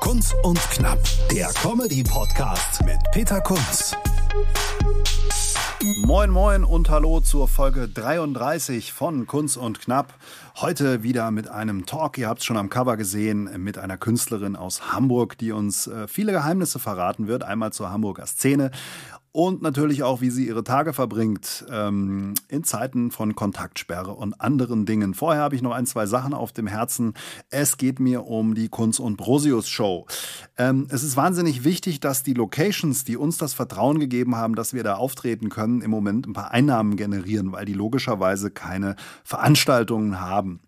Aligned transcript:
Kunz 0.00 0.34
und 0.42 0.58
Knapp, 0.70 0.98
der 1.30 1.48
Comedy-Podcast 1.48 2.84
mit 2.84 2.98
Peter 3.12 3.40
Kunz. 3.40 3.96
Moin 6.04 6.30
Moin 6.30 6.64
und 6.64 6.88
hallo 6.90 7.20
zur 7.20 7.48
Folge 7.48 7.88
33 7.88 8.92
von 8.92 9.26
Kunz 9.26 9.56
und 9.56 9.80
Knapp. 9.80 10.14
Heute 10.56 11.02
wieder 11.02 11.30
mit 11.30 11.48
einem 11.48 11.86
Talk, 11.86 12.18
ihr 12.18 12.28
habt 12.28 12.40
es 12.40 12.44
schon 12.44 12.56
am 12.56 12.68
Cover 12.68 12.96
gesehen, 12.96 13.62
mit 13.62 13.78
einer 13.78 13.96
Künstlerin 13.96 14.56
aus 14.56 14.92
Hamburg, 14.92 15.38
die 15.38 15.52
uns 15.52 15.86
äh, 15.86 16.08
viele 16.08 16.32
Geheimnisse 16.32 16.78
verraten 16.78 17.26
wird. 17.26 17.42
Einmal 17.42 17.72
zur 17.72 17.90
Hamburger 17.90 18.26
Szene 18.26 18.70
und 19.38 19.62
natürlich 19.62 20.02
auch, 20.02 20.20
wie 20.20 20.30
sie 20.30 20.48
ihre 20.48 20.64
Tage 20.64 20.92
verbringt 20.92 21.64
ähm, 21.70 22.34
in 22.48 22.64
Zeiten 22.64 23.12
von 23.12 23.36
Kontaktsperre 23.36 24.12
und 24.12 24.40
anderen 24.40 24.84
Dingen. 24.84 25.14
Vorher 25.14 25.42
habe 25.42 25.54
ich 25.54 25.62
noch 25.62 25.70
ein, 25.70 25.86
zwei 25.86 26.06
Sachen 26.06 26.34
auf 26.34 26.50
dem 26.50 26.66
Herzen. 26.66 27.14
Es 27.48 27.76
geht 27.76 28.00
mir 28.00 28.26
um 28.26 28.56
die 28.56 28.68
Kunz 28.68 28.98
und 28.98 29.16
Brosius 29.16 29.68
Show. 29.68 30.08
Ähm, 30.56 30.88
es 30.90 31.04
ist 31.04 31.16
wahnsinnig 31.16 31.62
wichtig, 31.62 32.00
dass 32.00 32.24
die 32.24 32.34
Locations, 32.34 33.04
die 33.04 33.16
uns 33.16 33.38
das 33.38 33.54
Vertrauen 33.54 34.00
gegeben 34.00 34.34
haben, 34.34 34.56
dass 34.56 34.74
wir 34.74 34.82
da 34.82 34.96
auftreten 34.96 35.50
können, 35.50 35.82
im 35.82 35.90
Moment 35.92 36.26
ein 36.26 36.32
paar 36.32 36.50
Einnahmen 36.50 36.96
generieren, 36.96 37.52
weil 37.52 37.64
die 37.64 37.74
logischerweise 37.74 38.50
keine 38.50 38.96
Veranstaltungen 39.22 40.20
haben. 40.20 40.58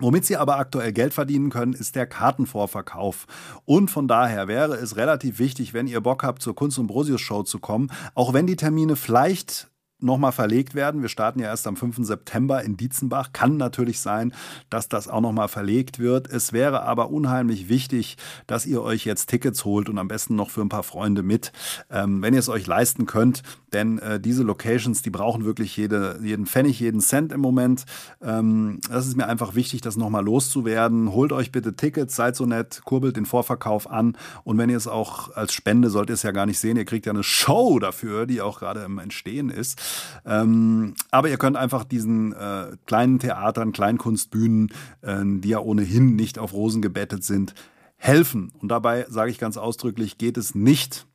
Womit 0.00 0.24
sie 0.24 0.36
aber 0.36 0.58
aktuell 0.58 0.92
Geld 0.92 1.12
verdienen 1.12 1.50
können, 1.50 1.72
ist 1.72 1.96
der 1.96 2.06
Kartenvorverkauf. 2.06 3.26
Und 3.64 3.90
von 3.90 4.06
daher 4.06 4.46
wäre 4.46 4.74
es 4.74 4.96
relativ 4.96 5.38
wichtig, 5.38 5.74
wenn 5.74 5.88
ihr 5.88 6.00
Bock 6.00 6.22
habt, 6.22 6.40
zur 6.42 6.54
Kunst- 6.54 6.78
und 6.78 6.86
Brosius 6.86 7.20
Show 7.20 7.42
zu 7.42 7.58
kommen, 7.58 7.90
auch 8.14 8.32
wenn 8.32 8.46
die 8.46 8.56
Termine 8.56 8.96
vielleicht 8.96 9.68
nochmal 10.00 10.32
verlegt 10.32 10.74
werden. 10.74 11.02
Wir 11.02 11.08
starten 11.08 11.40
ja 11.40 11.46
erst 11.46 11.66
am 11.66 11.76
5. 11.76 11.98
September 12.06 12.62
in 12.62 12.76
Dietzenbach. 12.76 13.32
Kann 13.32 13.56
natürlich 13.56 14.00
sein, 14.00 14.32
dass 14.70 14.88
das 14.88 15.08
auch 15.08 15.20
nochmal 15.20 15.48
verlegt 15.48 15.98
wird. 15.98 16.28
Es 16.28 16.52
wäre 16.52 16.82
aber 16.82 17.10
unheimlich 17.10 17.68
wichtig, 17.68 18.16
dass 18.46 18.66
ihr 18.66 18.82
euch 18.82 19.04
jetzt 19.04 19.26
Tickets 19.28 19.64
holt 19.64 19.88
und 19.88 19.98
am 19.98 20.08
besten 20.08 20.36
noch 20.36 20.50
für 20.50 20.60
ein 20.60 20.68
paar 20.68 20.82
Freunde 20.82 21.22
mit, 21.22 21.52
ähm, 21.90 22.22
wenn 22.22 22.34
ihr 22.34 22.40
es 22.40 22.48
euch 22.48 22.66
leisten 22.66 23.06
könnt. 23.06 23.42
Denn 23.72 23.98
äh, 23.98 24.20
diese 24.20 24.44
Locations, 24.44 25.02
die 25.02 25.10
brauchen 25.10 25.44
wirklich 25.44 25.76
jede, 25.76 26.18
jeden 26.22 26.46
Pfennig, 26.46 26.80
jeden 26.80 27.00
Cent 27.00 27.32
im 27.32 27.40
Moment. 27.40 27.84
Ähm, 28.22 28.80
das 28.88 29.06
ist 29.06 29.16
mir 29.16 29.26
einfach 29.26 29.54
wichtig, 29.54 29.80
das 29.80 29.96
nochmal 29.96 30.24
loszuwerden. 30.24 31.12
Holt 31.12 31.32
euch 31.32 31.52
bitte 31.52 31.74
Tickets, 31.74 32.16
seid 32.16 32.36
so 32.36 32.46
nett, 32.46 32.82
kurbelt 32.84 33.16
den 33.16 33.26
Vorverkauf 33.26 33.90
an. 33.90 34.16
Und 34.44 34.58
wenn 34.58 34.70
ihr 34.70 34.76
es 34.76 34.88
auch 34.88 35.34
als 35.34 35.52
Spende, 35.52 35.90
sollt 35.90 36.08
ihr 36.10 36.14
es 36.14 36.22
ja 36.22 36.30
gar 36.30 36.46
nicht 36.46 36.58
sehen, 36.58 36.76
ihr 36.76 36.84
kriegt 36.84 37.06
ja 37.06 37.12
eine 37.12 37.24
Show 37.24 37.78
dafür, 37.78 38.26
die 38.26 38.40
auch 38.40 38.60
gerade 38.60 38.84
im 38.84 38.98
Entstehen 38.98 39.50
ist. 39.50 39.78
Ähm, 40.24 40.94
aber 41.10 41.28
ihr 41.28 41.38
könnt 41.38 41.56
einfach 41.56 41.84
diesen 41.84 42.32
äh, 42.32 42.76
kleinen 42.86 43.18
Theatern, 43.18 43.72
Kleinkunstbühnen, 43.72 44.72
äh, 45.02 45.22
die 45.24 45.50
ja 45.50 45.60
ohnehin 45.60 46.16
nicht 46.16 46.38
auf 46.38 46.52
Rosen 46.52 46.82
gebettet 46.82 47.24
sind, 47.24 47.54
helfen. 47.96 48.52
Und 48.60 48.68
dabei 48.68 49.06
sage 49.08 49.30
ich 49.30 49.38
ganz 49.38 49.56
ausdrücklich, 49.56 50.18
geht 50.18 50.36
es 50.36 50.54
nicht 50.54 51.06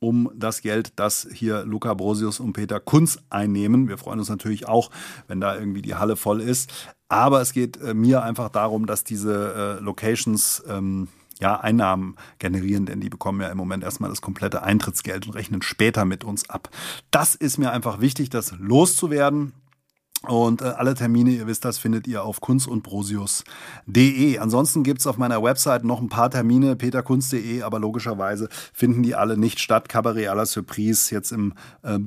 um 0.00 0.30
das 0.34 0.62
Geld, 0.62 0.94
das 0.96 1.28
hier 1.32 1.64
Luca 1.64 1.94
Brosius 1.94 2.40
und 2.40 2.54
Peter 2.54 2.80
Kunz 2.80 3.18
einnehmen. 3.28 3.88
Wir 3.88 3.98
freuen 3.98 4.18
uns 4.18 4.30
natürlich 4.30 4.66
auch, 4.66 4.90
wenn 5.28 5.40
da 5.40 5.56
irgendwie 5.56 5.82
die 5.82 5.94
Halle 5.94 6.16
voll 6.16 6.40
ist. 6.40 6.72
Aber 7.08 7.40
es 7.40 7.52
geht 7.52 7.76
äh, 7.82 7.92
mir 7.92 8.22
einfach 8.22 8.48
darum, 8.48 8.86
dass 8.86 9.04
diese 9.04 9.78
äh, 9.80 9.82
Locations 9.82 10.62
ähm, 10.68 11.08
ja, 11.40 11.58
Einnahmen 11.58 12.16
generieren, 12.38 12.86
denn 12.86 13.00
die 13.00 13.08
bekommen 13.08 13.40
ja 13.40 13.48
im 13.48 13.56
Moment 13.56 13.82
erstmal 13.82 14.10
das 14.10 14.20
komplette 14.20 14.62
Eintrittsgeld 14.62 15.26
und 15.26 15.34
rechnen 15.34 15.62
später 15.62 16.04
mit 16.04 16.22
uns 16.24 16.48
ab. 16.50 16.70
Das 17.10 17.34
ist 17.34 17.58
mir 17.58 17.72
einfach 17.72 18.00
wichtig, 18.00 18.30
das 18.30 18.54
loszuwerden. 18.58 19.52
Und 20.26 20.60
äh, 20.60 20.66
alle 20.66 20.94
Termine, 20.94 21.30
ihr 21.30 21.46
wisst 21.46 21.64
das, 21.64 21.78
findet 21.78 22.06
ihr 22.06 22.22
auf 22.24 22.42
kunstundbrosius.de. 22.42 24.38
Ansonsten 24.38 24.82
gibt's 24.82 25.06
auf 25.06 25.16
meiner 25.16 25.42
Website 25.42 25.82
noch 25.82 26.02
ein 26.02 26.10
paar 26.10 26.30
Termine, 26.30 26.76
peterkunst.de, 26.76 27.62
aber 27.62 27.78
logischerweise 27.78 28.50
finden 28.74 29.02
die 29.02 29.14
alle 29.14 29.38
nicht 29.38 29.60
statt. 29.60 29.88
Cabaret 29.88 30.28
à 30.28 30.34
la 30.34 30.44
Surprise 30.44 31.14
jetzt 31.14 31.32
im 31.32 31.54
äh, 31.82 31.98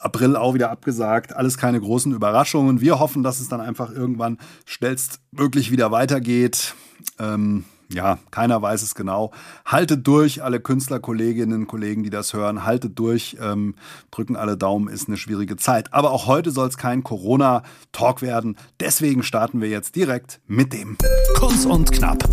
April 0.00 0.36
auch 0.36 0.52
wieder 0.52 0.70
abgesagt. 0.70 1.34
Alles 1.34 1.56
keine 1.56 1.80
großen 1.80 2.12
Überraschungen. 2.12 2.82
Wir 2.82 2.98
hoffen, 2.98 3.22
dass 3.22 3.40
es 3.40 3.48
dann 3.48 3.62
einfach 3.62 3.90
irgendwann 3.90 4.36
schnellstmöglich 4.66 5.70
wieder 5.70 5.90
weitergeht. 5.90 6.74
Ähm, 7.18 7.64
ja, 7.92 8.18
keiner 8.30 8.60
weiß 8.62 8.82
es 8.82 8.94
genau. 8.94 9.32
Haltet 9.64 10.06
durch, 10.06 10.42
alle 10.42 10.60
Künstlerkolleginnen 10.60 11.62
und 11.62 11.66
Kollegen, 11.66 12.02
die 12.02 12.10
das 12.10 12.32
hören, 12.32 12.64
haltet 12.64 12.98
durch, 12.98 13.36
ähm, 13.40 13.74
drücken 14.10 14.36
alle 14.36 14.56
Daumen, 14.56 14.88
ist 14.88 15.08
eine 15.08 15.16
schwierige 15.16 15.56
Zeit. 15.56 15.92
Aber 15.92 16.10
auch 16.10 16.26
heute 16.26 16.50
soll 16.50 16.68
es 16.68 16.76
kein 16.76 17.02
Corona-Talk 17.02 18.22
werden. 18.22 18.56
Deswegen 18.80 19.22
starten 19.22 19.60
wir 19.60 19.68
jetzt 19.68 19.96
direkt 19.96 20.40
mit 20.46 20.72
dem 20.72 20.96
Kunst 21.34 21.66
und 21.66 21.92
Knapp. 21.92 22.24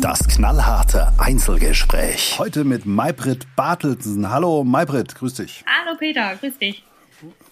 Das 0.00 0.26
knallharte 0.28 1.12
Einzelgespräch. 1.18 2.36
Heute 2.38 2.64
mit 2.64 2.86
Maybrit 2.86 3.46
Bartelsen. 3.56 4.30
Hallo 4.30 4.64
Maybrit, 4.64 5.14
grüß 5.14 5.34
dich. 5.34 5.64
Hallo 5.66 5.96
Peter, 5.98 6.34
grüß 6.36 6.58
dich. 6.58 6.84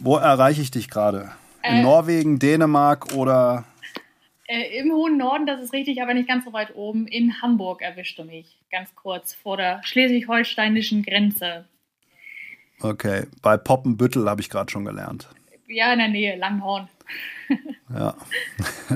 Wo 0.01 0.17
erreiche 0.17 0.61
ich 0.61 0.71
dich 0.71 0.91
gerade? 0.91 1.31
In 1.63 1.77
äh, 1.77 1.83
Norwegen, 1.83 2.39
Dänemark 2.39 3.15
oder 3.15 3.65
äh, 4.53 4.79
Im 4.79 4.93
hohen 4.93 5.17
Norden, 5.17 5.47
das 5.47 5.63
ist 5.63 5.73
richtig, 5.73 6.03
aber 6.03 6.13
nicht 6.13 6.29
ganz 6.29 6.45
so 6.45 6.53
weit 6.53 6.75
oben. 6.75 7.07
In 7.07 7.41
Hamburg 7.41 7.81
erwischte 7.81 8.25
mich, 8.25 8.59
ganz 8.71 8.95
kurz 8.95 9.33
vor 9.33 9.57
der 9.57 9.81
schleswig-holsteinischen 9.83 11.03
Grenze. 11.05 11.65
Okay, 12.81 13.27
bei 13.41 13.57
Poppenbüttel 13.57 14.29
habe 14.29 14.43
ich 14.43 14.51
gerade 14.51 14.71
schon 14.71 14.85
gelernt. 14.85 15.29
Ja, 15.69 15.93
in 15.95 16.01
der 16.01 16.09
Nähe, 16.09 16.37
Langhorn. 16.37 16.89
ja, 17.95 18.15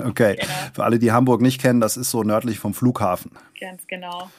okay. 0.05 0.37
Genau. 0.39 0.53
Für 0.75 0.84
alle, 0.84 0.99
die 0.99 1.12
Hamburg 1.12 1.41
nicht 1.41 1.61
kennen, 1.61 1.81
das 1.81 1.97
ist 1.97 2.11
so 2.11 2.23
nördlich 2.23 2.59
vom 2.59 2.75
Flughafen. 2.75 3.31
Ganz 3.59 3.87
genau. 3.87 4.31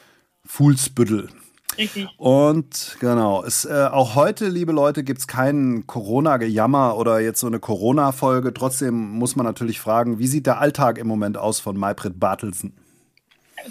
Fuhlsbüttel. 0.46 1.30
Richtig. 1.78 2.08
Und 2.18 2.98
genau, 3.00 3.44
es, 3.44 3.66
äh, 3.66 3.88
auch 3.92 4.16
heute, 4.16 4.48
liebe 4.48 4.72
Leute, 4.72 5.04
gibt 5.04 5.20
es 5.20 5.28
keinen 5.28 5.86
Corona-Gejammer 5.88 6.98
oder 6.98 7.20
jetzt 7.20 7.40
so 7.40 7.48
eine 7.48 7.60
Corona-Folge. 7.60 8.54
Trotzdem 8.54 8.96
muss 9.12 9.36
man 9.36 9.46
natürlich 9.46 9.80
fragen, 9.80 10.20
wie 10.20 10.28
sieht 10.28 10.46
der 10.46 10.60
Alltag 10.60 10.98
im 10.98 11.08
Moment 11.08 11.38
aus 11.38 11.60
von 11.60 11.78
Maybrit 11.78 12.20
Bartelsen? 12.20 12.74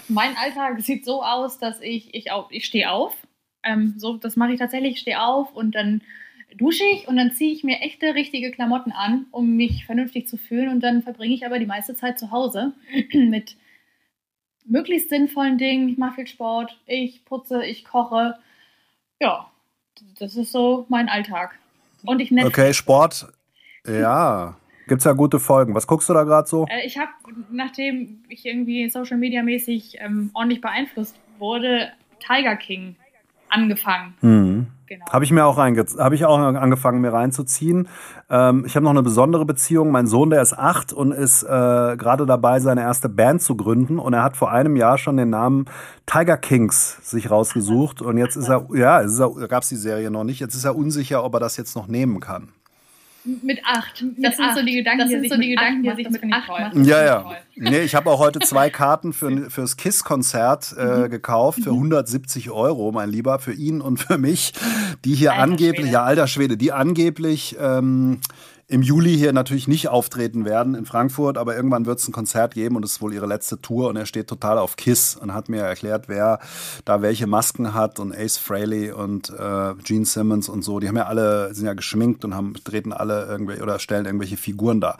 Mein 0.09 0.37
Alltag 0.37 0.81
sieht 0.81 1.05
so 1.05 1.23
aus, 1.23 1.59
dass 1.59 1.81
ich, 1.81 2.15
ich, 2.15 2.27
ich 2.51 2.65
stehe 2.65 2.91
auf. 2.91 3.15
Ähm, 3.63 3.95
so, 3.97 4.17
das 4.17 4.37
mache 4.37 4.53
ich 4.53 4.59
tatsächlich, 4.59 4.95
ich 4.95 5.01
stehe 5.01 5.23
auf 5.23 5.53
und 5.55 5.75
dann 5.75 6.03
dusche 6.57 6.85
ich 6.85 7.09
und 7.09 7.17
dann 7.17 7.33
ziehe 7.33 7.53
ich 7.53 7.65
mir 7.65 7.81
echte, 7.81 8.15
richtige 8.15 8.51
Klamotten 8.51 8.93
an, 8.93 9.27
um 9.31 9.57
mich 9.57 9.85
vernünftig 9.85 10.29
zu 10.29 10.37
fühlen. 10.37 10.69
Und 10.69 10.81
dann 10.81 11.03
verbringe 11.03 11.35
ich 11.35 11.45
aber 11.45 11.59
die 11.59 11.67
meiste 11.67 11.95
Zeit 11.95 12.19
zu 12.19 12.31
Hause 12.31 12.73
mit 13.13 13.57
möglichst 14.67 15.09
sinnvollen 15.09 15.59
Dingen. 15.59 15.89
Ich 15.89 15.99
mache 15.99 16.17
viel 16.17 16.27
Sport, 16.27 16.79
ich 16.87 17.25
putze, 17.25 17.65
ich 17.65 17.85
koche. 17.85 18.35
Ja, 19.21 19.51
das 20.19 20.37
ist 20.37 20.53
so 20.53 20.87
mein 20.89 21.09
Alltag. 21.09 21.59
Und 22.05 22.21
ich 22.21 22.31
Netflix. 22.31 22.59
Okay, 22.59 22.75
Sport. 22.75 23.27
Ja. 23.87 24.57
Gibt 24.89 25.01
es 25.01 25.05
ja 25.05 25.13
gute 25.13 25.41
Folgen. 25.41 25.75
Was 25.75 25.87
guckst 25.87 26.09
du 26.09 26.15
da 26.15 26.23
gerade 26.23 26.47
so? 26.47 26.67
Äh, 26.69 26.87
ich 26.87 26.97
habe, 26.97 27.11
nachdem 27.51 28.23
ich 28.29 28.47
irgendwie 28.47 28.89
Social 28.89 29.17
Media 29.17 29.43
mäßig 29.43 29.97
ähm, 29.99 30.31
ordentlich 30.33 30.61
beeinflusst 30.61 31.19
wurde, 31.39 31.91
Tiger 32.21 32.57
King 32.57 32.95
angefangen. 33.49 34.15
Mhm. 34.21 34.67
Genau. 34.87 35.05
Habe 35.11 35.25
ich 35.25 35.33
mir 35.33 35.45
auch 35.45 35.57
habe 35.57 36.15
ich 36.15 36.25
auch 36.25 36.39
angefangen 36.39 37.01
mir 37.01 37.13
reinzuziehen. 37.13 37.89
Ähm, 38.31 38.65
ich 38.67 38.77
habe 38.77 38.85
noch 38.85 38.91
eine 38.91 39.03
besondere 39.03 39.45
Beziehung. 39.45 39.91
Mein 39.91 40.07
Sohn, 40.07 40.31
der 40.31 40.43
ist 40.43 40.57
acht 40.57 40.93
und 40.93 41.13
ist 41.13 41.43
äh, 41.43 41.47
gerade 41.47 42.27
dabei, 42.27 42.61
seine 42.61 42.83
erste 42.83 43.09
Band 43.09 43.43
zu 43.43 43.57
gründen. 43.57 43.99
Und 43.99 44.15
er 44.15 44.23
hat 44.23 44.37
vor 44.37 44.51
einem 44.51 44.77
Jahr 44.77 44.99
schon 44.99 45.17
den 45.17 45.31
Namen 45.31 45.67
Tiger 46.07 46.37
Kings 46.37 46.99
sich 47.03 47.31
rausgesucht. 47.31 48.01
Und 48.01 48.19
jetzt 48.19 48.37
ist 48.37 48.49
er, 48.49 48.69
ja, 48.75 49.03
gab 49.47 49.63
es 49.63 49.69
die 49.69 49.77
Serie 49.77 50.11
noch 50.11 50.25
nicht. 50.25 50.41
Jetzt 50.41 50.55
ist 50.55 50.65
er 50.65 50.77
unsicher, 50.77 51.25
ob 51.25 51.35
er 51.35 51.41
das 51.41 51.57
jetzt 51.57 51.75
noch 51.75 51.89
nehmen 51.89 52.21
kann. 52.21 52.53
Mit 53.43 53.61
acht. 53.65 54.05
Das 54.19 54.37
sind 54.37 54.47
acht. 54.47 54.57
so 54.57 54.65
die 54.65 54.77
Gedanken, 54.77 55.01
das 55.01 55.11
sind 55.11 55.29
so 55.29 55.37
die 55.37 55.51
Gedanken, 55.51 55.83
die 55.83 55.95
sich 55.97 56.09
mit 56.09 56.33
acht 56.33 56.49
machen. 56.49 56.85
Ja, 56.85 57.05
ja. 57.05 57.33
Nee, 57.57 57.81
ich 57.81 57.95
habe 57.95 58.11
auch 58.11 58.19
heute 58.19 58.39
zwei 58.39 58.71
Karten 58.71 59.13
für, 59.13 59.51
fürs 59.51 59.77
KISS-Konzert 59.77 60.75
äh, 60.79 60.85
mhm. 60.85 61.11
gekauft 61.11 61.61
für 61.65 61.71
170 61.71 62.47
mhm. 62.47 62.53
Euro, 62.53 62.93
mein 62.93 63.11
Lieber, 63.11 63.39
für 63.39 63.53
ihn 63.53 63.81
und 63.81 63.99
für 63.99 64.19
mich, 64.19 64.53
die 65.05 65.15
hier 65.15 65.33
alter 65.33 65.43
angeblich, 65.43 65.77
Schwede. 65.77 65.93
ja, 65.93 66.03
alter 66.05 66.27
Schwede, 66.29 66.57
die 66.57 66.73
angeblich 66.73 67.57
ähm, 67.61 68.21
im 68.69 68.83
Juli 68.83 69.17
hier 69.17 69.33
natürlich 69.33 69.69
nicht 69.69 69.89
auftreten 69.89 70.45
werden 70.45 70.75
in 70.75 70.87
Frankfurt, 70.87 71.39
aber 71.39 71.55
irgendwann 71.55 71.87
wird 71.87 72.01
es 72.01 72.09
ein 72.09 72.13
Konzert 72.13 72.55
geben 72.55 72.75
und 72.75 72.85
es 72.85 72.93
ist 72.93 73.03
wohl 73.03 73.15
ihre 73.15 73.27
letzte 73.27 73.61
Tour 73.61 73.89
und 73.89 73.97
er 73.97 74.07
steht 74.07 74.27
total 74.27 74.59
auf 74.59 74.75
Kiss 74.75 75.15
und 75.15 75.33
hat 75.33 75.49
mir 75.49 75.63
erklärt, 75.63 76.09
wer 76.09 76.41
da 76.85 77.01
welche 77.01 77.29
Masken 77.29 77.75
hat 77.75 78.01
und 78.01 78.13
Ace 78.13 78.39
Frehley 78.39 78.91
und 78.91 79.31
äh, 79.31 79.75
Gene 79.85 80.05
Simmons 80.05 80.49
und 80.49 80.63
so. 80.63 80.81
Die 80.81 80.89
haben 80.89 80.97
ja 80.97 81.07
alle, 81.07 81.55
sind 81.55 81.67
ja 81.67 81.75
geschminkt 81.75 82.25
und 82.25 82.35
haben, 82.35 82.55
treten 82.65 82.93
alle 82.93 83.27
irgendwelche 83.27 83.63
oder 83.63 83.79
stellen 83.79 84.05
irgendwelche 84.05 84.37
Figuren 84.37 84.81
da. 84.81 84.97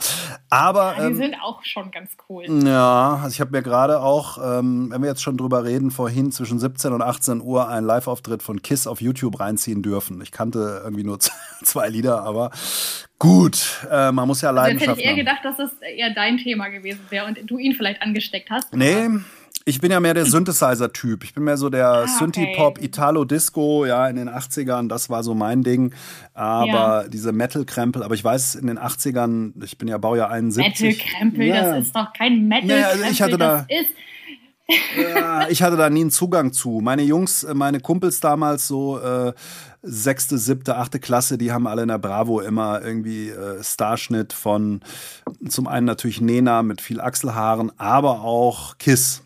Aber. 0.49 0.95
Ja, 0.97 1.07
die 1.09 1.13
ähm, 1.13 1.17
sind 1.17 1.37
auch 1.43 1.65
schon 1.65 1.91
ganz 1.91 2.13
cool. 2.29 2.45
Ja, 2.65 3.17
also 3.17 3.35
ich 3.35 3.41
habe 3.41 3.51
mir 3.51 3.63
gerade 3.63 4.01
auch, 4.01 4.39
ähm, 4.39 4.91
wenn 4.93 5.03
wir 5.03 5.09
jetzt 5.09 5.23
schon 5.23 5.37
drüber 5.37 5.65
reden, 5.65 5.91
vorhin 5.91 6.31
zwischen 6.31 6.61
17 6.61 6.93
und 6.93 7.03
18 7.03 7.41
Uhr 7.41 7.69
einen 7.69 7.87
Live-Auftritt 7.87 8.45
von 8.45 8.63
Kiss 8.63 8.87
auf 8.87 9.01
YouTube 9.01 9.41
reinziehen 9.41 9.83
dürfen. 9.83 10.21
Ich 10.21 10.31
kannte 10.31 10.83
irgendwie 10.85 11.05
nur 11.05 11.19
zwei 11.65 11.89
Lieder, 11.89 12.23
aber 12.23 12.53
Gut, 13.19 13.87
äh, 13.91 14.13
man 14.13 14.29
muss 14.29 14.43
ja 14.43 14.51
Leidenschaft 14.51 14.91
also, 14.91 15.01
Hätte 15.01 15.01
ich 15.01 15.07
eher 15.07 15.17
gedacht, 15.17 15.45
dass 15.45 15.57
das 15.57 15.71
eher 15.81 16.13
dein 16.13 16.37
Thema 16.37 16.69
gewesen 16.69 17.01
wäre 17.09 17.27
und 17.27 17.39
du 17.45 17.59
ihn 17.59 17.75
vielleicht 17.75 18.03
angesteckt 18.03 18.51
hast. 18.51 18.75
Nee, 18.75 19.09
ich 19.65 19.81
bin 19.81 19.91
ja 19.91 19.99
mehr 20.01 20.15
der 20.15 20.27
Synthesizer-Typ. 20.27 21.25
Ich 21.25 21.35
bin 21.35 21.43
mehr 21.43 21.57
so 21.57 21.71
der 21.71 21.89
ah, 21.89 22.07
Synthie-Pop, 22.07 22.81
Italo-Disco, 22.81 23.85
ja, 23.87 24.07
in 24.07 24.17
den 24.17 24.29
80ern, 24.29 24.89
das 24.89 25.11
war 25.11 25.25
so 25.25 25.35
mein 25.35 25.63
Ding. 25.63 25.93
Aber 26.35 27.03
ja. 27.03 27.09
diese 27.09 27.33
Metal-Krempel, 27.33 28.03
aber 28.03 28.15
ich 28.15 28.23
weiß, 28.23 28.55
in 28.55 28.69
den 28.69 28.79
80ern, 28.79 29.65
ich 29.65 29.77
bin 29.77 29.89
ja 29.89 29.99
Baujahr 29.99 30.31
71. 30.31 30.99
Metal-Krempel, 30.99 31.47
ja. 31.47 31.75
das 31.75 31.87
ist 31.87 31.97
doch 31.97 32.13
kein 32.13 32.47
Metal-Krempel. 32.47 32.79
Ja, 32.79 32.89
also 32.91 33.05
ich 33.11 33.23
hatte 33.23 33.39
da, 33.39 33.67
ja, 34.97 35.49
ich 35.49 35.63
hatte 35.63 35.77
da 35.77 35.89
nie 35.91 36.03
einen 36.03 36.11
Zugang 36.11 36.53
zu. 36.53 36.81
Meine 36.83 37.03
Jungs, 37.03 37.45
äh, 37.45 37.55
meine 37.55 37.81
Kumpels 37.81 38.21
damals 38.21 38.67
so 38.67 38.99
äh, 38.99 39.33
sechste, 39.87 40.39
siebte, 40.39 40.77
achte 40.77 40.99
Klasse, 40.99 41.39
die 41.39 41.53
haben 41.53 41.67
alle 41.67 41.83
in 41.83 41.89
der 41.89 41.99
Bravo 41.99 42.41
immer 42.41 42.83
irgendwie 42.83 43.31
äh, 43.31 43.63
Starschnitt 43.63 44.33
von 44.33 44.81
zum 45.49 45.67
einen 45.67 45.87
natürlich 45.87 46.21
Nena 46.21 46.63
mit 46.63 46.81
viel 46.81 47.01
Achselhaaren, 47.01 47.73
aber 47.79 48.23
auch 48.23 48.79
Kiss. 48.79 49.23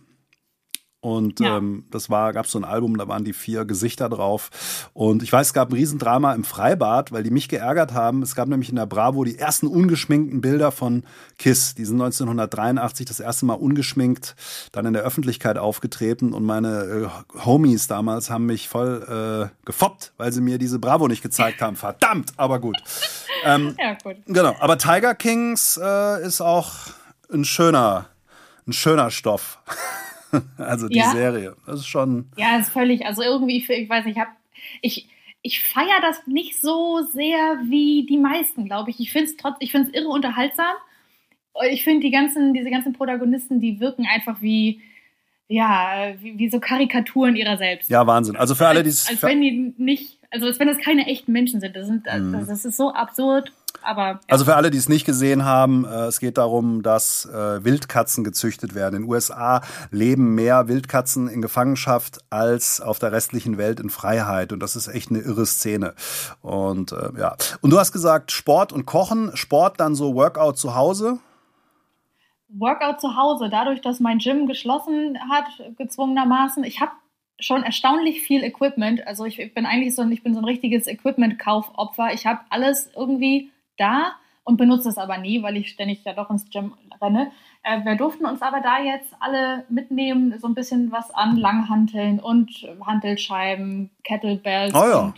Und 1.03 1.41
ja. 1.41 1.57
ähm, 1.57 1.85
das 1.91 2.11
war, 2.11 2.35
gab 2.35 2.47
so 2.47 2.59
ein 2.59 2.65
Album, 2.65 2.99
da 2.99 3.09
waren 3.09 3.25
die 3.25 3.33
vier 3.33 3.65
Gesichter 3.65 4.11
drauf. 4.11 4.91
Und 4.93 5.23
ich 5.23 5.33
weiß, 5.33 5.49
es 5.49 5.53
gab 5.55 5.71
ein 5.71 5.75
Riesendrama 5.75 6.35
im 6.35 6.45
Freibad, 6.45 7.11
weil 7.11 7.23
die 7.23 7.31
mich 7.31 7.49
geärgert 7.49 7.95
haben. 7.95 8.23
Es 8.23 8.35
gab 8.35 8.49
nämlich 8.49 8.69
in 8.69 8.77
der 8.77 8.85
Bravo 8.85 9.25
die 9.25 9.39
ersten 9.39 9.67
ungeschminkten 9.67 10.43
Bilder 10.43 10.73
von 10.73 11.05
Kiss. 11.39 11.75
Die 11.75 11.87
sind 11.87 12.01
1983 12.03 13.07
das 13.07 13.19
erste 13.19 13.47
Mal 13.47 13.55
ungeschminkt, 13.55 14.37
dann 14.73 14.85
in 14.85 14.93
der 14.93 15.03
Öffentlichkeit 15.03 15.57
aufgetreten. 15.57 16.35
Und 16.35 16.45
meine 16.45 16.83
äh, 16.83 17.45
Homies 17.47 17.87
damals 17.87 18.29
haben 18.29 18.45
mich 18.45 18.69
voll 18.69 19.51
äh, 19.51 19.65
gefoppt, 19.65 20.13
weil 20.19 20.33
sie 20.33 20.43
mir 20.43 20.59
diese 20.59 20.79
Bravo 20.79 21.09
nicht 21.09 21.23
gezeigt 21.23 21.63
haben. 21.63 21.77
Verdammt, 21.77 22.33
aber 22.37 22.61
gut. 22.61 22.77
Ähm, 23.43 23.75
ja, 23.79 23.97
gut. 24.05 24.17
Genau. 24.27 24.55
Aber 24.61 24.77
Tiger 24.77 25.15
Kings 25.15 25.81
äh, 25.83 26.27
ist 26.27 26.43
auch 26.43 26.73
ein 27.33 27.47
schöner, 27.47 28.05
ein 28.67 28.75
schöner 28.75 29.11
Stoff. 29.11 29.59
also 30.59 30.89
die 30.89 30.99
ja. 30.99 31.11
Serie. 31.11 31.57
Das 31.67 31.81
ist 31.81 31.87
schon. 31.87 32.27
Ja, 32.37 32.59
ist 32.59 32.71
völlig. 32.71 33.07
Also 33.07 33.23
irgendwie, 33.23 33.59
ich 33.59 33.89
weiß 33.89 34.05
nicht, 34.05 34.17
ich 34.17 34.21
habe. 34.21 34.31
Ich, 34.83 35.09
ich 35.43 35.61
feiere 35.61 36.01
das 36.03 36.27
nicht 36.27 36.61
so 36.61 37.03
sehr 37.13 37.61
wie 37.65 38.07
die 38.07 38.19
meisten, 38.19 38.67
glaube 38.67 38.91
ich. 38.91 39.01
Ich 39.01 39.11
finde 39.11 39.31
es 39.31 39.37
trotz, 39.37 39.57
ich 39.61 39.71
finde 39.73 39.89
es 39.89 39.95
irre 39.95 40.09
unterhaltsam. 40.09 40.75
Ich 41.71 41.83
finde 41.83 42.01
die 42.01 42.11
ganzen, 42.11 42.53
diese 42.55 42.71
ganzen 42.71 42.93
Protagonisten, 42.93 43.61
die 43.61 43.81
wirken 43.81 44.07
einfach 44.07 44.41
wie, 44.41 44.81
ja, 45.49 46.15
wie, 46.21 46.39
wie 46.39 46.49
so 46.51 46.61
Karikaturen 46.61 47.37
ihrer 47.37 47.57
selbst. 47.57 47.91
Ja, 47.91 48.07
Wahnsinn. 48.07 48.37
Also 48.37 48.55
für 48.55 48.69
alle, 48.69 48.83
die 48.83 48.91
es. 48.91 49.09
Als, 49.09 49.23
als 49.25 49.33
wenn 49.33 49.41
die 49.41 49.75
nicht, 49.79 50.19
also 50.31 50.47
als 50.47 50.61
wenn 50.61 50.69
das 50.69 50.79
keine 50.79 51.07
echten 51.07 51.33
Menschen 51.33 51.61
sind. 51.61 51.75
Das, 51.75 51.87
sind, 51.87 52.05
mhm. 52.07 52.33
das 52.33 52.65
ist 52.65 52.77
so 52.77 52.93
absurd 52.93 53.53
aber. 53.83 54.21
Also 54.29 54.45
für 54.45 54.57
alle, 54.57 54.71
die 54.71 54.79
es 54.79 54.89
nicht 54.89 55.05
gesehen 55.05 55.45
haben, 55.45 55.85
äh, 55.85 56.07
es 56.07 56.21
geht 56.21 56.39
darum, 56.39 56.83
dass 56.83 57.27
äh, 57.27 57.65
Wildkatzen 57.65 58.25
gezüchtet 58.25 58.75
werden. 58.75 58.97
In 58.97 59.03
den 59.03 59.11
USA 59.11 59.63
leben 59.91 60.35
mehr 60.35 60.69
Wildkatzen 60.69 61.29
in 61.29 61.43
Gefangenschaft 61.43 62.19
als 62.31 62.81
auf 62.81 62.99
der 62.99 63.13
restlichen 63.13 63.59
Welt 63.59 63.81
in 63.81 63.91
Freiheit. 63.91 64.53
Und 64.53 64.61
das 64.61 64.77
ist 64.77 64.89
echt 64.89 65.11
eine 65.11 65.21
irre 65.21 65.47
Szene. 65.47 65.95
Und 66.43 66.93
äh, 66.93 67.11
ja. 67.19 67.37
Und 67.61 67.71
du 67.71 67.79
hast 67.79 67.93
gesagt, 67.93 68.33
Sport 68.33 68.73
und 68.73 68.87
Kochen. 68.87 69.37
Sport 69.37 69.81
dann 69.81 69.95
so 69.95 70.15
Workout 70.15 70.59
zu 70.59 70.75
Hause? 70.75 71.19
Workout 72.49 73.01
zu 73.01 73.17
Hause, 73.17 73.49
dadurch, 73.49 73.81
dass 73.81 74.01
mein 74.01 74.19
Gym 74.19 74.47
geschlossen 74.47 75.19
hat, 75.31 75.47
gezwungenermaßen. 75.77 76.65
Ich 76.65 76.81
habe 76.81 76.93
schon 77.39 77.63
erstaunlich 77.63 78.23
viel 78.23 78.43
Equipment. 78.43 79.07
Also 79.07 79.25
ich 79.25 79.55
bin 79.55 79.67
eigentlich 79.67 79.95
so 79.95 80.03
ein, 80.03 80.13
ich 80.13 80.23
bin 80.23 80.35
so 80.35 80.41
ein 80.41 80.45
richtiges 80.45 80.87
Equipment-Kaufopfer. 80.87 82.13
Ich 82.13 82.27
habe 82.27 82.41
alles 82.51 82.91
irgendwie 82.95 83.51
da 83.81 84.13
und 84.45 84.57
benutze 84.57 84.89
es 84.89 84.99
aber 84.99 85.19
nie, 85.19 85.43
weil 85.43 85.57
ich 85.57 85.71
ständig 85.71 86.05
ja 86.05 86.13
doch 86.13 86.31
ins 86.31 86.49
Gym 86.51 86.75
renne. 87.01 87.31
Äh, 87.63 87.85
wir 87.85 87.97
durften 87.97 88.27
uns 88.27 88.43
aber 88.43 88.61
da 88.61 88.83
jetzt 88.83 89.15
alle 89.21 89.65
mitnehmen, 89.69 90.39
so 90.39 90.47
ein 90.47 90.55
bisschen 90.55 90.93
was 90.93 91.11
an 91.11 91.37
Langhanteln 91.37 92.21
und 92.21 92.51
Hantelscheiben, 92.85 93.91
Kettlebells 94.05 94.75
oh 94.75 94.89
ja. 94.89 94.99
und 95.01 95.15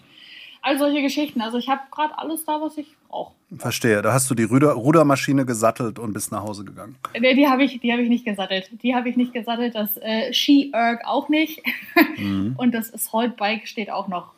all 0.62 0.78
solche 0.78 1.02
Geschichten. 1.02 1.40
Also 1.40 1.58
ich 1.58 1.68
habe 1.68 1.82
gerade 1.90 2.16
alles 2.18 2.44
da, 2.44 2.60
was 2.60 2.78
ich 2.78 2.86
brauche. 3.08 3.34
Verstehe. 3.58 4.00
Da 4.00 4.12
hast 4.12 4.30
du 4.30 4.34
die 4.34 4.44
Ruder 4.44 4.72
Rudermaschine 4.72 5.44
gesattelt 5.44 5.98
und 5.98 6.12
bist 6.12 6.32
nach 6.32 6.42
Hause 6.42 6.64
gegangen. 6.64 6.96
Nee, 7.18 7.34
die 7.34 7.46
habe 7.46 7.64
ich, 7.64 7.74
hab 7.74 7.98
ich 7.98 8.08
nicht 8.08 8.24
gesattelt. 8.24 8.70
Die 8.82 8.94
habe 8.94 9.10
ich 9.10 9.16
nicht 9.16 9.34
gesattelt. 9.34 9.74
Das 9.74 9.96
äh, 9.98 10.32
Ski-Erg 10.32 11.04
auch 11.04 11.28
nicht. 11.28 11.60
Mhm. 12.16 12.54
Und 12.58 12.72
das 12.72 12.94
Assault-Bike 12.94 13.68
steht 13.68 13.90
auch 13.90 14.08
noch 14.08 14.32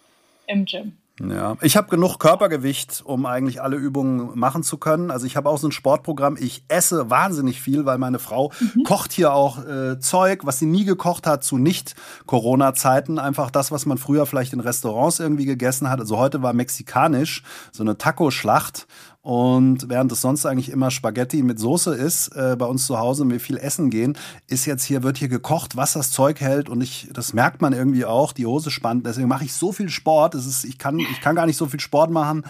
im 0.46 0.64
Gym. 0.64 0.96
Ja, 1.20 1.56
ich 1.60 1.76
habe 1.76 1.88
genug 1.88 2.18
Körpergewicht, 2.18 3.02
um 3.04 3.24
eigentlich 3.24 3.62
alle 3.62 3.76
Übungen 3.76 4.36
machen 4.36 4.64
zu 4.64 4.78
können. 4.78 5.12
Also 5.12 5.26
ich 5.26 5.36
habe 5.36 5.48
auch 5.48 5.58
so 5.58 5.68
ein 5.68 5.72
Sportprogramm. 5.72 6.36
Ich 6.40 6.64
esse 6.66 7.08
wahnsinnig 7.08 7.60
viel, 7.60 7.86
weil 7.86 7.98
meine 7.98 8.18
Frau 8.18 8.50
mhm. 8.58 8.82
kocht 8.82 9.12
hier 9.12 9.32
auch 9.32 9.64
äh, 9.64 10.00
Zeug, 10.00 10.40
was 10.44 10.58
sie 10.58 10.66
nie 10.66 10.84
gekocht 10.84 11.28
hat 11.28 11.44
zu 11.44 11.56
Nicht-Corona-Zeiten. 11.56 13.20
Einfach 13.20 13.52
das, 13.52 13.70
was 13.70 13.86
man 13.86 13.96
früher 13.96 14.26
vielleicht 14.26 14.52
in 14.54 14.60
Restaurants 14.60 15.20
irgendwie 15.20 15.44
gegessen 15.44 15.88
hat. 15.88 16.00
Also 16.00 16.18
heute 16.18 16.42
war 16.42 16.52
mexikanisch, 16.52 17.44
so 17.70 17.84
eine 17.84 17.96
Taco-Schlacht. 17.96 18.88
Und 19.24 19.88
während 19.88 20.12
es 20.12 20.20
sonst 20.20 20.44
eigentlich 20.44 20.70
immer 20.70 20.90
Spaghetti 20.90 21.42
mit 21.42 21.58
Soße 21.58 21.94
ist, 21.94 22.28
äh, 22.36 22.56
bei 22.58 22.66
uns 22.66 22.86
zu 22.86 22.98
Hause 22.98 23.22
und 23.22 23.30
wir 23.30 23.40
viel 23.40 23.56
essen 23.56 23.88
gehen, 23.88 24.18
ist 24.48 24.66
jetzt 24.66 24.84
hier, 24.84 25.02
wird 25.02 25.16
hier 25.16 25.28
gekocht, 25.28 25.78
was 25.78 25.94
das 25.94 26.10
Zeug 26.10 26.42
hält. 26.42 26.68
Und 26.68 26.82
ich, 26.82 27.08
das 27.10 27.32
merkt 27.32 27.62
man 27.62 27.72
irgendwie 27.72 28.04
auch, 28.04 28.34
die 28.34 28.44
Hose 28.44 28.70
spannt. 28.70 29.06
Deswegen 29.06 29.28
mache 29.28 29.46
ich 29.46 29.54
so 29.54 29.72
viel 29.72 29.88
Sport. 29.88 30.34
Das 30.34 30.44
ist, 30.44 30.64
ich 30.64 30.76
kann, 30.76 30.98
ich 30.98 31.22
kann 31.22 31.34
gar 31.34 31.46
nicht 31.46 31.56
so 31.56 31.64
viel 31.64 31.80
Sport 31.80 32.10
machen, 32.10 32.44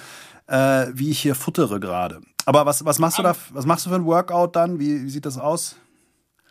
äh, 0.49 0.87
wie 0.93 1.11
ich 1.11 1.21
hier 1.21 1.37
futtere 1.37 1.79
gerade. 1.79 2.23
Aber 2.45 2.67
was, 2.67 2.85
was 2.85 2.99
machst 2.99 3.19
du 3.19 3.23
da, 3.23 3.37
was 3.53 3.67
machst 3.67 3.87
du 3.87 3.91
für 3.91 3.97
ein 3.97 4.05
Workout 4.05 4.57
dann? 4.57 4.81
Wie, 4.81 5.05
wie 5.05 5.11
sieht 5.11 5.27
das 5.27 5.39
aus? 5.39 5.77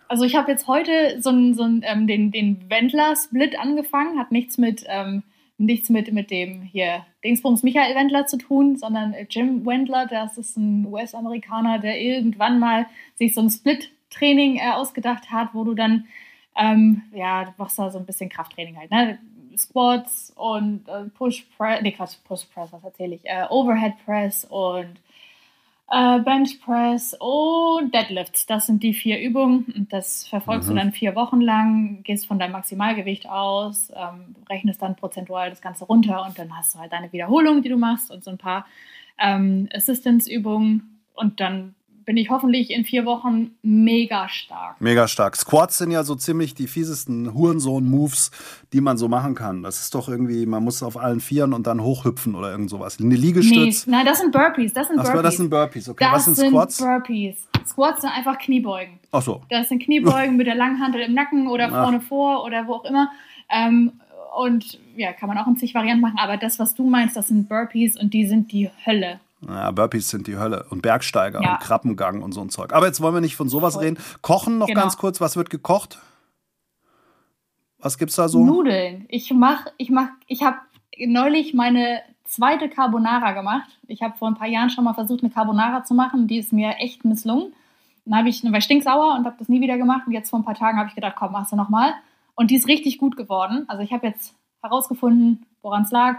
Also 0.07 0.23
ich 0.23 0.37
habe 0.37 0.49
jetzt 0.49 0.67
heute 0.67 1.19
so, 1.19 1.31
so 1.51 1.63
ähm, 1.63 2.07
den, 2.07 2.31
den 2.31 2.69
Wendler-Split 2.69 3.59
angefangen, 3.59 4.17
hat 4.17 4.31
nichts 4.31 4.57
mit 4.57 4.85
ähm, 4.87 5.23
nichts 5.57 5.89
mit, 5.89 6.11
mit 6.11 6.31
dem 6.31 6.61
hier 6.63 7.05
Dingsbums 7.23 7.63
Michael 7.63 7.95
Wendler 7.95 8.25
zu 8.25 8.37
tun, 8.37 8.75
sondern 8.75 9.15
Jim 9.29 9.65
Wendler, 9.65 10.07
das 10.07 10.37
ist 10.37 10.57
ein 10.57 10.85
US-Amerikaner, 10.87 11.79
der 11.79 11.99
irgendwann 12.01 12.59
mal 12.59 12.87
sich 13.15 13.33
so 13.33 13.41
ein 13.41 13.49
Split-Training 13.49 14.57
äh, 14.57 14.71
ausgedacht 14.71 15.31
hat, 15.31 15.49
wo 15.53 15.63
du 15.63 15.73
dann, 15.73 16.05
ähm, 16.55 17.03
ja, 17.13 17.45
du 17.45 17.51
machst 17.57 17.79
da 17.79 17.89
so 17.91 17.99
ein 17.99 18.05
bisschen 18.05 18.29
Krafttraining 18.29 18.77
halt, 18.77 18.91
ne? 18.91 19.19
Squats 19.55 20.33
und 20.35 20.87
äh, 20.87 21.03
Push 21.09 21.45
Press, 21.55 21.81
nee, 21.83 21.91
Quatsch, 21.91 22.15
Push 22.23 22.45
Press, 22.45 22.73
was 22.73 22.83
erzähle 22.83 23.15
ich, 23.15 23.21
äh, 23.25 23.45
Overhead 23.49 23.93
Press 24.03 24.45
und 24.45 24.95
äh, 25.89 26.19
Bench 26.19 26.61
Press 26.61 27.15
und 27.19 27.93
Deadlifts. 27.93 28.45
Das 28.45 28.65
sind 28.65 28.83
die 28.83 28.93
vier 28.93 29.19
Übungen. 29.19 29.65
Und 29.75 29.93
das 29.93 30.27
verfolgst 30.27 30.69
mhm. 30.69 30.73
du 30.73 30.79
dann 30.79 30.91
vier 30.91 31.15
Wochen 31.15 31.41
lang, 31.41 32.03
gehst 32.03 32.25
von 32.25 32.39
deinem 32.39 32.53
Maximalgewicht 32.53 33.27
aus, 33.27 33.91
ähm, 33.95 34.35
rechnest 34.49 34.81
dann 34.81 34.95
prozentual 34.95 35.49
das 35.49 35.61
Ganze 35.61 35.85
runter 35.85 36.25
und 36.25 36.39
dann 36.39 36.55
hast 36.57 36.75
du 36.75 36.79
halt 36.79 36.91
deine 36.91 37.11
Wiederholung, 37.11 37.61
die 37.61 37.69
du 37.69 37.77
machst 37.77 38.11
und 38.11 38.23
so 38.23 38.31
ein 38.31 38.37
paar 38.37 38.65
ähm, 39.19 39.69
Assistance-Übungen 39.73 41.01
und 41.13 41.39
dann 41.39 41.75
bin 42.05 42.17
ich 42.17 42.29
hoffentlich 42.29 42.71
in 42.71 42.85
vier 42.85 43.05
Wochen 43.05 43.51
mega 43.61 44.29
stark. 44.29 44.79
Mega 44.79 45.07
stark. 45.07 45.35
Squats 45.35 45.77
sind 45.77 45.91
ja 45.91 46.03
so 46.03 46.15
ziemlich 46.15 46.53
die 46.53 46.67
fiesesten 46.67 47.33
Hurensohn-Moves, 47.33 48.31
die 48.73 48.81
man 48.81 48.97
so 48.97 49.07
machen 49.07 49.35
kann. 49.35 49.63
Das 49.63 49.79
ist 49.79 49.95
doch 49.95 50.09
irgendwie, 50.09 50.45
man 50.45 50.63
muss 50.63 50.83
auf 50.83 50.97
allen 50.97 51.19
Vieren 51.19 51.53
und 51.53 51.67
dann 51.67 51.81
hochhüpfen 51.81 52.35
oder 52.35 52.51
irgend 52.51 52.69
sowas. 52.69 52.99
Eine 52.99 53.15
Liegestütz. 53.15 53.87
Nee, 53.87 53.91
nein, 53.95 54.05
das 54.05 54.19
sind 54.19 54.31
Burpees. 54.31 54.73
Das 54.73 54.87
sind 54.87 54.97
Burpees. 54.97 55.15
Ach, 55.15 55.23
das 55.23 55.37
sind 55.37 55.49
Burpees. 55.49 55.89
Okay, 55.89 56.03
das 56.03 56.13
was 56.13 56.25
sind 56.25 56.49
Squats? 56.49 56.77
Sind 56.77 56.87
Burpees. 56.87 57.47
Squats 57.65 58.01
sind 58.01 58.11
einfach 58.11 58.37
Kniebeugen. 58.37 58.99
Ach 59.11 59.21
so. 59.21 59.41
Das 59.49 59.69
sind 59.69 59.81
Kniebeugen 59.81 60.35
mit 60.37 60.47
der 60.47 60.55
Langhantel 60.55 61.01
im 61.01 61.13
Nacken 61.13 61.47
oder 61.47 61.69
Ach. 61.71 61.83
vorne 61.83 62.01
vor 62.01 62.43
oder 62.43 62.67
wo 62.67 62.73
auch 62.75 62.85
immer. 62.85 63.11
Ähm, 63.49 63.93
und 64.37 64.79
ja, 64.95 65.13
kann 65.13 65.29
man 65.29 65.37
auch 65.37 65.47
in 65.47 65.57
zig 65.57 65.73
Varianten 65.73 66.01
machen. 66.01 66.17
Aber 66.17 66.37
das, 66.37 66.59
was 66.59 66.73
du 66.73 66.89
meinst, 66.89 67.15
das 67.15 67.27
sind 67.27 67.47
Burpees 67.47 67.99
und 67.99 68.13
die 68.13 68.25
sind 68.25 68.51
die 68.51 68.69
Hölle. 68.85 69.19
Ja, 69.47 69.71
Burpees 69.71 70.09
sind 70.09 70.27
die 70.27 70.37
Hölle. 70.37 70.65
Und 70.69 70.81
Bergsteiger 70.81 71.41
ja. 71.41 71.53
und 71.53 71.59
Krabbengang 71.59 72.21
und 72.21 72.31
so 72.31 72.41
ein 72.41 72.49
Zeug. 72.49 72.73
Aber 72.73 72.85
jetzt 72.85 73.01
wollen 73.01 73.13
wir 73.13 73.21
nicht 73.21 73.35
von 73.35 73.49
sowas 73.49 73.79
reden. 73.79 73.97
Kochen 74.21 74.57
noch 74.57 74.67
genau. 74.67 74.81
ganz 74.81 74.97
kurz. 74.97 75.19
Was 75.21 75.35
wird 75.35 75.49
gekocht? 75.49 75.99
Was 77.79 77.97
gibt's 77.97 78.15
da 78.15 78.29
so? 78.29 78.43
Nudeln. 78.43 79.05
Ich 79.09 79.31
mach, 79.33 79.65
ich 79.77 79.89
mach, 79.89 80.07
ich 80.27 80.43
habe 80.43 80.57
neulich 81.05 81.53
meine 81.53 82.01
zweite 82.23 82.69
Carbonara 82.69 83.33
gemacht. 83.33 83.69
Ich 83.87 84.01
habe 84.01 84.17
vor 84.17 84.29
ein 84.29 84.35
paar 84.35 84.47
Jahren 84.47 84.69
schon 84.69 84.85
mal 84.85 84.93
versucht, 84.93 85.21
eine 85.21 85.31
Carbonara 85.31 85.83
zu 85.83 85.93
machen. 85.93 86.27
Die 86.27 86.37
ist 86.37 86.53
mir 86.53 86.75
echt 86.77 87.03
misslungen. 87.03 87.53
Dann 88.05 88.17
habe 88.17 88.29
ich, 88.29 88.43
war 88.43 88.57
ich 88.57 88.63
stinksauer 88.63 89.15
und 89.17 89.25
habe 89.25 89.35
das 89.37 89.49
nie 89.49 89.61
wieder 89.61 89.77
gemacht. 89.77 90.07
Und 90.07 90.13
jetzt 90.13 90.29
vor 90.29 90.39
ein 90.39 90.45
paar 90.45 90.55
Tagen 90.55 90.77
habe 90.77 90.89
ich 90.89 90.95
gedacht, 90.95 91.15
komm, 91.17 91.33
machst 91.33 91.51
du 91.51 91.55
nochmal. 91.55 91.93
Und 92.35 92.51
die 92.51 92.55
ist 92.55 92.67
richtig 92.67 92.97
gut 92.97 93.17
geworden. 93.17 93.65
Also 93.67 93.83
ich 93.83 93.93
habe 93.93 94.07
jetzt 94.07 94.35
herausgefunden, 94.61 95.45
woran 95.61 95.83
es 95.83 95.91
lag. 95.91 96.17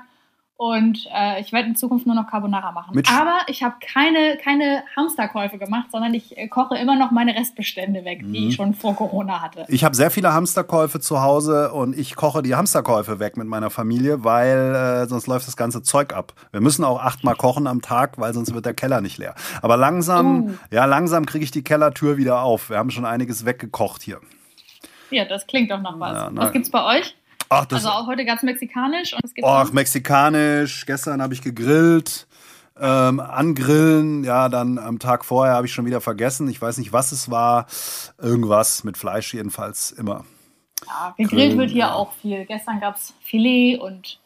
Und 0.57 1.09
äh, 1.13 1.41
ich 1.41 1.53
werde 1.53 1.69
in 1.69 1.75
Zukunft 1.75 2.07
nur 2.07 2.15
noch 2.15 2.29
Carbonara 2.29 2.71
machen. 2.71 2.95
Mit 2.95 3.11
Aber 3.11 3.39
ich 3.49 3.65
habe 3.65 3.75
keine, 3.81 4.39
keine 4.43 4.85
Hamsterkäufe 4.95 5.59
gemacht, 5.59 5.89
sondern 5.91 6.15
ich 6.15 6.39
äh, 6.39 6.47
koche 6.47 6.77
immer 6.77 6.97
noch 6.97 7.11
meine 7.11 7.35
Restbestände 7.35 8.05
weg, 8.05 8.23
mhm. 8.23 8.33
die 8.33 8.49
ich 8.49 8.55
schon 8.55 8.73
vor 8.73 8.95
Corona 8.95 9.41
hatte. 9.41 9.65
Ich 9.69 9.83
habe 9.83 9.97
sehr 9.97 10.13
viele 10.13 10.33
Hamsterkäufe 10.33 11.01
zu 11.01 11.21
Hause 11.23 11.73
und 11.73 11.99
ich 11.99 12.15
koche 12.15 12.41
die 12.41 12.55
Hamsterkäufe 12.55 13.19
weg 13.19 13.37
mit 13.37 13.49
meiner 13.49 13.69
Familie, 13.71 14.23
weil 14.23 14.77
äh, 14.77 15.07
sonst 15.09 15.27
läuft 15.27 15.49
das 15.49 15.57
ganze 15.57 15.83
Zeug 15.83 16.15
ab. 16.15 16.35
Wir 16.53 16.61
müssen 16.61 16.85
auch 16.85 17.01
achtmal 17.03 17.35
kochen 17.35 17.67
am 17.67 17.83
Tag, 17.83 18.21
weil 18.21 18.33
sonst 18.33 18.55
wird 18.55 18.65
der 18.65 18.75
Keller 18.75 19.01
nicht 19.01 19.19
leer. 19.19 19.35
Aber 19.61 19.77
langsam, 19.77 20.45
uh. 20.45 20.55
ja, 20.71 20.85
langsam 20.85 21.27
kriege 21.27 21.45
ich 21.45 21.51
die 21.51 21.65
Kellertür 21.65 22.17
wieder 22.17 22.43
auf. 22.43 22.71
Wir 22.71 22.79
haben 22.79 22.91
schon 22.91 23.07
einiges 23.07 23.45
weggekocht 23.45 24.03
hier. 24.03 24.21
Ja, 25.11 25.25
das 25.25 25.49
klingt 25.49 25.73
doch 25.73 25.81
nach 25.81 25.99
was. 25.99 26.13
Ja, 26.13 26.31
was 26.33 26.53
gibt's 26.53 26.71
bei 26.71 26.99
euch? 26.99 27.17
Ach, 27.55 27.67
also 27.71 27.89
auch 27.89 28.07
heute 28.07 28.25
gab 28.25 28.39
es 28.39 28.43
mexikanisch 28.43 29.13
und 29.13 29.25
es 29.25 29.35
gibt. 29.35 29.47
Ach, 29.47 29.73
mexikanisch. 29.73 30.87
Gestern 30.87 31.23
habe 31.23 31.35
ich 31.35 31.43
gegrillt. 31.43 32.27
Ähm, 32.77 33.21
angrillen, 33.21 34.25
ja, 34.25 34.49
dann 34.49 34.79
am 34.79 34.99
Tag 34.99 35.25
vorher 35.25 35.55
habe 35.55 35.65
ich 35.65 35.73
schon 35.73 35.87
wieder 35.87 36.01
vergessen. 36.01 36.49
Ich 36.49 36.61
weiß 36.61 36.79
nicht, 36.79 36.93
was 36.93 37.13
es 37.13 37.31
war. 37.31 37.67
Irgendwas 38.21 38.83
mit 38.83 38.99
Fleisch 38.99 39.33
jedenfalls 39.33 39.93
immer. 39.93 40.25
Ja, 40.87 41.15
gegrillt 41.17 41.31
Grillen, 41.31 41.59
wird 41.59 41.71
hier 41.71 41.79
ja. 41.79 41.95
auch 41.95 42.13
viel. 42.15 42.45
Gestern 42.47 42.81
gab 42.81 42.97
es 42.97 43.15
Filet 43.23 43.79
und 43.79 44.19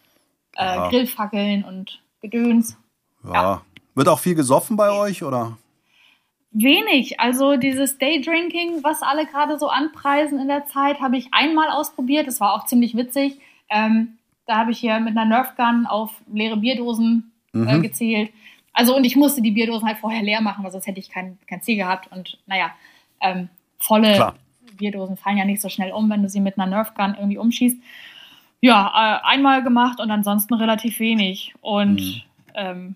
äh, 0.56 0.64
ja. 0.64 0.88
Grillfackeln 0.88 1.62
und 1.64 2.00
Gedöns. 2.22 2.76
Ja. 3.24 3.32
ja. 3.32 3.62
Wird 3.94 4.08
auch 4.08 4.18
viel 4.18 4.34
gesoffen 4.34 4.76
bei 4.76 4.90
euch, 4.90 5.22
oder? 5.22 5.58
Wenig. 6.50 7.20
Also 7.20 7.56
dieses 7.56 7.98
Daydrinking, 7.98 8.82
was 8.82 9.02
alle 9.02 9.26
gerade 9.26 9.58
so 9.58 9.68
anpreisen 9.68 10.38
in 10.38 10.48
der 10.48 10.66
Zeit, 10.66 11.00
habe 11.00 11.16
ich 11.16 11.28
einmal 11.32 11.70
ausprobiert. 11.70 12.26
Das 12.26 12.40
war 12.40 12.54
auch 12.54 12.64
ziemlich 12.66 12.96
witzig. 12.96 13.38
Ähm, 13.68 14.18
da 14.46 14.56
habe 14.56 14.70
ich 14.70 14.78
hier 14.78 14.98
mit 14.98 15.16
einer 15.16 15.26
Nerfgun 15.26 15.86
auf 15.86 16.10
leere 16.32 16.56
Bierdosen 16.56 17.32
äh, 17.52 17.58
mhm. 17.58 17.68
äh, 17.68 17.80
gezählt. 17.80 18.32
Also 18.72 18.96
und 18.96 19.04
ich 19.04 19.14
musste 19.14 19.42
die 19.42 19.50
Bierdosen 19.50 19.86
halt 19.86 19.98
vorher 19.98 20.22
leer 20.22 20.40
machen, 20.40 20.64
weil 20.64 20.70
sonst 20.70 20.86
hätte 20.86 21.00
ich 21.00 21.10
kein, 21.10 21.38
kein 21.46 21.60
Ziel 21.60 21.76
gehabt. 21.76 22.10
Und 22.10 22.38
naja, 22.46 22.70
ähm, 23.20 23.48
volle 23.78 24.14
Klar. 24.14 24.34
Bierdosen 24.76 25.16
fallen 25.16 25.36
ja 25.36 25.44
nicht 25.44 25.60
so 25.60 25.68
schnell 25.68 25.92
um, 25.92 26.08
wenn 26.08 26.22
du 26.22 26.28
sie 26.28 26.40
mit 26.40 26.58
einer 26.58 26.70
Nerfgun 26.70 27.14
irgendwie 27.14 27.38
umschießt. 27.38 27.76
Ja, 28.60 29.20
äh, 29.22 29.26
einmal 29.26 29.62
gemacht 29.62 30.00
und 30.00 30.10
ansonsten 30.10 30.54
relativ 30.54 30.98
wenig. 30.98 31.54
Und 31.60 32.00
mhm. 32.00 32.22
ähm, 32.54 32.94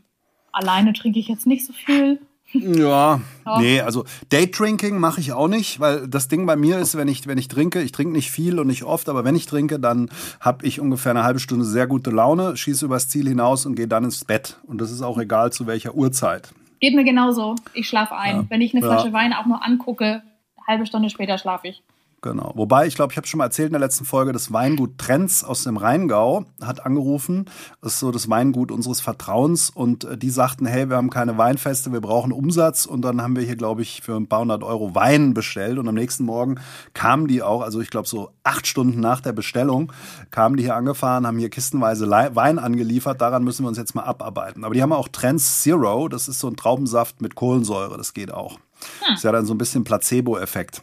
alleine 0.52 0.94
trinke 0.94 1.18
ich 1.18 1.28
jetzt 1.28 1.46
nicht 1.46 1.66
so 1.66 1.72
viel. 1.72 2.20
Ja, 2.52 3.20
oh. 3.46 3.58
nee, 3.58 3.80
also 3.80 4.04
Date-Drinking 4.30 4.98
mache 4.98 5.20
ich 5.20 5.32
auch 5.32 5.48
nicht, 5.48 5.80
weil 5.80 6.06
das 6.06 6.28
Ding 6.28 6.44
bei 6.46 6.56
mir 6.56 6.78
ist, 6.78 6.96
wenn 6.96 7.08
ich, 7.08 7.26
wenn 7.26 7.38
ich 7.38 7.48
trinke, 7.48 7.80
ich 7.80 7.92
trinke 7.92 8.12
nicht 8.12 8.30
viel 8.30 8.58
und 8.58 8.66
nicht 8.66 8.84
oft, 8.84 9.08
aber 9.08 9.24
wenn 9.24 9.34
ich 9.34 9.46
trinke, 9.46 9.80
dann 9.80 10.10
habe 10.40 10.66
ich 10.66 10.80
ungefähr 10.80 11.10
eine 11.10 11.24
halbe 11.24 11.40
Stunde 11.40 11.64
sehr 11.64 11.86
gute 11.86 12.10
Laune, 12.10 12.56
schieße 12.56 12.84
übers 12.84 13.08
Ziel 13.08 13.26
hinaus 13.28 13.64
und 13.64 13.74
gehe 13.74 13.88
dann 13.88 14.04
ins 14.04 14.24
Bett. 14.24 14.58
Und 14.66 14.80
das 14.80 14.90
ist 14.90 15.02
auch 15.02 15.18
egal 15.18 15.52
zu 15.52 15.66
welcher 15.66 15.94
Uhrzeit. 15.94 16.52
Geht 16.80 16.94
mir 16.94 17.04
genauso. 17.04 17.54
Ich 17.74 17.88
schlafe 17.88 18.16
ein. 18.16 18.36
Ja. 18.36 18.44
Wenn 18.48 18.60
ich 18.60 18.74
eine 18.74 18.82
Flasche 18.84 19.08
ja. 19.08 19.12
Wein 19.12 19.32
auch 19.32 19.46
nur 19.46 19.64
angucke, 19.64 20.22
halbe 20.66 20.84
Stunde 20.84 21.10
später 21.10 21.38
schlafe 21.38 21.68
ich. 21.68 21.82
Genau. 22.22 22.52
Wobei, 22.54 22.86
ich 22.86 22.94
glaube, 22.94 23.12
ich 23.12 23.16
habe 23.16 23.26
schon 23.26 23.38
mal 23.38 23.46
erzählt 23.46 23.66
in 23.66 23.72
der 23.72 23.80
letzten 23.80 24.04
Folge, 24.04 24.32
das 24.32 24.52
Weingut 24.52 24.96
Trenz 24.96 25.42
aus 25.42 25.64
dem 25.64 25.76
Rheingau 25.76 26.44
hat 26.62 26.86
angerufen. 26.86 27.46
Das 27.80 27.94
ist 27.94 27.98
so 27.98 28.12
das 28.12 28.30
Weingut 28.30 28.70
unseres 28.70 29.00
Vertrauens. 29.00 29.70
Und 29.70 30.04
äh, 30.04 30.16
die 30.16 30.30
sagten, 30.30 30.64
hey, 30.64 30.88
wir 30.88 30.96
haben 30.96 31.10
keine 31.10 31.36
Weinfeste, 31.36 31.92
wir 31.92 32.00
brauchen 32.00 32.30
Umsatz. 32.30 32.86
Und 32.86 33.02
dann 33.02 33.20
haben 33.20 33.34
wir 33.34 33.42
hier, 33.42 33.56
glaube 33.56 33.82
ich, 33.82 34.02
für 34.02 34.14
ein 34.14 34.28
paar 34.28 34.42
hundert 34.42 34.62
Euro 34.62 34.94
Wein 34.94 35.34
bestellt. 35.34 35.78
Und 35.78 35.88
am 35.88 35.96
nächsten 35.96 36.24
Morgen 36.24 36.60
kamen 36.94 37.26
die 37.26 37.42
auch, 37.42 37.60
also 37.60 37.80
ich 37.80 37.90
glaube 37.90 38.06
so 38.06 38.30
acht 38.44 38.68
Stunden 38.68 39.00
nach 39.00 39.20
der 39.20 39.32
Bestellung, 39.32 39.92
kamen 40.30 40.56
die 40.56 40.62
hier 40.62 40.76
angefahren, 40.76 41.26
haben 41.26 41.38
hier 41.38 41.50
kistenweise 41.50 42.08
Wein 42.08 42.60
angeliefert. 42.60 43.20
Daran 43.20 43.42
müssen 43.42 43.64
wir 43.64 43.68
uns 43.68 43.78
jetzt 43.78 43.96
mal 43.96 44.04
abarbeiten. 44.04 44.62
Aber 44.62 44.74
die 44.74 44.82
haben 44.82 44.92
auch 44.92 45.08
Trenz 45.08 45.62
Zero. 45.62 46.06
Das 46.06 46.28
ist 46.28 46.38
so 46.38 46.46
ein 46.46 46.54
Traubensaft 46.54 47.20
mit 47.20 47.34
Kohlensäure. 47.34 47.96
Das 47.96 48.14
geht 48.14 48.32
auch. 48.32 48.58
Hm. 49.00 49.14
Ist 49.14 49.24
ja 49.24 49.32
dann 49.32 49.44
so 49.44 49.54
ein 49.54 49.58
bisschen 49.58 49.82
Placebo-Effekt. 49.82 50.82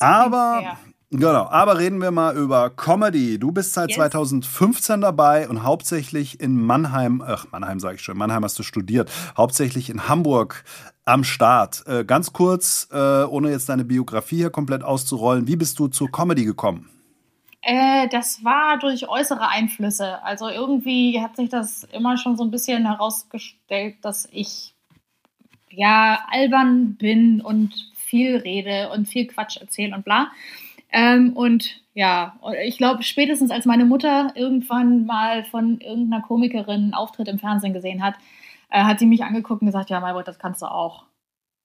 Aber 0.00 0.78
Genau, 1.10 1.48
aber 1.48 1.78
reden 1.78 2.02
wir 2.02 2.10
mal 2.10 2.36
über 2.36 2.68
Comedy. 2.68 3.38
Du 3.38 3.50
bist 3.50 3.72
seit 3.72 3.88
yes. 3.88 3.96
2015 3.96 5.00
dabei 5.00 5.48
und 5.48 5.62
hauptsächlich 5.62 6.38
in 6.38 6.60
Mannheim, 6.60 7.22
ach 7.26 7.46
Mannheim 7.50 7.80
sage 7.80 7.94
ich 7.94 8.02
schon, 8.02 8.18
Mannheim 8.18 8.44
hast 8.44 8.58
du 8.58 8.62
studiert, 8.62 9.10
hauptsächlich 9.34 9.88
in 9.88 10.06
Hamburg 10.06 10.64
am 11.06 11.24
Start. 11.24 11.82
Äh, 11.86 12.04
ganz 12.04 12.34
kurz, 12.34 12.88
äh, 12.92 13.24
ohne 13.24 13.50
jetzt 13.50 13.70
deine 13.70 13.86
Biografie 13.86 14.36
hier 14.36 14.50
komplett 14.50 14.84
auszurollen, 14.84 15.46
wie 15.46 15.56
bist 15.56 15.78
du 15.78 15.88
zur 15.88 16.12
Comedy 16.12 16.44
gekommen? 16.44 16.90
Äh, 17.62 18.08
das 18.08 18.44
war 18.44 18.78
durch 18.78 19.08
äußere 19.08 19.48
Einflüsse. 19.48 20.22
Also 20.22 20.50
irgendwie 20.50 21.22
hat 21.22 21.36
sich 21.36 21.48
das 21.48 21.84
immer 21.84 22.18
schon 22.18 22.36
so 22.36 22.44
ein 22.44 22.50
bisschen 22.50 22.84
herausgestellt, 22.84 23.96
dass 24.02 24.28
ich 24.30 24.74
ja 25.70 26.18
albern 26.30 26.96
bin 26.96 27.40
und 27.40 27.87
viel 28.08 28.36
rede 28.36 28.90
und 28.90 29.08
viel 29.08 29.26
Quatsch 29.26 29.58
erzähle 29.58 29.94
und 29.94 30.04
bla. 30.04 30.30
Ähm, 30.90 31.34
und 31.34 31.80
ja, 31.94 32.38
ich 32.64 32.78
glaube, 32.78 33.02
spätestens 33.02 33.50
als 33.50 33.66
meine 33.66 33.84
Mutter 33.84 34.32
irgendwann 34.34 35.04
mal 35.06 35.44
von 35.44 35.80
irgendeiner 35.80 36.22
Komikerin 36.22 36.82
einen 36.82 36.94
Auftritt 36.94 37.28
im 37.28 37.38
Fernsehen 37.38 37.74
gesehen 37.74 38.02
hat, 38.02 38.14
äh, 38.70 38.82
hat 38.82 38.98
sie 38.98 39.06
mich 39.06 39.22
angeguckt 39.22 39.62
und 39.62 39.66
gesagt, 39.66 39.90
ja, 39.90 40.00
Maybrit, 40.00 40.28
das 40.28 40.38
kannst 40.38 40.62
du 40.62 40.66
auch. 40.66 41.04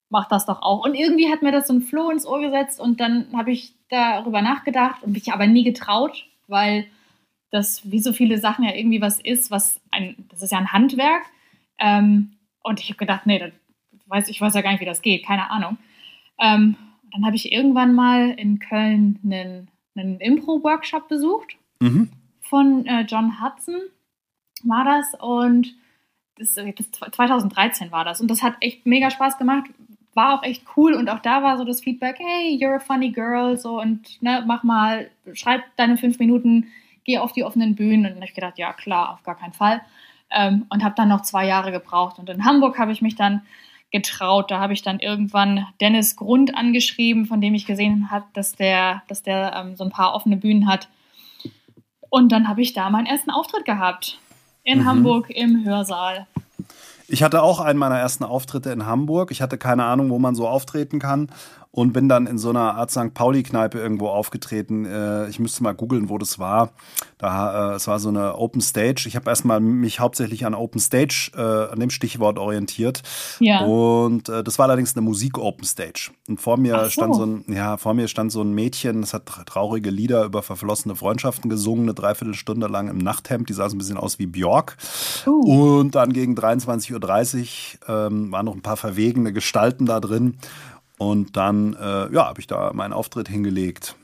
Mach 0.10 0.28
das 0.28 0.46
doch 0.46 0.62
auch. 0.62 0.86
Und 0.86 0.96
irgendwie 0.96 1.32
hat 1.32 1.42
mir 1.42 1.52
das 1.52 1.68
so 1.68 1.74
ein 1.74 1.82
Floh 1.82 2.10
ins 2.10 2.26
Ohr 2.26 2.42
gesetzt 2.42 2.80
und 2.80 3.00
dann 3.00 3.28
habe 3.34 3.52
ich 3.52 3.74
darüber 3.90 4.42
nachgedacht 4.42 5.04
und 5.04 5.14
mich 5.14 5.32
aber 5.32 5.48
nie 5.48 5.64
getraut, 5.64 6.26
weil 6.48 6.86
das 7.52 7.90
wie 7.90 8.00
so 8.00 8.14
viele 8.14 8.40
Sachen 8.40 8.66
ja 8.66 8.74
irgendwie 8.74 9.02
was 9.02 9.20
ist, 9.20 9.52
was 9.52 9.80
ein, 9.92 10.16
das 10.30 10.42
ist 10.42 10.52
ja 10.52 10.58
ein 10.58 10.74
Handwerk. 10.74 11.24
Ähm, 11.80 12.34
und 12.64 12.80
ich 12.80 12.90
habe 12.90 12.98
gedacht, 12.98 13.26
nee, 13.26 13.40
das 13.40 13.52
weiß, 14.08 14.28
ich 14.30 14.42
weiß 14.42 14.54
ja 14.54 14.62
gar 14.62 14.72
nicht, 14.72 14.82
wie 14.82 14.86
das 14.86 15.02
geht, 15.02 15.26
keine 15.26 15.50
Ahnung. 15.50 15.78
Ähm, 16.44 16.76
dann 17.12 17.26
habe 17.26 17.36
ich 17.36 17.52
irgendwann 17.52 17.96
mal 17.96 18.32
in 18.32 18.60
Köln 18.60 19.18
einen, 19.24 19.70
einen 19.96 20.20
Impro-Workshop 20.20 21.08
besucht. 21.08 21.56
Mhm. 21.80 22.10
von 22.42 22.86
äh, 22.86 23.02
John 23.02 23.42
Hudson 23.42 23.76
war 24.64 24.86
das 24.86 25.20
und 25.20 25.76
das, 26.38 26.56
das, 26.56 27.12
2013 27.12 27.92
war 27.92 28.06
das. 28.06 28.22
Und 28.22 28.30
das 28.30 28.42
hat 28.42 28.56
echt 28.62 28.86
mega 28.86 29.10
Spaß 29.10 29.38
gemacht, 29.38 29.66
war 30.14 30.36
auch 30.36 30.44
echt 30.44 30.64
cool 30.78 30.94
und 30.94 31.10
auch 31.10 31.20
da 31.20 31.44
war 31.44 31.58
so 31.58 31.66
das 31.66 31.82
Feedback, 31.82 32.18
hey, 32.20 32.58
you're 32.62 32.76
a 32.76 32.80
funny 32.80 33.12
girl, 33.12 33.58
so 33.58 33.82
und 33.82 34.22
ne, 34.22 34.44
mach 34.46 34.64
mal, 34.64 35.10
schreib 35.34 35.64
deine 35.76 35.98
fünf 35.98 36.20
Minuten, 36.20 36.68
geh 37.04 37.18
auf 37.18 37.34
die 37.34 37.44
offenen 37.44 37.76
Bühnen. 37.76 38.06
Und 38.06 38.12
dann 38.12 38.16
habe 38.16 38.26
ich 38.26 38.36
gedacht, 38.36 38.58
ja 38.58 38.72
klar, 38.74 39.12
auf 39.12 39.24
gar 39.24 39.38
keinen 39.38 39.54
Fall. 39.54 39.82
Ähm, 40.30 40.66
und 40.70 40.84
habe 40.84 40.96
dann 40.96 41.10
noch 41.10 41.22
zwei 41.22 41.46
Jahre 41.46 41.72
gebraucht. 41.72 42.18
Und 42.20 42.30
in 42.30 42.46
Hamburg 42.46 42.78
habe 42.78 42.92
ich 42.92 43.02
mich 43.02 43.16
dann 43.16 43.42
getraut. 43.94 44.52
Da 44.52 44.60
habe 44.60 44.74
ich 44.74 44.82
dann 44.82 45.00
irgendwann 45.00 45.66
Dennis 45.80 46.18
Grund 46.18 46.58
angeschrieben, 46.58 47.26
von 47.26 47.40
dem 47.40 47.54
ich 47.54 47.66
gesehen 47.66 48.12
habe, 48.12 48.26
dass 48.34 48.54
der, 48.54 49.04
dass 49.08 49.24
der 49.24 49.54
ähm, 49.56 49.78
so 49.78 49.86
ein 49.86 49.92
paar 49.92 50.14
offene 50.14 50.36
Bühnen 50.36 50.68
hat. 50.68 50.90
Und 52.10 52.32
dann 52.34 52.50
habe 52.50 52.62
ich 52.62 52.74
da 52.74 52.90
meinen 52.90 53.06
ersten 53.06 53.32
Auftritt 53.32 53.64
gehabt. 53.64 54.20
In 54.64 54.80
mhm. 54.80 54.86
Hamburg 54.86 55.30
im 55.30 55.64
Hörsaal. 55.66 56.28
Ich 57.08 57.22
hatte 57.22 57.44
auch 57.44 57.60
einen 57.60 57.80
meiner 57.80 57.98
ersten 57.98 58.24
Auftritte 58.24 58.72
in 58.72 58.86
Hamburg. 58.86 59.30
Ich 59.32 59.42
hatte 59.42 59.58
keine 59.58 59.86
Ahnung, 59.86 60.10
wo 60.10 60.20
man 60.20 60.36
so 60.36 60.48
auftreten 60.48 61.00
kann 61.00 61.30
und 61.76 61.92
bin 61.92 62.08
dann 62.08 62.28
in 62.28 62.38
so 62.38 62.52
einer 62.52 62.76
Art 62.76 62.92
St. 62.92 63.16
Pauli-Kneipe 63.16 63.80
irgendwo 63.80 64.08
aufgetreten. 64.10 64.86
Äh, 64.86 65.28
ich 65.30 65.40
müsste 65.40 65.64
mal 65.64 65.74
googeln, 65.74 66.08
wo 66.08 66.20
das 66.20 66.38
war. 66.38 66.70
Da, 67.18 67.72
äh, 67.72 67.76
es 67.76 67.88
war 67.88 67.98
so 67.98 68.10
eine 68.10 68.38
Open 68.38 68.62
Stage. 68.62 69.06
Ich 69.08 69.16
habe 69.16 69.28
erstmal 69.28 69.60
mich 69.60 70.00
hauptsächlich 70.00 70.46
an 70.46 70.54
Open 70.54 70.80
Stage, 70.80 71.32
äh, 71.36 71.72
an 71.72 71.80
dem 71.80 71.90
Stichwort 71.90 72.38
orientiert. 72.38 73.02
Ja. 73.40 73.66
Und 73.66 74.30
äh, 74.30 74.44
das 74.44 74.60
war 74.60 74.66
allerdings 74.66 74.96
eine 74.96 75.02
Musik-Open 75.02 75.66
Stage. 75.66 76.12
Und 76.30 76.40
vor 76.40 76.58
mir 76.58 76.80
so. 76.84 76.90
stand 76.92 77.16
so 77.16 77.26
ein, 77.26 77.46
ja, 77.48 77.78
vor 77.78 77.96
mir 77.96 78.08
stand 78.08 78.32
so 78.32 78.44
ein 78.44 78.54
Mädchen, 78.54 79.02
das 79.02 79.16
hat 79.16 79.26
traurige 79.26 79.90
Lieder 79.90 80.26
über 80.26 80.44
verflossene 80.44 80.96
Freundschaften 80.96 81.50
gesungen, 81.50 81.86
eine 81.86 81.96
Dreiviertelstunde 81.96 82.68
lang 82.68 82.88
im 82.88 83.00
Nachthemd. 83.00 83.50
Die 83.50 83.54
sah 83.54 83.68
so 83.68 83.76
ein 83.76 83.80
bisschen 83.80 83.98
aus 83.98 84.20
wie 84.20 84.28
Björk. 84.28 84.78
Uh. 85.26 85.80
Und 85.80 85.96
dann 85.96 86.14
gegen 86.14 86.36
23.30 86.36 87.40
Uhr 87.88 87.90
ähm, 87.90 88.32
waren 88.32 88.46
noch 88.46 88.54
ein 88.54 88.62
paar 88.62 88.78
verwegene 88.78 89.34
Gestalten 89.34 89.88
da 89.88 90.00
drin. 90.00 90.38
Und 90.98 91.36
dann, 91.36 91.74
äh, 91.74 92.14
ja, 92.14 92.28
habe 92.28 92.40
ich 92.40 92.48
da 92.48 92.72
meinen 92.74 92.94
Auftritt 92.94 93.28
hingelegt. 93.28 93.96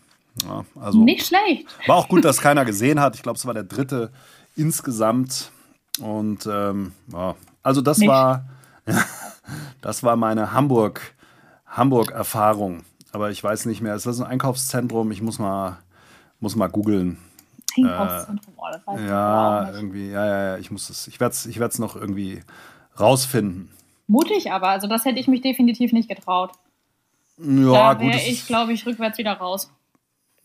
Ja, 0.43 0.65
also 0.79 1.03
Nicht 1.03 1.27
schlecht. 1.27 1.67
War 1.88 1.98
auch 1.98 2.08
gut, 2.08 2.25
dass 2.25 2.41
keiner 2.41 2.65
gesehen 2.65 3.00
hat. 3.00 3.15
Ich 3.15 3.24
glaube, 3.24 3.38
es 3.38 3.46
war 3.46 3.53
der 3.53 3.63
dritte 3.63 4.12
insgesamt. 4.55 5.51
Und 6.00 6.48
ähm, 6.51 6.93
ja, 7.12 7.36
also 7.63 7.81
das 7.81 8.00
Nicht. 8.00 8.10
war, 8.10 8.46
das 9.81 10.03
war 10.03 10.15
meine 10.15 10.53
Hamburg, 10.53 11.13
Hamburg-Erfahrung. 11.67 12.84
Aber 13.12 13.31
ich 13.31 13.43
weiß 13.43 13.65
nicht 13.65 13.81
mehr. 13.81 13.96
Es 13.96 14.05
ist 14.05 14.19
ein 14.19 14.27
Einkaufszentrum. 14.27 15.12
Ich 15.12 15.22
muss 15.22 15.39
mal, 15.39 15.77
muss 16.39 16.55
mal 16.55 16.67
googeln. 16.67 17.17
Einkaufszentrum, 17.77 18.53
oh, 18.58 18.65
das 18.72 18.88
weiß 18.88 19.01
ja, 19.08 19.72
irgendwie, 19.72 20.10
ja, 20.10 20.25
ja, 20.25 20.43
ja, 20.48 20.58
ich 20.58 20.72
muss 20.72 20.89
es, 20.89 21.08
ich 21.08 21.19
werde 21.19 21.34
es 21.34 21.46
ich 21.46 21.60
noch 21.79 21.96
irgendwie 21.96 22.41
rausfinden. 23.00 23.69
Mutig 24.08 24.51
aber, 24.51 24.69
also 24.69 24.88
das 24.88 25.05
hätte 25.05 25.19
ich 25.19 25.27
mich 25.27 25.41
definitiv 25.41 25.93
nicht 25.93 26.10
getraut. 26.10 26.51
Ja, 27.41 27.96
da 27.96 28.00
wäre 28.01 28.19
ich, 28.19 28.46
glaube 28.46 28.74
ich, 28.74 28.86
rückwärts 28.86 29.17
wieder 29.17 29.34
raus. 29.34 29.72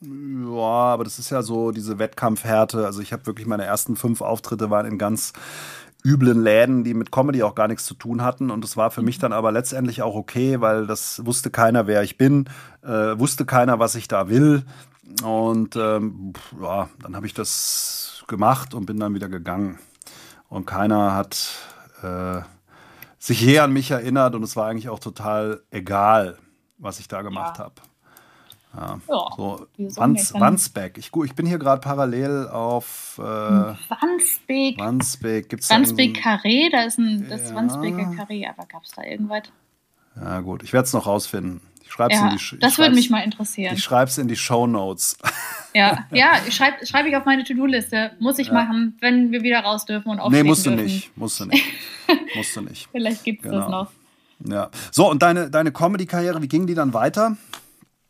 Ja, 0.01 0.93
aber 0.93 1.05
das 1.05 1.19
ist 1.19 1.31
ja 1.31 1.43
so 1.43 1.71
diese 1.71 1.99
Wettkampfhärte. 1.99 2.85
Also 2.85 3.01
ich 3.01 3.13
habe 3.13 3.27
wirklich 3.27 3.47
meine 3.47 3.65
ersten 3.65 3.97
fünf 3.97 4.21
Auftritte 4.21 4.71
waren 4.71 4.87
in 4.87 4.99
ganz 4.99 5.33
üblen 6.05 6.43
Läden, 6.43 6.85
die 6.85 6.93
mit 6.93 7.11
Comedy 7.11 7.43
auch 7.43 7.55
gar 7.55 7.69
nichts 7.69 7.87
zu 7.87 7.95
tun 7.95 8.23
hatten. 8.23 8.51
Und 8.51 8.65
es 8.65 8.77
war 8.77 8.91
für 8.91 9.03
mich 9.03 9.19
dann 9.19 9.33
aber 9.33 9.51
letztendlich 9.53 10.03
auch 10.03 10.15
okay, 10.15 10.61
weil 10.61 10.87
das 10.87 11.25
wusste 11.25 11.51
keiner, 11.51 11.87
wer 11.87 12.03
ich 12.03 12.19
bin, 12.19 12.49
äh, 12.83 13.19
wusste 13.19 13.47
keiner, 13.47 13.79
was 13.79 13.95
ich 13.95 14.07
da 14.07 14.29
will. 14.29 14.65
Und 15.23 15.77
ähm, 15.77 16.35
ja, 16.61 16.89
dann 17.03 17.17
habe 17.17 17.27
ich 17.27 17.35
das 17.35 18.25
gemacht 18.27 18.75
und 18.75 18.87
bin 18.87 18.99
dann 18.99 19.15
wieder 19.15 19.29
gegangen. 19.29 19.79
Und 20.49 20.67
keiner 20.67 21.15
hat 21.15 21.55
äh, 22.03 22.43
sich 23.19 23.41
je 23.41 23.59
an 23.61 23.73
mich 23.73 23.91
erinnert 23.91 24.35
und 24.35 24.43
es 24.43 24.57
war 24.57 24.69
eigentlich 24.69 24.91
auch 24.91 24.99
total 24.99 25.63
egal, 25.71 26.37
was 26.79 27.01
ich 27.01 27.09
da 27.09 27.23
gemacht 27.23 27.59
ja. 27.59 27.65
habe. 27.65 27.75
Ja, 28.77 29.01
ja 29.09 29.29
so 29.37 29.67
Wans, 29.97 30.35
Wandsbek. 30.35 30.99
Ich, 30.99 31.11
ich 31.15 31.35
bin 31.35 31.47
hier 31.47 31.59
gerade 31.59 31.81
parallel 31.81 32.49
auf 32.49 33.17
äh, 33.19 33.23
Wandsbek. 33.23 34.79
Wandsbek. 34.79 35.49
Gibt's 35.49 35.71
Wandsbek 35.71 36.19
Carré, 36.19 36.71
da 36.71 36.83
ist 36.83 36.99
ein, 36.99 37.29
das 37.29 37.51
ja. 37.51 37.57
Wandsbeker 37.57 38.11
Carré, 38.17 38.49
aber 38.49 38.67
gab 38.67 38.83
es 38.83 38.91
da 38.91 39.03
irgendwas? 39.03 39.45
Ja, 40.17 40.41
gut, 40.41 40.63
ich 40.63 40.73
werde 40.73 40.87
es 40.87 40.93
noch 40.93 41.07
rausfinden. 41.07 41.61
Ich 41.85 41.93
schreib's 41.93 42.15
ja, 42.15 42.31
in 42.31 42.37
die, 42.37 42.59
das 42.59 42.79
würde 42.79 42.95
mich 42.95 43.11
mal 43.11 43.21
interessieren. 43.21 43.75
Ich 43.75 43.83
schreibe 43.83 44.09
es 44.09 44.19
in 44.19 44.27
die 44.27 44.37
Show 44.37 44.67
Notes. 44.67 45.19
Ja, 45.75 46.07
ja, 46.13 46.39
schreibe 46.51 46.85
schreib 46.87 47.07
ich 47.07 47.17
auf 47.17 47.25
meine 47.25 47.45
To-Do-Liste. 47.45 48.13
Muss 48.19 48.39
ich 48.39 48.49
ja. 48.49 48.55
machen, 48.55 48.97
wenn 49.01 49.33
wir 49.33 49.43
wieder 49.43 49.61
raus 49.61 49.85
dürfen 49.85 50.09
und 50.09 50.19
aufstehen 50.19 50.43
Nee, 50.43 50.49
musst 50.49 50.67
du 50.67 50.71
dürfen. 50.71 50.85
nicht. 50.85 51.17
Musst 51.17 51.41
du 51.41 51.47
nicht. 51.47 51.65
musst 52.35 52.57
du 52.57 52.61
nicht. 52.63 52.89
Vielleicht 52.93 53.25
gibt 53.25 53.45
es 53.45 53.51
genau. 53.51 53.61
das 53.61 53.71
noch. 53.71 53.91
Ja. 54.41 54.71
So, 54.91 55.11
und 55.11 55.23
deine, 55.23 55.51
deine 55.51 55.73
Comedy-Karriere, 55.73 56.43
wie 56.43 56.49
ging 56.49 56.67
die 56.67 56.75
dann 56.75 56.95
weiter? 56.95 57.37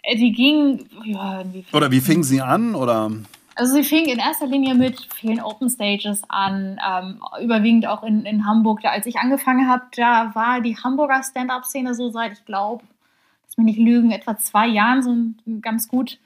Äh, 0.02 0.16
die 0.16 0.32
ging, 0.32 0.86
ja, 1.04 1.42
Oder 1.72 1.90
wie 1.90 2.00
fing 2.00 2.22
sie 2.22 2.40
an? 2.40 2.74
Oder? 2.74 3.10
Also 3.56 3.74
sie 3.74 3.84
fing 3.84 4.06
in 4.06 4.18
erster 4.18 4.46
Linie 4.46 4.74
mit 4.74 5.08
vielen 5.14 5.40
Open 5.40 5.70
Stages 5.70 6.22
an, 6.28 6.80
ähm, 6.84 7.20
überwiegend 7.40 7.86
auch 7.86 8.02
in, 8.02 8.24
in 8.24 8.46
Hamburg. 8.46 8.80
Da, 8.82 8.90
als 8.90 9.06
ich 9.06 9.16
angefangen 9.16 9.68
habe, 9.68 9.84
da 9.96 10.34
war 10.34 10.60
die 10.60 10.76
Hamburger 10.76 11.22
Stand-up-Szene 11.22 11.94
so 11.94 12.10
seit, 12.10 12.32
ich 12.32 12.44
glaube, 12.44 12.84
lass 13.46 13.56
mich 13.56 13.76
nicht 13.76 13.78
lügen, 13.78 14.10
etwa 14.10 14.36
zwei 14.36 14.66
Jahren 14.66 15.02
so 15.02 15.60
ganz 15.60 15.88
gut 15.88 16.18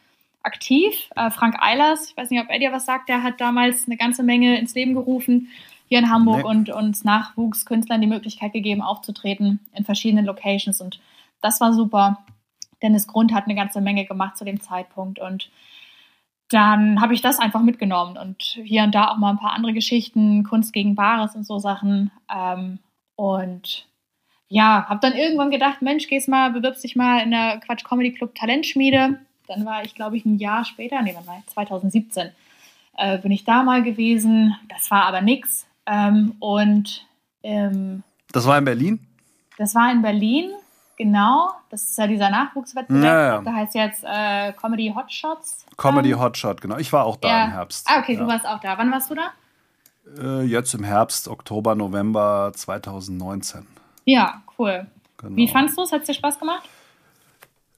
aktiv. 0.42 1.10
Äh, 1.16 1.30
Frank 1.30 1.56
Eilers, 1.60 2.10
ich 2.10 2.16
weiß 2.16 2.30
nicht, 2.30 2.42
ob 2.42 2.48
er 2.48 2.58
dir 2.58 2.72
was 2.72 2.86
sagt, 2.86 3.10
der 3.10 3.22
hat 3.22 3.40
damals 3.40 3.86
eine 3.86 3.98
ganze 3.98 4.22
Menge 4.22 4.58
ins 4.58 4.74
Leben 4.74 4.94
gerufen 4.94 5.48
hier 5.88 5.98
in 5.98 6.10
Hamburg 6.10 6.38
nee. 6.38 6.44
und 6.44 6.70
uns 6.70 7.04
Nachwuchskünstlern 7.04 8.00
die 8.00 8.06
Möglichkeit 8.06 8.52
gegeben, 8.52 8.82
aufzutreten 8.82 9.60
in 9.74 9.84
verschiedenen 9.84 10.26
Locations. 10.26 10.80
Und 10.80 11.00
das 11.40 11.60
war 11.60 11.72
super. 11.72 12.24
Dennis 12.82 13.06
Grund 13.06 13.32
hat 13.32 13.44
eine 13.44 13.54
ganze 13.54 13.80
Menge 13.80 14.04
gemacht 14.04 14.36
zu 14.36 14.44
dem 14.44 14.60
Zeitpunkt 14.60 15.18
und 15.18 15.50
dann 16.50 17.00
habe 17.00 17.12
ich 17.12 17.20
das 17.20 17.38
einfach 17.38 17.60
mitgenommen 17.60 18.16
und 18.16 18.42
hier 18.42 18.82
und 18.82 18.94
da 18.94 19.10
auch 19.10 19.18
mal 19.18 19.30
ein 19.30 19.38
paar 19.38 19.52
andere 19.52 19.74
Geschichten, 19.74 20.44
Kunst 20.44 20.72
gegen 20.72 20.94
Bares 20.94 21.34
und 21.34 21.44
so 21.44 21.58
Sachen. 21.58 22.10
Ähm, 22.34 22.78
und 23.16 23.86
ja, 24.48 24.86
habe 24.88 25.00
dann 25.00 25.12
irgendwann 25.12 25.50
gedacht, 25.50 25.82
Mensch, 25.82 26.08
gehst 26.08 26.28
mal, 26.28 26.50
bewirbst 26.50 26.84
dich 26.84 26.96
mal 26.96 27.22
in 27.22 27.32
der 27.32 27.58
Quatsch 27.58 27.84
Comedy 27.84 28.12
Club 28.12 28.34
Talentschmiede. 28.34 29.18
Dann 29.46 29.66
war 29.66 29.84
ich, 29.84 29.94
glaube 29.94 30.16
ich, 30.16 30.24
ein 30.24 30.38
Jahr 30.38 30.64
später, 30.64 31.02
nee, 31.02 31.14
wann 31.14 31.26
war 31.26 31.38
ich? 31.38 31.46
2017, 31.52 32.30
äh, 32.96 33.18
bin 33.18 33.30
ich 33.30 33.44
da 33.44 33.62
mal 33.62 33.82
gewesen. 33.82 34.56
Das 34.68 34.90
war 34.90 35.04
aber 35.04 35.20
nix. 35.20 35.67
Ähm, 35.88 36.34
und 36.38 37.06
ähm, 37.42 38.02
das 38.32 38.46
war 38.46 38.58
in 38.58 38.64
Berlin? 38.64 39.06
Das 39.56 39.74
war 39.74 39.90
in 39.90 40.02
Berlin. 40.02 40.50
Genau, 40.96 41.50
das 41.70 41.84
ist 41.84 41.98
ja 41.98 42.08
dieser 42.08 42.28
Nachwuchswettbewerb. 42.28 43.04
Ja, 43.04 43.34
ja. 43.36 43.40
Da 43.40 43.52
heißt 43.52 43.74
jetzt 43.76 44.04
äh, 44.04 44.52
Comedy 44.52 44.92
Hotshots. 44.94 45.64
Comedy 45.76 46.10
ähm, 46.10 46.20
Hotshot, 46.20 46.60
genau. 46.60 46.76
Ich 46.76 46.92
war 46.92 47.04
auch 47.04 47.16
da 47.16 47.28
ja. 47.28 47.44
im 47.44 47.50
Herbst. 47.52 47.86
Ah, 47.88 48.00
okay, 48.00 48.16
du 48.16 48.26
warst 48.26 48.44
auch 48.44 48.60
da. 48.60 48.76
Wann 48.76 48.90
warst 48.90 49.08
du 49.10 49.14
da? 49.14 49.30
Äh, 50.20 50.42
jetzt 50.42 50.74
im 50.74 50.82
Herbst, 50.82 51.28
Oktober, 51.28 51.76
November 51.76 52.50
2019. 52.54 53.64
Ja, 54.04 54.42
cool. 54.58 54.86
Genau. 55.18 55.36
Wie 55.36 55.46
fandest 55.46 55.78
du 55.78 55.82
es? 55.82 55.92
Hat 55.92 56.00
es 56.00 56.06
dir 56.08 56.14
Spaß 56.14 56.40
gemacht? 56.40 56.68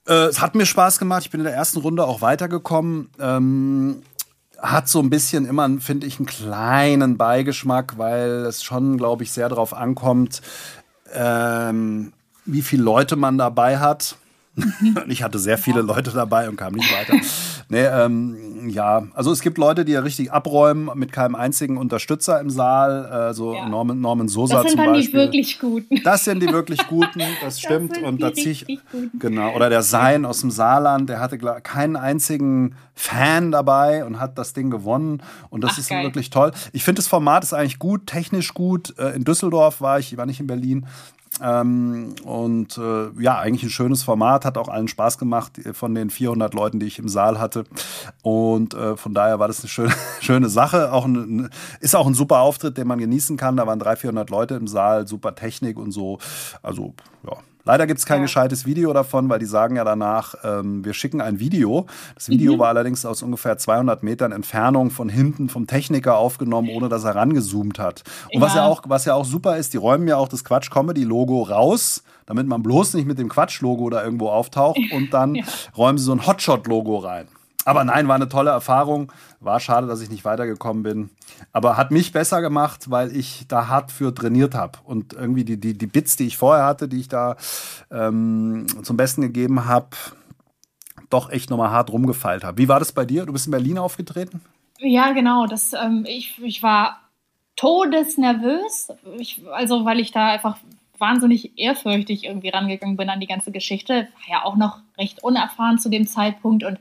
Äh, 0.07 0.13
es 0.13 0.41
hat 0.41 0.55
mir 0.55 0.65
Spaß 0.65 0.97
gemacht. 0.97 1.23
Ich 1.25 1.29
bin 1.29 1.41
in 1.41 1.45
der 1.45 1.53
ersten 1.53 1.79
Runde 1.79 2.05
auch 2.05 2.21
weitergekommen. 2.21 3.11
Ähm, 3.19 4.01
hat 4.61 4.87
so 4.87 4.99
ein 4.99 5.09
bisschen 5.09 5.45
immer, 5.45 5.67
finde 5.79 6.07
ich, 6.07 6.19
einen 6.19 6.27
kleinen 6.27 7.17
Beigeschmack, 7.17 7.97
weil 7.97 8.45
es 8.45 8.63
schon, 8.63 8.97
glaube 8.97 9.23
ich, 9.23 9.31
sehr 9.31 9.49
darauf 9.49 9.73
ankommt, 9.73 10.41
ähm, 11.13 12.13
wie 12.45 12.61
viele 12.61 12.83
Leute 12.83 13.15
man 13.15 13.37
dabei 13.37 13.79
hat. 13.79 14.17
ich 15.07 15.23
hatte 15.23 15.39
sehr 15.39 15.57
viele 15.57 15.81
Leute 15.81 16.11
dabei 16.11 16.49
und 16.49 16.57
kam 16.57 16.73
nicht 16.73 16.91
weiter. 16.93 17.13
Nee, 17.69 17.85
ähm, 17.85 18.69
ja, 18.69 19.03
also 19.13 19.31
es 19.31 19.41
gibt 19.41 19.57
Leute, 19.57 19.85
die 19.85 19.93
ja 19.93 20.01
richtig 20.01 20.31
abräumen 20.31 20.89
mit 20.95 21.13
keinem 21.13 21.35
einzigen 21.35 21.77
Unterstützer 21.77 22.39
im 22.41 22.49
Saal, 22.49 23.29
äh, 23.29 23.33
so 23.33 23.53
ja. 23.53 23.67
Norman, 23.69 24.01
Norman 24.01 24.27
Sosa 24.27 24.65
zum 24.65 24.75
Beispiel. 24.75 24.75
Das 24.75 24.83
sind 24.83 24.85
dann 24.85 25.01
die 25.01 25.13
wirklich 25.13 25.59
Guten. 25.59 26.03
Das 26.03 26.25
sind 26.25 26.43
die 26.43 26.51
wirklich 26.51 26.85
Guten, 26.87 27.21
das 27.41 27.61
stimmt. 27.61 27.95
Das 27.95 28.03
und 28.03 28.21
da 28.21 28.33
ziehe 28.33 28.51
ich, 28.51 28.65
genau, 29.17 29.55
oder 29.55 29.69
der 29.69 29.83
Sein 29.83 30.25
aus 30.25 30.41
dem 30.41 30.51
Saarland, 30.51 31.09
der 31.09 31.21
hatte 31.21 31.37
keinen 31.37 31.95
einzigen 31.95 32.75
Fan 32.93 33.51
dabei 33.51 34.03
und 34.03 34.19
hat 34.19 34.37
das 34.37 34.51
Ding 34.51 34.69
gewonnen 34.69 35.23
und 35.49 35.63
das 35.63 35.71
Ach, 35.73 35.79
ist 35.79 35.89
geil. 35.89 36.03
wirklich 36.03 36.29
toll. 36.29 36.51
Ich 36.73 36.83
finde 36.83 36.99
das 36.99 37.07
Format 37.07 37.43
ist 37.43 37.53
eigentlich 37.53 37.79
gut, 37.79 38.05
technisch 38.05 38.53
gut. 38.53 38.93
Äh, 38.99 39.15
in 39.15 39.23
Düsseldorf 39.23 39.79
war 39.79 39.97
ich, 39.97 40.11
ich 40.11 40.17
war 40.17 40.25
nicht 40.25 40.41
in 40.41 40.47
Berlin, 40.47 40.85
ähm, 41.39 42.15
und 42.23 42.77
äh, 42.77 43.09
ja, 43.21 43.39
eigentlich 43.39 43.63
ein 43.63 43.69
schönes 43.69 44.03
Format, 44.03 44.43
hat 44.43 44.57
auch 44.57 44.67
allen 44.67 44.89
Spaß 44.89 45.17
gemacht 45.17 45.57
äh, 45.59 45.73
von 45.73 45.95
den 45.95 46.09
400 46.09 46.53
Leuten, 46.53 46.79
die 46.79 46.87
ich 46.87 46.99
im 46.99 47.07
Saal 47.07 47.39
hatte. 47.39 47.63
Und 48.21 48.73
äh, 48.73 48.97
von 48.97 49.13
daher 49.13 49.39
war 49.39 49.47
das 49.47 49.61
eine 49.61 49.69
schöne, 49.69 49.93
schöne 50.19 50.49
Sache. 50.49 50.91
Auch 50.91 51.05
ein, 51.05 51.49
ist 51.79 51.95
auch 51.95 52.07
ein 52.07 52.13
super 52.13 52.39
Auftritt, 52.39 52.77
den 52.77 52.87
man 52.87 52.99
genießen 52.99 53.37
kann. 53.37 53.55
Da 53.55 53.65
waren 53.65 53.79
300, 53.79 53.99
400 53.99 54.29
Leute 54.29 54.55
im 54.55 54.67
Saal, 54.67 55.07
super 55.07 55.33
Technik 55.33 55.77
und 55.77 55.91
so. 55.91 56.19
Also 56.61 56.93
ja, 57.25 57.37
Leider 57.63 57.87
gibt 57.87 57.99
es 57.99 58.05
kein 58.05 58.19
ja. 58.19 58.23
gescheites 58.23 58.65
Video 58.65 58.93
davon, 58.93 59.29
weil 59.29 59.39
die 59.39 59.45
sagen 59.45 59.75
ja 59.75 59.83
danach, 59.83 60.35
ähm, 60.43 60.83
wir 60.83 60.93
schicken 60.93 61.21
ein 61.21 61.39
Video. 61.39 61.85
Das 62.15 62.29
Video 62.29 62.55
mhm. 62.55 62.59
war 62.59 62.69
allerdings 62.69 63.05
aus 63.05 63.21
ungefähr 63.21 63.57
200 63.57 64.03
Metern 64.03 64.31
Entfernung 64.31 64.91
von 64.91 65.09
hinten 65.09 65.49
vom 65.49 65.67
Techniker 65.67 66.17
aufgenommen, 66.17 66.69
ohne 66.69 66.89
dass 66.89 67.03
er 67.03 67.15
rangezoomt 67.15 67.79
hat. 67.79 68.03
Und 68.33 68.41
ja. 68.41 68.41
was 68.41 68.55
ja 68.55 68.65
auch, 68.65 68.83
was 68.87 69.05
ja 69.05 69.13
auch 69.13 69.25
super 69.25 69.57
ist, 69.57 69.73
die 69.73 69.77
räumen 69.77 70.07
ja 70.07 70.17
auch 70.17 70.27
das 70.27 70.43
Quatsch 70.43 70.69
Comedy 70.71 71.03
Logo 71.03 71.43
raus, 71.43 72.03
damit 72.25 72.47
man 72.47 72.63
bloß 72.63 72.93
nicht 72.95 73.07
mit 73.07 73.19
dem 73.19 73.29
Quatsch 73.29 73.61
Logo 73.61 73.89
da 73.89 74.03
irgendwo 74.03 74.29
auftaucht 74.29 74.79
und 74.91 75.13
dann 75.13 75.35
ja. 75.35 75.43
räumen 75.77 75.97
sie 75.97 76.05
so 76.05 76.13
ein 76.13 76.25
Hotshot 76.25 76.67
Logo 76.67 76.97
rein. 76.97 77.27
Aber 77.65 77.83
nein, 77.83 78.07
war 78.07 78.15
eine 78.15 78.29
tolle 78.29 78.51
Erfahrung. 78.51 79.11
War 79.39 79.59
schade, 79.59 79.87
dass 79.87 80.01
ich 80.01 80.09
nicht 80.09 80.25
weitergekommen 80.25 80.83
bin. 80.83 81.09
Aber 81.51 81.77
hat 81.77 81.91
mich 81.91 82.11
besser 82.11 82.41
gemacht, 82.41 82.89
weil 82.89 83.15
ich 83.15 83.45
da 83.47 83.67
hart 83.67 83.91
für 83.91 84.13
trainiert 84.13 84.55
habe. 84.55 84.79
Und 84.83 85.13
irgendwie 85.13 85.45
die, 85.45 85.59
die, 85.59 85.77
die 85.77 85.87
Bits, 85.87 86.15
die 86.15 86.27
ich 86.27 86.37
vorher 86.37 86.65
hatte, 86.65 86.87
die 86.87 86.99
ich 86.99 87.07
da 87.07 87.35
ähm, 87.91 88.65
zum 88.83 88.97
Besten 88.97 89.21
gegeben 89.21 89.65
habe, 89.65 89.89
doch 91.09 91.29
echt 91.29 91.49
nochmal 91.49 91.71
hart 91.71 91.91
rumgefeilt 91.91 92.43
habe. 92.43 92.57
Wie 92.57 92.67
war 92.67 92.79
das 92.79 92.91
bei 92.91 93.05
dir? 93.05 93.25
Du 93.25 93.33
bist 93.33 93.45
in 93.45 93.51
Berlin 93.51 93.77
aufgetreten? 93.77 94.41
Ja, 94.79 95.11
genau. 95.11 95.45
Das, 95.45 95.73
ähm, 95.73 96.05
ich, 96.07 96.41
ich 96.41 96.63
war 96.63 97.01
todesnervös. 97.55 98.89
Ich, 99.19 99.41
also, 99.51 99.85
weil 99.85 99.99
ich 99.99 100.11
da 100.11 100.27
einfach 100.27 100.57
wahnsinnig 100.97 101.57
ehrfürchtig 101.57 102.25
irgendwie 102.25 102.49
rangegangen 102.49 102.97
bin 102.97 103.09
an 103.09 103.19
die 103.19 103.27
ganze 103.27 103.51
Geschichte. 103.51 103.93
War 103.93 104.29
ja 104.29 104.45
auch 104.45 104.55
noch 104.55 104.79
recht 104.97 105.23
unerfahren 105.23 105.79
zu 105.79 105.89
dem 105.89 106.07
Zeitpunkt 106.07 106.63
und 106.63 106.79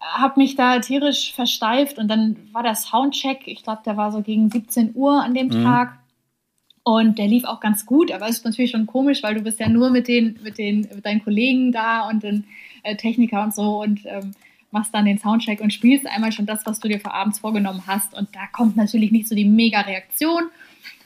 habe 0.00 0.40
mich 0.40 0.54
da 0.54 0.78
tierisch 0.78 1.32
versteift 1.32 1.98
und 1.98 2.08
dann 2.08 2.36
war 2.52 2.62
der 2.62 2.74
Soundcheck, 2.74 3.46
ich 3.46 3.62
glaube, 3.62 3.82
der 3.84 3.96
war 3.96 4.12
so 4.12 4.22
gegen 4.22 4.50
17 4.50 4.92
Uhr 4.94 5.22
an 5.22 5.34
dem 5.34 5.48
mhm. 5.48 5.64
Tag. 5.64 5.98
Und 6.84 7.18
der 7.18 7.26
lief 7.26 7.44
auch 7.44 7.60
ganz 7.60 7.84
gut, 7.84 8.10
aber 8.10 8.28
es 8.28 8.38
ist 8.38 8.44
natürlich 8.46 8.70
schon 8.70 8.86
komisch, 8.86 9.22
weil 9.22 9.34
du 9.34 9.42
bist 9.42 9.60
ja 9.60 9.68
nur 9.68 9.90
mit 9.90 10.08
den, 10.08 10.38
mit 10.42 10.56
den, 10.56 10.88
mit 10.94 11.04
deinen 11.04 11.22
Kollegen 11.22 11.70
da 11.70 12.08
und 12.08 12.22
den 12.22 12.44
äh, 12.82 12.96
Techniker 12.96 13.42
und 13.42 13.54
so 13.54 13.82
und 13.82 14.00
ähm, 14.06 14.32
machst 14.70 14.94
dann 14.94 15.04
den 15.04 15.18
Soundcheck 15.18 15.60
und 15.60 15.72
spielst 15.72 16.06
einmal 16.06 16.32
schon 16.32 16.46
das, 16.46 16.64
was 16.64 16.80
du 16.80 16.88
dir 16.88 16.98
für 16.98 17.12
abends 17.12 17.40
vorgenommen 17.40 17.82
hast. 17.86 18.14
Und 18.14 18.34
da 18.34 18.46
kommt 18.52 18.76
natürlich 18.76 19.12
nicht 19.12 19.28
so 19.28 19.34
die 19.34 19.44
Mega-Reaktion. 19.44 20.44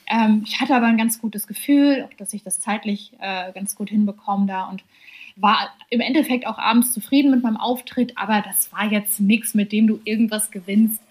Ähm, 0.07 0.43
ich 0.45 0.61
hatte 0.61 0.75
aber 0.75 0.85
ein 0.85 0.97
ganz 0.97 1.19
gutes 1.19 1.47
Gefühl, 1.47 2.07
dass 2.17 2.33
ich 2.33 2.43
das 2.43 2.59
zeitlich 2.59 3.11
äh, 3.19 3.51
ganz 3.51 3.75
gut 3.75 3.89
hinbekomme 3.89 4.47
da 4.47 4.65
und 4.65 4.83
war 5.35 5.73
im 5.89 6.01
Endeffekt 6.01 6.47
auch 6.47 6.57
abends 6.57 6.93
zufrieden 6.93 7.31
mit 7.31 7.43
meinem 7.43 7.57
Auftritt, 7.57 8.17
aber 8.17 8.41
das 8.41 8.71
war 8.71 8.91
jetzt 8.91 9.19
nichts, 9.19 9.53
mit 9.53 9.71
dem 9.71 9.87
du 9.87 9.99
irgendwas 10.03 10.51
gewinnst. 10.51 11.01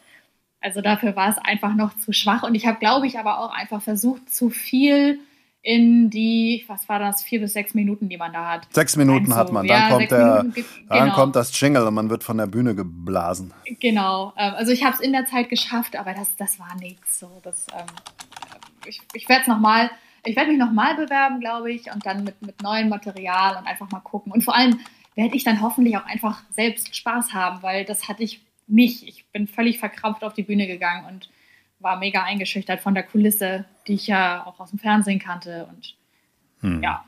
Also 0.60 0.80
dafür 0.80 1.16
war 1.16 1.28
es 1.28 1.38
einfach 1.38 1.74
noch 1.74 1.96
zu 1.96 2.12
schwach 2.12 2.44
und 2.44 2.54
ich 2.54 2.66
habe, 2.66 2.78
glaube 2.78 3.06
ich, 3.06 3.18
aber 3.18 3.40
auch 3.40 3.52
einfach 3.52 3.82
versucht, 3.82 4.30
zu 4.30 4.48
viel 4.50 5.18
in 5.62 6.10
die, 6.10 6.64
was 6.66 6.88
war 6.88 6.98
das, 6.98 7.22
vier 7.22 7.40
bis 7.40 7.52
sechs 7.52 7.72
Minuten, 7.72 8.08
die 8.08 8.16
man 8.16 8.32
da 8.32 8.50
hat. 8.50 8.66
Sechs 8.72 8.96
Minuten 8.96 9.34
hat 9.34 9.52
man, 9.52 9.66
dann, 9.66 9.80
ja, 9.80 9.96
kommt, 9.96 10.10
der, 10.10 10.42
Minuten, 10.42 10.64
dann 10.88 11.04
genau. 11.04 11.14
kommt 11.14 11.36
das 11.36 11.58
Jingle 11.58 11.86
und 11.86 11.94
man 11.94 12.10
wird 12.10 12.24
von 12.24 12.36
der 12.36 12.48
Bühne 12.48 12.74
geblasen. 12.74 13.52
Genau, 13.80 14.32
ähm, 14.36 14.54
also 14.56 14.72
ich 14.72 14.84
habe 14.84 14.94
es 14.94 15.00
in 15.00 15.12
der 15.12 15.24
Zeit 15.26 15.48
geschafft, 15.48 15.94
aber 15.96 16.14
das, 16.14 16.34
das 16.36 16.58
war 16.58 16.74
nichts. 16.80 17.20
So, 17.20 17.30
das, 17.44 17.68
ähm, 17.72 17.86
ich 18.86 19.00
ich 19.14 19.28
werde 19.28 19.42
es 19.42 19.48
nochmal, 19.48 19.90
ich 20.24 20.36
werde 20.36 20.50
mich 20.50 20.58
nochmal 20.58 20.94
bewerben, 20.94 21.40
glaube 21.40 21.72
ich, 21.72 21.92
und 21.92 22.04
dann 22.06 22.24
mit, 22.24 22.40
mit 22.42 22.62
neuem 22.62 22.88
Material 22.88 23.56
und 23.56 23.66
einfach 23.66 23.90
mal 23.90 24.00
gucken. 24.00 24.32
Und 24.32 24.42
vor 24.42 24.54
allem 24.54 24.78
werde 25.14 25.36
ich 25.36 25.44
dann 25.44 25.60
hoffentlich 25.60 25.96
auch 25.96 26.06
einfach 26.06 26.42
selbst 26.50 26.94
Spaß 26.94 27.32
haben, 27.32 27.62
weil 27.62 27.84
das 27.84 28.08
hatte 28.08 28.22
ich 28.22 28.44
nicht. 28.66 29.02
Ich 29.02 29.26
bin 29.30 29.46
völlig 29.46 29.78
verkrampft 29.78 30.24
auf 30.24 30.34
die 30.34 30.44
Bühne 30.44 30.66
gegangen 30.66 31.06
und 31.06 31.28
war 31.80 31.98
mega 31.98 32.22
eingeschüchtert 32.22 32.80
von 32.80 32.94
der 32.94 33.02
Kulisse, 33.02 33.64
die 33.86 33.94
ich 33.94 34.06
ja 34.06 34.46
auch 34.46 34.60
aus 34.60 34.70
dem 34.70 34.78
Fernsehen 34.78 35.18
kannte. 35.18 35.66
Und 35.66 35.96
hm. 36.60 36.82
ja. 36.82 37.04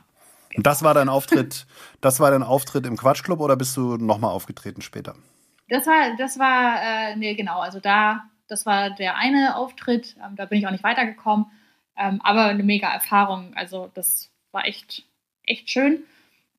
Und 0.55 0.65
das 0.65 0.83
war 0.83 0.93
dein 0.93 1.09
Auftritt, 1.09 1.65
das 2.01 2.19
war 2.19 2.31
dein 2.31 2.43
Auftritt 2.43 2.85
im 2.85 2.97
Quatschclub 2.97 3.39
oder 3.39 3.55
bist 3.55 3.75
du 3.77 3.97
nochmal 3.97 4.31
aufgetreten 4.31 4.81
später? 4.81 5.15
Das 5.69 5.87
war, 5.87 6.15
das 6.17 6.37
war, 6.37 6.81
äh, 6.81 7.15
nee, 7.15 7.33
genau, 7.33 7.59
also 7.59 7.79
da, 7.79 8.25
das 8.47 8.65
war 8.65 8.91
der 8.91 9.17
eine 9.17 9.55
Auftritt, 9.55 10.15
ähm, 10.23 10.35
da 10.35 10.45
bin 10.45 10.59
ich 10.59 10.67
auch 10.67 10.71
nicht 10.71 10.83
weitergekommen, 10.83 11.47
ähm, 11.97 12.19
aber 12.23 12.45
eine 12.45 12.63
mega 12.63 12.91
Erfahrung, 12.91 13.53
also 13.55 13.91
das 13.93 14.31
war 14.51 14.65
echt, 14.65 15.03
echt 15.43 15.69
schön. 15.69 16.03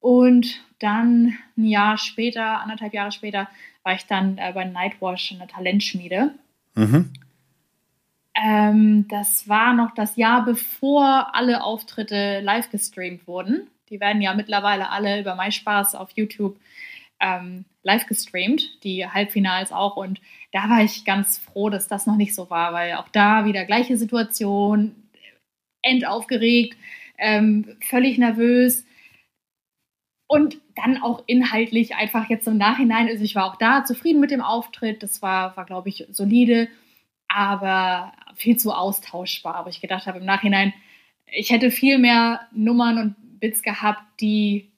Und 0.00 0.62
dann 0.78 1.36
ein 1.56 1.64
Jahr 1.64 1.98
später, 1.98 2.60
anderthalb 2.60 2.94
Jahre 2.94 3.12
später, 3.12 3.48
war 3.82 3.94
ich 3.94 4.06
dann 4.06 4.38
äh, 4.38 4.52
bei 4.54 4.64
Nightwash 4.64 5.32
in 5.32 5.38
der 5.38 5.48
Talentschmiede. 5.48 6.34
Mhm. 6.74 7.12
Ähm, 8.34 9.08
das 9.08 9.48
war 9.48 9.72
noch 9.72 9.94
das 9.94 10.16
Jahr, 10.16 10.44
bevor 10.44 11.34
alle 11.34 11.62
Auftritte 11.62 12.40
live 12.40 12.70
gestreamt 12.70 13.26
wurden. 13.26 13.68
Die 13.88 14.00
werden 14.00 14.20
ja 14.20 14.34
mittlerweile 14.34 14.90
alle 14.90 15.20
über 15.20 15.36
MySpaß 15.36 15.94
auf 15.94 16.10
YouTube 16.12 16.58
ähm, 17.20 17.64
live 17.82 18.06
gestreamt, 18.06 18.82
die 18.84 19.06
Halbfinals 19.06 19.72
auch. 19.72 19.96
Und 19.96 20.20
da 20.52 20.68
war 20.68 20.82
ich 20.82 21.04
ganz 21.04 21.38
froh, 21.38 21.70
dass 21.70 21.88
das 21.88 22.06
noch 22.06 22.16
nicht 22.16 22.34
so 22.34 22.50
war, 22.50 22.72
weil 22.72 22.94
auch 22.94 23.08
da 23.08 23.44
wieder 23.44 23.64
gleiche 23.64 23.96
Situation, 23.96 24.94
endaufgeregt, 25.86 26.76
ähm, 27.18 27.76
völlig 27.80 28.18
nervös. 28.18 28.84
Und 30.28 30.58
dann 30.74 31.00
auch 31.00 31.22
inhaltlich 31.26 31.94
einfach 31.94 32.28
jetzt 32.28 32.48
im 32.48 32.56
Nachhinein, 32.56 33.08
also 33.08 33.22
ich 33.22 33.36
war 33.36 33.44
auch 33.44 33.56
da 33.56 33.84
zufrieden 33.84 34.20
mit 34.20 34.32
dem 34.32 34.40
Auftritt, 34.40 35.02
das 35.02 35.22
war, 35.22 35.56
war 35.56 35.64
glaube 35.64 35.88
ich, 35.88 36.04
solide 36.10 36.68
aber 37.28 38.12
viel 38.34 38.56
zu 38.56 38.72
austauschbar. 38.72 39.54
Aber 39.54 39.70
ich 39.70 39.80
gedacht 39.80 40.06
habe 40.06 40.18
im 40.18 40.24
Nachhinein, 40.24 40.72
ich 41.26 41.50
hätte 41.50 41.70
viel 41.70 41.98
mehr 41.98 42.40
Nummern 42.52 42.98
und 42.98 43.40
Bits 43.40 43.62
gehabt, 43.62 44.02
die, 44.20 44.70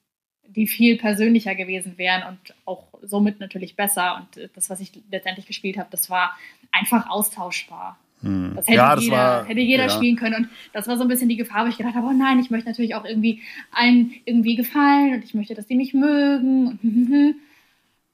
die 0.46 0.66
viel 0.66 0.98
persönlicher 0.98 1.54
gewesen 1.54 1.98
wären 1.98 2.26
und 2.26 2.54
auch 2.64 2.88
somit 3.02 3.40
natürlich 3.40 3.76
besser. 3.76 4.16
Und 4.16 4.50
das, 4.54 4.70
was 4.70 4.80
ich 4.80 4.92
letztendlich 5.10 5.46
gespielt 5.46 5.78
habe, 5.78 5.88
das 5.90 6.10
war 6.10 6.36
einfach 6.72 7.08
austauschbar. 7.08 7.98
Hm. 8.22 8.52
Das 8.56 8.66
hätte 8.66 8.76
ja, 8.76 8.94
das 8.94 9.04
jeder, 9.04 9.16
war, 9.16 9.44
hätte 9.44 9.60
jeder 9.60 9.84
ja. 9.84 9.90
spielen 9.90 10.16
können. 10.16 10.34
Und 10.34 10.48
das 10.72 10.88
war 10.88 10.96
so 10.96 11.02
ein 11.02 11.08
bisschen 11.08 11.28
die 11.28 11.36
Gefahr, 11.36 11.64
wo 11.64 11.68
ich 11.68 11.76
gedacht 11.76 11.94
habe, 11.94 12.06
oh 12.06 12.12
nein, 12.12 12.40
ich 12.40 12.50
möchte 12.50 12.68
natürlich 12.68 12.94
auch 12.94 13.04
irgendwie 13.04 13.42
allen 13.70 14.12
irgendwie 14.24 14.56
gefallen 14.56 15.14
und 15.14 15.24
ich 15.24 15.34
möchte, 15.34 15.54
dass 15.54 15.66
die 15.66 15.76
mich 15.76 15.94
mögen. 15.94 16.78
Und 16.82 17.36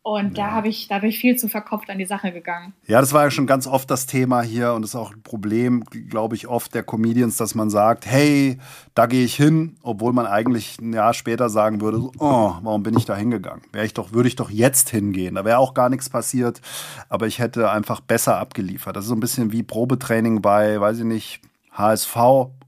und 0.04 0.36
ja. 0.36 0.44
da 0.44 0.50
habe 0.52 0.68
ich, 0.68 0.86
da 0.86 1.02
ich 1.02 1.18
viel 1.18 1.36
zu 1.36 1.48
verkopft 1.48 1.88
an 1.88 1.96
die 1.96 2.04
Sache 2.04 2.30
gegangen. 2.30 2.74
Ja, 2.86 3.00
das 3.00 3.14
war 3.14 3.24
ja 3.24 3.30
schon 3.30 3.46
ganz 3.46 3.66
oft 3.66 3.90
das 3.90 4.04
Thema 4.04 4.42
hier 4.42 4.74
und 4.74 4.82
ist 4.82 4.94
auch 4.94 5.14
ein 5.14 5.22
Problem, 5.22 5.82
glaube 5.84 6.36
ich, 6.36 6.46
oft 6.46 6.74
der 6.74 6.82
Comedians, 6.82 7.38
dass 7.38 7.54
man 7.54 7.70
sagt, 7.70 8.04
hey, 8.04 8.58
da 8.94 9.06
gehe 9.06 9.24
ich 9.24 9.34
hin, 9.34 9.76
obwohl 9.82 10.12
man 10.12 10.26
eigentlich 10.26 10.78
ein 10.78 10.92
Jahr 10.92 11.14
später 11.14 11.48
sagen 11.48 11.80
würde, 11.80 12.00
oh, 12.18 12.52
warum 12.60 12.82
bin 12.82 12.98
ich 12.98 13.06
da 13.06 13.16
hingegangen? 13.16 13.62
Wäre 13.72 13.86
ich 13.86 13.94
doch, 13.94 14.12
würde 14.12 14.28
ich 14.28 14.36
doch 14.36 14.50
jetzt 14.50 14.90
hingehen. 14.90 15.36
Da 15.36 15.46
wäre 15.46 15.56
auch 15.56 15.72
gar 15.72 15.88
nichts 15.88 16.10
passiert, 16.10 16.60
aber 17.08 17.26
ich 17.26 17.38
hätte 17.38 17.70
einfach 17.70 18.00
besser 18.00 18.36
abgeliefert. 18.36 18.94
Das 18.96 19.04
ist 19.04 19.08
so 19.08 19.16
ein 19.16 19.20
bisschen 19.20 19.52
wie 19.52 19.62
Probetraining 19.62 20.42
bei, 20.42 20.78
weiß 20.78 20.98
ich 20.98 21.04
nicht, 21.04 21.40
HSV 21.72 22.16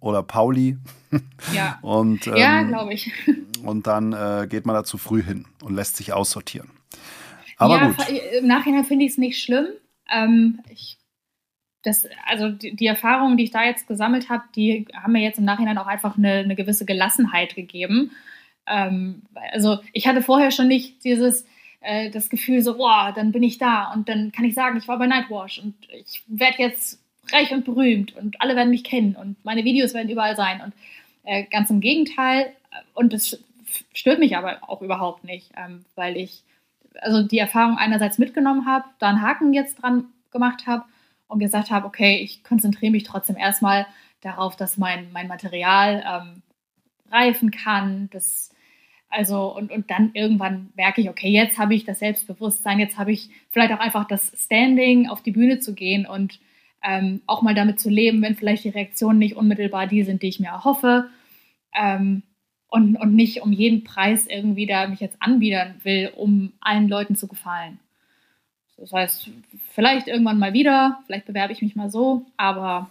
oder 0.01 0.23
Pauli. 0.23 0.79
Ja, 1.53 1.79
und, 1.83 2.29
ähm, 2.29 2.37
ja 2.37 2.63
glaube 2.63 2.95
ich. 2.95 3.13
Und 3.63 3.87
dann 3.87 4.15
äh, 4.15 4.47
geht 4.49 4.65
man 4.65 4.75
da 4.75 4.85
zu 4.85 4.97
früh 4.97 5.23
hin 5.23 5.45
und 5.63 5.75
lässt 5.75 5.99
sich 5.99 6.15
aussortieren. 6.15 6.71
Aber 7.57 7.75
ja, 7.75 7.89
gut. 7.89 8.09
Im 8.39 8.47
Nachhinein 8.47 8.85
finde 8.85 9.05
ich 9.05 9.13
es 9.13 9.19
nicht 9.19 9.43
schlimm. 9.43 9.67
Ähm, 10.11 10.61
ich, 10.71 10.99
das, 11.83 12.07
also 12.27 12.51
die, 12.51 12.75
die, 12.75 12.87
Erfahrungen, 12.87 13.37
die 13.37 13.45
ich 13.45 13.51
da 13.51 13.65
jetzt 13.65 13.87
gesammelt 13.87 14.29
habe, 14.29 14.45
die 14.55 14.87
haben 14.93 15.13
mir 15.13 15.23
jetzt 15.23 15.39
im 15.39 15.45
Nachhinein 15.45 15.79
auch 15.79 15.87
einfach 15.87 16.19
eine, 16.19 16.33
eine 16.33 16.57
gewisse 16.57 16.85
Gelassenheit 16.85 17.55
gegeben. 17.55 18.11
Ähm, 18.67 19.23
also 19.53 19.79
ich 19.93 20.07
hatte 20.07 20.23
vorher 20.23 20.51
schon 20.51 20.69
nicht 20.69 21.05
dieses 21.05 21.47
äh, 21.81 22.11
das 22.11 22.29
Gefühl 22.29 22.63
so, 22.63 22.77
boah, 22.77 23.13
dann 23.15 23.33
bin 23.33 23.43
ich 23.43 23.59
da 23.59 23.93
und 23.93 24.09
dann 24.09 24.33
kann 24.33 24.45
ich 24.45 24.55
sagen, 24.55 24.77
ich 24.77 24.89
war 24.89 24.99
bei 24.99 25.07
Nightwash 25.07 25.61
und 25.61 25.75
ich 25.93 26.23
werde 26.27 26.63
jetzt 26.63 27.01
reich 27.33 27.53
und 27.53 27.65
berühmt 27.65 28.17
und 28.17 28.41
alle 28.41 28.57
werden 28.57 28.71
mich 28.71 28.85
kennen 28.85 29.17
und 29.17 29.43
meine 29.45 29.65
Videos 29.65 29.95
werden 29.95 30.09
überall 30.09 30.37
sein 30.37 30.61
und 30.61 30.73
äh, 31.25 31.45
ganz 31.45 31.71
im 31.71 31.81
Gegenteil 31.81 32.53
und 32.95 33.13
das 33.13 33.41
stört 33.93 34.19
mich 34.19 34.37
aber 34.37 34.59
auch 34.63 34.83
überhaupt 34.83 35.25
nicht, 35.25 35.51
ähm, 35.57 35.85
weil 35.95 36.17
ich 36.17 36.43
also 37.01 37.23
die 37.23 37.39
Erfahrung 37.39 37.79
einerseits 37.79 38.19
mitgenommen 38.19 38.67
habe, 38.67 38.85
da 38.99 39.09
einen 39.09 39.23
Haken 39.23 39.53
jetzt 39.53 39.83
dran 39.83 40.07
gemacht 40.31 40.67
habe 40.67 40.85
und 41.29 41.39
gesagt 41.39 41.71
habe, 41.71 41.87
okay, 41.87 42.19
ich 42.19 42.45
konzentriere 42.45 42.93
mich 42.93 43.05
trotzdem 43.05 43.37
erstmal 43.37 43.87
darauf, 44.21 44.57
dass 44.57 44.77
mein, 44.77 45.11
mein 45.13 45.29
Material 45.29 46.05
ähm, 46.07 46.43
reifen 47.11 47.51
kann, 47.51 48.09
das 48.13 48.51
also 49.09 49.55
und, 49.57 49.71
und 49.71 49.91
dann 49.91 50.11
irgendwann 50.15 50.71
merke 50.75 51.01
ich, 51.01 51.09
okay, 51.09 51.29
jetzt 51.29 51.59
habe 51.59 51.75
ich 51.75 51.85
das 51.85 52.01
Selbstbewusstsein, 52.01 52.81
jetzt 52.81 52.99
habe 52.99 53.13
ich 53.13 53.31
vielleicht 53.51 53.73
auch 53.73 53.79
einfach 53.79 54.07
das 54.07 54.33
Standing, 54.37 55.09
auf 55.09 55.23
die 55.23 55.31
Bühne 55.31 55.59
zu 55.59 55.75
gehen 55.75 56.07
und 56.07 56.41
ähm, 56.83 57.23
auch 57.27 57.43
mal 57.43 57.55
damit 57.55 57.81
zu 57.81 57.89
leben, 57.89 58.21
wenn 58.23 58.35
vielleicht 58.35 58.65
die 58.65 58.71
Reaktionen 58.71 59.19
nicht 59.19 59.37
unmittelbar 59.37 59.87
die 59.87 60.03
sind, 60.03 60.23
die 60.23 60.29
ich 60.29 60.41
mir 60.41 60.49
erhoffe. 60.49 61.09
Ähm, 61.75 62.23
und, 62.69 62.97
und 62.97 63.15
nicht 63.15 63.43
um 63.43 63.53
jeden 63.53 63.85
Preis 63.85 64.27
irgendwie 64.27 64.67
da 64.67 64.87
mich 64.89 65.01
jetzt 65.01 65.17
anbiedern 65.21 65.77
will, 65.83 66.13
um 66.17 66.53
allen 66.61 66.89
Leuten 66.89 67.17
zu 67.17 67.29
gefallen. 67.29 67.79
Das 68.77 68.93
heißt, 68.93 69.31
vielleicht 69.73 70.07
irgendwann 70.07 70.39
mal 70.39 70.53
wieder, 70.53 70.99
vielleicht 71.07 71.27
bewerbe 71.27 71.53
ich 71.53 71.63
mich 71.63 71.77
mal 71.77 71.91
so, 71.91 72.27
aber 72.37 72.91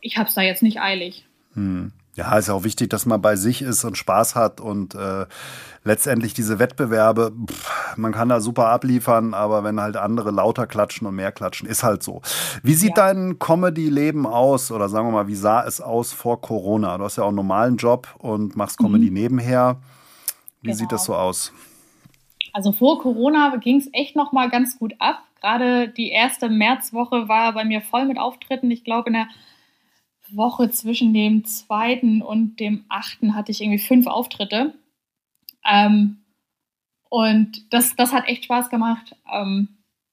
ich 0.00 0.16
habe 0.16 0.28
es 0.28 0.34
da 0.34 0.40
jetzt 0.40 0.62
nicht 0.62 0.80
eilig. 0.80 1.26
Hm. 1.54 1.92
Ja, 2.16 2.36
ist 2.36 2.48
ja 2.48 2.54
auch 2.54 2.64
wichtig, 2.64 2.90
dass 2.90 3.06
man 3.06 3.22
bei 3.22 3.36
sich 3.36 3.62
ist 3.62 3.84
und 3.84 3.96
Spaß 3.96 4.34
hat 4.34 4.60
und 4.60 4.94
äh, 4.94 5.26
letztendlich 5.84 6.34
diese 6.34 6.58
Wettbewerbe, 6.58 7.32
pff, 7.46 7.96
man 7.96 8.12
kann 8.12 8.28
da 8.28 8.40
super 8.40 8.66
abliefern, 8.66 9.32
aber 9.32 9.62
wenn 9.62 9.80
halt 9.80 9.96
andere 9.96 10.32
lauter 10.32 10.66
klatschen 10.66 11.06
und 11.06 11.14
mehr 11.14 11.30
klatschen, 11.30 11.68
ist 11.68 11.84
halt 11.84 12.02
so. 12.02 12.20
Wie 12.62 12.74
sieht 12.74 12.96
ja. 12.96 13.12
dein 13.12 13.38
Comedy-Leben 13.38 14.26
aus 14.26 14.72
oder 14.72 14.88
sagen 14.88 15.06
wir 15.06 15.12
mal, 15.12 15.28
wie 15.28 15.36
sah 15.36 15.64
es 15.64 15.80
aus 15.80 16.12
vor 16.12 16.40
Corona? 16.40 16.98
Du 16.98 17.04
hast 17.04 17.16
ja 17.16 17.22
auch 17.22 17.28
einen 17.28 17.36
normalen 17.36 17.76
Job 17.76 18.08
und 18.18 18.56
machst 18.56 18.78
Comedy 18.78 19.06
mhm. 19.06 19.14
nebenher. 19.14 19.76
Wie 20.62 20.68
genau. 20.68 20.78
sieht 20.78 20.92
das 20.92 21.04
so 21.04 21.14
aus? 21.14 21.52
Also 22.52 22.72
vor 22.72 23.00
Corona 23.00 23.54
ging 23.56 23.78
es 23.78 23.88
echt 23.92 24.16
noch 24.16 24.32
mal 24.32 24.50
ganz 24.50 24.78
gut 24.78 24.94
ab. 24.98 25.22
Gerade 25.40 25.88
die 25.88 26.10
erste 26.10 26.48
Märzwoche 26.48 27.28
war 27.28 27.52
bei 27.54 27.64
mir 27.64 27.80
voll 27.80 28.04
mit 28.04 28.18
Auftritten. 28.18 28.70
Ich 28.70 28.84
glaube, 28.84 29.08
in 29.08 29.14
der 29.14 29.28
Woche 30.36 30.70
zwischen 30.70 31.12
dem 31.14 31.44
zweiten 31.44 32.22
und 32.22 32.60
dem 32.60 32.84
achten 32.88 33.34
hatte 33.34 33.52
ich 33.52 33.60
irgendwie 33.60 33.78
fünf 33.78 34.06
Auftritte. 34.06 34.74
Ähm, 35.68 36.18
und 37.08 37.72
das, 37.72 37.96
das 37.96 38.12
hat 38.12 38.28
echt 38.28 38.44
Spaß 38.44 38.70
gemacht. 38.70 39.16
Ähm, 39.30 39.68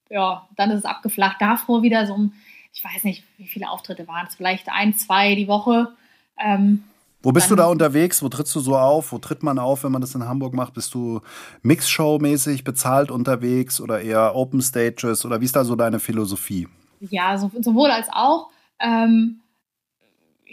ja, 0.09 0.47
dann 0.55 0.71
ist 0.71 0.79
es 0.79 0.85
abgeflacht. 0.85 1.37
Davor 1.39 1.83
wieder 1.83 2.05
so 2.05 2.13
um, 2.13 2.33
ich 2.73 2.83
weiß 2.83 3.03
nicht, 3.03 3.23
wie 3.37 3.47
viele 3.47 3.69
Auftritte 3.69 4.07
waren 4.07 4.27
es, 4.27 4.35
vielleicht 4.35 4.69
ein, 4.69 4.95
zwei 4.95 5.35
die 5.35 5.47
Woche. 5.47 5.89
Ähm, 6.37 6.83
wo 7.23 7.31
bist 7.31 7.49
du 7.49 7.55
da 7.55 7.65
unterwegs? 7.65 8.21
Wo 8.21 8.29
trittst 8.29 8.55
du 8.55 8.59
so 8.59 8.77
auf? 8.77 9.11
Wo 9.11 9.17
tritt 9.17 9.43
man 9.43 9.59
auf, 9.59 9.83
wenn 9.83 9.91
man 9.91 10.01
das 10.01 10.15
in 10.15 10.27
Hamburg 10.27 10.53
macht? 10.53 10.73
Bist 10.73 10.93
du 10.93 11.21
Mixshow-mäßig 11.63 12.63
bezahlt 12.63 13.11
unterwegs 13.11 13.81
oder 13.81 14.01
eher 14.01 14.35
Open 14.35 14.61
Stages? 14.61 15.25
Oder 15.25 15.41
wie 15.41 15.45
ist 15.45 15.55
da 15.55 15.65
so 15.65 15.75
deine 15.75 15.99
Philosophie? 15.99 16.67
Ja, 16.99 17.37
so, 17.37 17.51
sowohl 17.59 17.91
als 17.91 18.07
auch. 18.11 18.49
Ähm, 18.79 19.41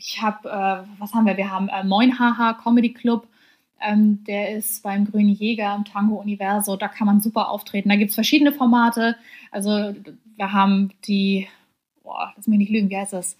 ich 0.06 0.20
habe, 0.20 0.48
äh, 0.50 1.00
was 1.00 1.14
haben 1.14 1.24
wir? 1.24 1.36
Wir 1.38 1.50
haben 1.50 1.68
äh, 1.68 1.82
Moin 1.82 2.18
Haha 2.18 2.52
Comedy 2.62 2.92
Club. 2.92 3.26
Ähm, 3.80 4.22
der 4.24 4.54
ist 4.56 4.82
beim 4.82 5.10
Grünen 5.10 5.30
Jäger 5.30 5.74
im 5.74 5.86
Tango 5.86 6.16
Universo. 6.16 6.76
Da 6.76 6.88
kann 6.88 7.06
man 7.06 7.20
super 7.20 7.48
auftreten. 7.48 7.88
Da 7.88 7.96
gibt 7.96 8.10
es 8.10 8.14
verschiedene 8.14 8.52
Formate. 8.52 9.16
Also 9.50 9.94
wir 10.36 10.52
haben 10.52 10.90
die, 11.06 11.48
boah, 12.02 12.34
lass 12.36 12.46
mich 12.46 12.58
nicht 12.58 12.70
lügen, 12.70 12.90
wie 12.90 12.98
heißt 12.98 13.14
das? 13.14 13.38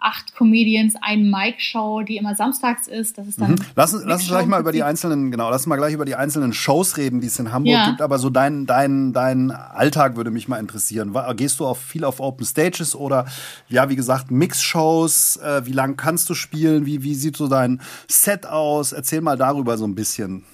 Acht 0.00 0.34
Comedians, 0.34 0.94
ein 1.00 1.30
Mike-Show, 1.30 2.02
die 2.02 2.16
immer 2.16 2.34
samstags 2.34 2.88
ist. 2.88 3.18
Das 3.18 3.26
ist 3.26 3.40
dann. 3.40 3.52
Mhm. 3.52 3.56
Lass, 3.76 3.92
lass 3.92 4.22
uns 4.22 4.28
gleich 4.28 4.46
mal 4.46 4.60
über 4.60 4.72
die 4.72 4.82
einzelnen, 4.82 5.30
genau, 5.30 5.50
lass 5.50 5.62
uns 5.62 5.66
mal 5.66 5.76
gleich 5.76 5.92
über 5.92 6.06
die 6.06 6.14
einzelnen 6.14 6.52
Shows 6.52 6.96
reden, 6.96 7.20
die 7.20 7.26
es 7.26 7.38
in 7.38 7.52
Hamburg 7.52 7.72
ja. 7.72 7.88
gibt. 7.88 8.00
Aber 8.00 8.18
so 8.18 8.30
dein, 8.30 8.66
dein, 8.66 9.12
dein 9.12 9.50
Alltag 9.50 10.16
würde 10.16 10.30
mich 10.30 10.48
mal 10.48 10.58
interessieren. 10.58 11.14
Gehst 11.36 11.60
du 11.60 11.66
auf 11.66 11.80
viel 11.80 12.04
auf 12.04 12.20
Open 12.20 12.46
Stages 12.46 12.96
oder 12.96 13.26
ja, 13.68 13.90
wie 13.90 13.96
gesagt, 13.96 14.30
Mix-Shows? 14.30 15.36
Äh, 15.36 15.66
wie 15.66 15.72
lange 15.72 15.96
kannst 15.96 16.30
du 16.30 16.34
spielen? 16.34 16.86
Wie, 16.86 17.02
wie 17.02 17.14
sieht 17.14 17.36
so 17.36 17.48
dein 17.48 17.80
Set 18.08 18.46
aus? 18.46 18.92
Erzähl 18.92 19.20
mal 19.20 19.36
darüber 19.36 19.76
so 19.76 19.86
ein 19.86 19.94
bisschen. 19.94 20.44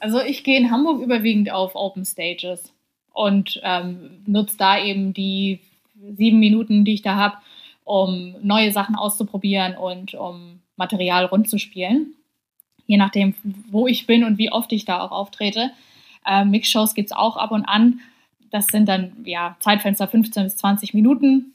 Also 0.00 0.20
ich 0.20 0.44
gehe 0.44 0.58
in 0.58 0.70
Hamburg 0.70 1.00
überwiegend 1.00 1.50
auf 1.50 1.74
Open 1.74 2.04
Stages 2.04 2.72
und 3.12 3.60
ähm, 3.62 4.22
nutze 4.26 4.56
da 4.58 4.78
eben 4.78 5.14
die 5.14 5.60
sieben 6.16 6.38
Minuten, 6.38 6.84
die 6.84 6.94
ich 6.94 7.02
da 7.02 7.14
habe 7.16 7.36
um 7.86 8.34
neue 8.42 8.72
Sachen 8.72 8.96
auszuprobieren 8.96 9.76
und 9.76 10.14
um 10.14 10.60
Material 10.76 11.24
rund 11.24 11.48
zu 11.48 11.58
spielen. 11.58 12.14
Je 12.86 12.96
nachdem, 12.96 13.34
wo 13.70 13.86
ich 13.86 14.06
bin 14.06 14.24
und 14.24 14.38
wie 14.38 14.50
oft 14.50 14.72
ich 14.72 14.84
da 14.84 15.00
auch 15.00 15.12
auftrete. 15.12 15.70
Äh, 16.26 16.44
Mixshows 16.44 16.94
gibt 16.94 17.10
es 17.10 17.16
auch 17.16 17.36
ab 17.36 17.52
und 17.52 17.64
an. 17.64 18.00
Das 18.50 18.66
sind 18.66 18.88
dann 18.88 19.12
ja 19.24 19.56
Zeitfenster 19.60 20.08
15 20.08 20.44
bis 20.44 20.56
20 20.56 20.94
Minuten. 20.94 21.54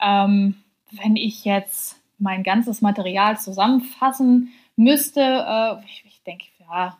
Ähm, 0.00 0.56
wenn 0.90 1.16
ich 1.16 1.44
jetzt 1.46 1.96
mein 2.18 2.42
ganzes 2.42 2.82
Material 2.82 3.40
zusammenfassen 3.40 4.50
müsste, 4.76 5.20
äh, 5.20 5.84
ich, 5.86 6.04
ich 6.06 6.22
denke, 6.26 6.44
ja, 6.60 6.98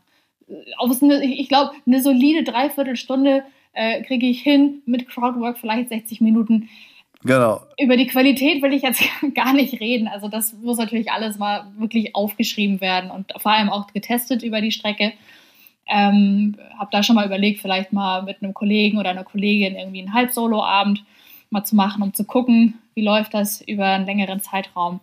eine, 1.03 1.25
ich 1.25 1.49
glaube, 1.49 1.73
eine 1.87 2.01
solide 2.01 2.43
Dreiviertelstunde 2.43 3.45
äh, 3.75 4.03
kriege 4.03 4.27
ich 4.27 4.41
hin 4.41 4.81
mit 4.87 5.09
Crowdwork, 5.09 5.59
vielleicht 5.59 5.91
60 5.91 6.23
Minuten. 6.23 6.71
Genau. 7.25 7.63
Über 7.79 7.97
die 7.97 8.07
Qualität 8.07 8.63
will 8.63 8.73
ich 8.73 8.83
jetzt 8.83 9.03
gar 9.35 9.53
nicht 9.53 9.81
reden. 9.81 10.09
Also 10.09 10.29
das 10.29 10.55
muss 10.55 10.79
natürlich 10.79 11.11
alles 11.11 11.39
mal 11.39 11.67
wirklich 11.79 12.15
aufgeschrieben 12.15 12.81
werden 12.81 13.11
und 13.11 13.33
vor 13.39 13.53
allem 13.53 13.71
auch 13.71 13.87
getestet 13.89 14.43
über 14.43 14.61
die 14.61 14.73
Strecke. 14.73 15.13
Ähm, 15.87 16.57
habe 16.79 16.91
da 16.93 17.03
schon 17.03 17.17
mal 17.17 17.27
überlegt, 17.27 17.61
vielleicht 17.61 17.93
mal 17.93 18.23
mit 18.23 18.43
einem 18.43 18.55
Kollegen 18.55 18.99
oder 18.99 19.11
einer 19.11 19.25
Kollegin 19.25 19.77
irgendwie 19.77 20.01
einen 20.01 20.15
Halbsolo-Abend 20.15 21.05
mal 21.51 21.65
zu 21.65 21.77
machen, 21.77 22.03
um 22.03 22.15
zu 22.15 22.25
gucken, 22.25 22.79
wie 22.95 23.03
läuft 23.03 23.35
das 23.35 23.61
über 23.61 23.87
einen 23.87 24.07
längeren 24.07 24.41
Zeitraum. 24.41 25.01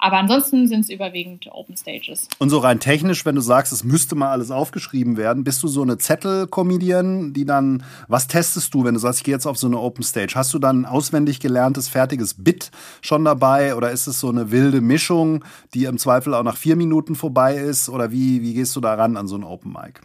Aber 0.00 0.16
ansonsten 0.16 0.68
sind 0.68 0.80
es 0.82 0.90
überwiegend 0.90 1.48
Open 1.50 1.76
Stages. 1.76 2.28
Und 2.38 2.50
so 2.50 2.58
rein 2.58 2.78
technisch, 2.78 3.26
wenn 3.26 3.34
du 3.34 3.40
sagst, 3.40 3.72
es 3.72 3.82
müsste 3.82 4.14
mal 4.14 4.30
alles 4.30 4.52
aufgeschrieben 4.52 5.16
werden, 5.16 5.42
bist 5.42 5.60
du 5.64 5.66
so 5.66 5.82
eine 5.82 5.98
Zettel-Comedian, 5.98 7.32
die 7.32 7.44
dann, 7.44 7.82
was 8.06 8.28
testest 8.28 8.72
du, 8.72 8.84
wenn 8.84 8.94
du 8.94 9.00
sagst, 9.00 9.20
ich 9.20 9.24
gehe 9.24 9.34
jetzt 9.34 9.46
auf 9.46 9.58
so 9.58 9.66
eine 9.66 9.80
Open 9.80 10.04
Stage? 10.04 10.34
Hast 10.36 10.54
du 10.54 10.60
dann 10.60 10.82
ein 10.82 10.86
auswendig 10.86 11.40
gelerntes, 11.40 11.88
fertiges 11.88 12.42
Bit 12.44 12.70
schon 13.00 13.24
dabei 13.24 13.74
oder 13.74 13.90
ist 13.90 14.06
es 14.06 14.20
so 14.20 14.28
eine 14.28 14.52
wilde 14.52 14.80
Mischung, 14.80 15.44
die 15.74 15.84
im 15.84 15.98
Zweifel 15.98 16.32
auch 16.32 16.44
nach 16.44 16.56
vier 16.56 16.76
Minuten 16.76 17.16
vorbei 17.16 17.56
ist? 17.56 17.88
Oder 17.88 18.12
wie, 18.12 18.40
wie 18.42 18.54
gehst 18.54 18.76
du 18.76 18.80
da 18.80 18.94
ran 18.94 19.16
an 19.16 19.26
so 19.26 19.36
ein 19.36 19.42
Open 19.42 19.72
Mic? 19.72 20.00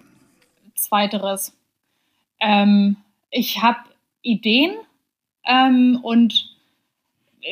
Zweiteres. 0.73 1.55
Ähm, 2.39 2.97
ich 3.29 3.61
habe 3.61 3.77
Ideen 4.23 4.71
ähm, 5.45 5.99
und 6.01 6.52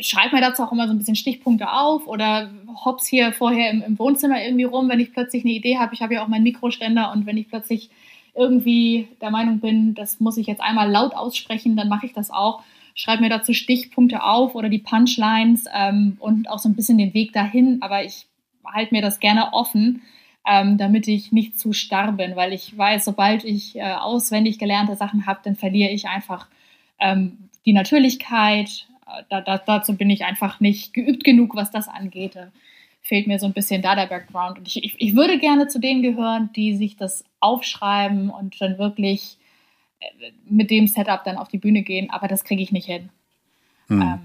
schreibe 0.01 0.35
mir 0.35 0.41
dazu 0.41 0.63
auch 0.63 0.71
immer 0.71 0.87
so 0.87 0.93
ein 0.93 0.97
bisschen 0.97 1.15
Stichpunkte 1.15 1.71
auf 1.71 2.07
oder 2.07 2.49
hops 2.85 3.05
hier 3.07 3.33
vorher 3.33 3.71
im, 3.71 3.81
im 3.81 3.99
Wohnzimmer 3.99 4.43
irgendwie 4.43 4.63
rum, 4.63 4.89
wenn 4.89 4.99
ich 4.99 5.13
plötzlich 5.13 5.43
eine 5.43 5.53
Idee 5.53 5.77
habe. 5.77 5.93
Ich 5.93 6.01
habe 6.01 6.13
ja 6.13 6.23
auch 6.23 6.27
meinen 6.27 6.43
Mikroständer 6.43 7.11
und 7.11 7.25
wenn 7.25 7.37
ich 7.37 7.49
plötzlich 7.49 7.89
irgendwie 8.33 9.07
der 9.19 9.31
Meinung 9.31 9.59
bin, 9.59 9.93
das 9.93 10.19
muss 10.19 10.37
ich 10.37 10.47
jetzt 10.47 10.61
einmal 10.61 10.89
laut 10.89 11.13
aussprechen, 11.13 11.75
dann 11.75 11.89
mache 11.89 12.05
ich 12.05 12.13
das 12.13 12.31
auch. 12.31 12.63
Schreibe 12.93 13.23
mir 13.23 13.29
dazu 13.29 13.53
Stichpunkte 13.53 14.23
auf 14.23 14.55
oder 14.55 14.69
die 14.69 14.79
Punchlines 14.79 15.65
ähm, 15.73 16.17
und 16.19 16.49
auch 16.49 16.59
so 16.59 16.69
ein 16.69 16.75
bisschen 16.75 16.97
den 16.97 17.13
Weg 17.13 17.33
dahin, 17.33 17.81
aber 17.81 18.03
ich 18.03 18.27
halte 18.65 18.93
mir 18.93 19.01
das 19.01 19.19
gerne 19.19 19.53
offen, 19.53 20.01
ähm, 20.47 20.77
damit 20.77 21.07
ich 21.07 21.31
nicht 21.31 21.59
zu 21.59 21.73
starr 21.73 22.13
bin, 22.13 22.35
weil 22.35 22.53
ich 22.53 22.77
weiß, 22.77 23.05
sobald 23.05 23.43
ich 23.43 23.75
äh, 23.75 23.93
auswendig 23.93 24.59
gelernte 24.59 24.95
Sachen 24.95 25.25
habe, 25.25 25.41
dann 25.43 25.55
verliere 25.55 25.91
ich 25.91 26.07
einfach 26.07 26.47
ähm, 26.99 27.49
die 27.65 27.73
Natürlichkeit, 27.73 28.87
da, 29.29 29.41
da, 29.41 29.57
dazu 29.57 29.95
bin 29.95 30.09
ich 30.09 30.25
einfach 30.25 30.59
nicht 30.59 30.93
geübt 30.93 31.23
genug, 31.23 31.55
was 31.55 31.71
das 31.71 31.87
angeht. 31.87 32.35
Da 32.35 32.51
fehlt 33.01 33.27
mir 33.27 33.39
so 33.39 33.45
ein 33.45 33.53
bisschen 33.53 33.81
da 33.81 33.95
der 33.95 34.07
Background. 34.07 34.59
Und 34.59 34.67
ich, 34.67 34.83
ich, 34.83 34.95
ich 34.99 35.15
würde 35.15 35.39
gerne 35.39 35.67
zu 35.67 35.79
denen 35.79 36.01
gehören, 36.01 36.51
die 36.55 36.75
sich 36.75 36.97
das 36.97 37.23
aufschreiben 37.39 38.29
und 38.29 38.61
dann 38.61 38.77
wirklich 38.77 39.37
äh, 39.99 40.31
mit 40.45 40.69
dem 40.69 40.87
Setup 40.87 41.23
dann 41.23 41.37
auf 41.37 41.49
die 41.49 41.57
Bühne 41.57 41.81
gehen, 41.81 42.09
aber 42.09 42.27
das 42.27 42.43
kriege 42.43 42.61
ich 42.61 42.71
nicht 42.71 42.85
hin. 42.85 43.09
Hm. 43.87 44.01
Ähm, 44.01 44.19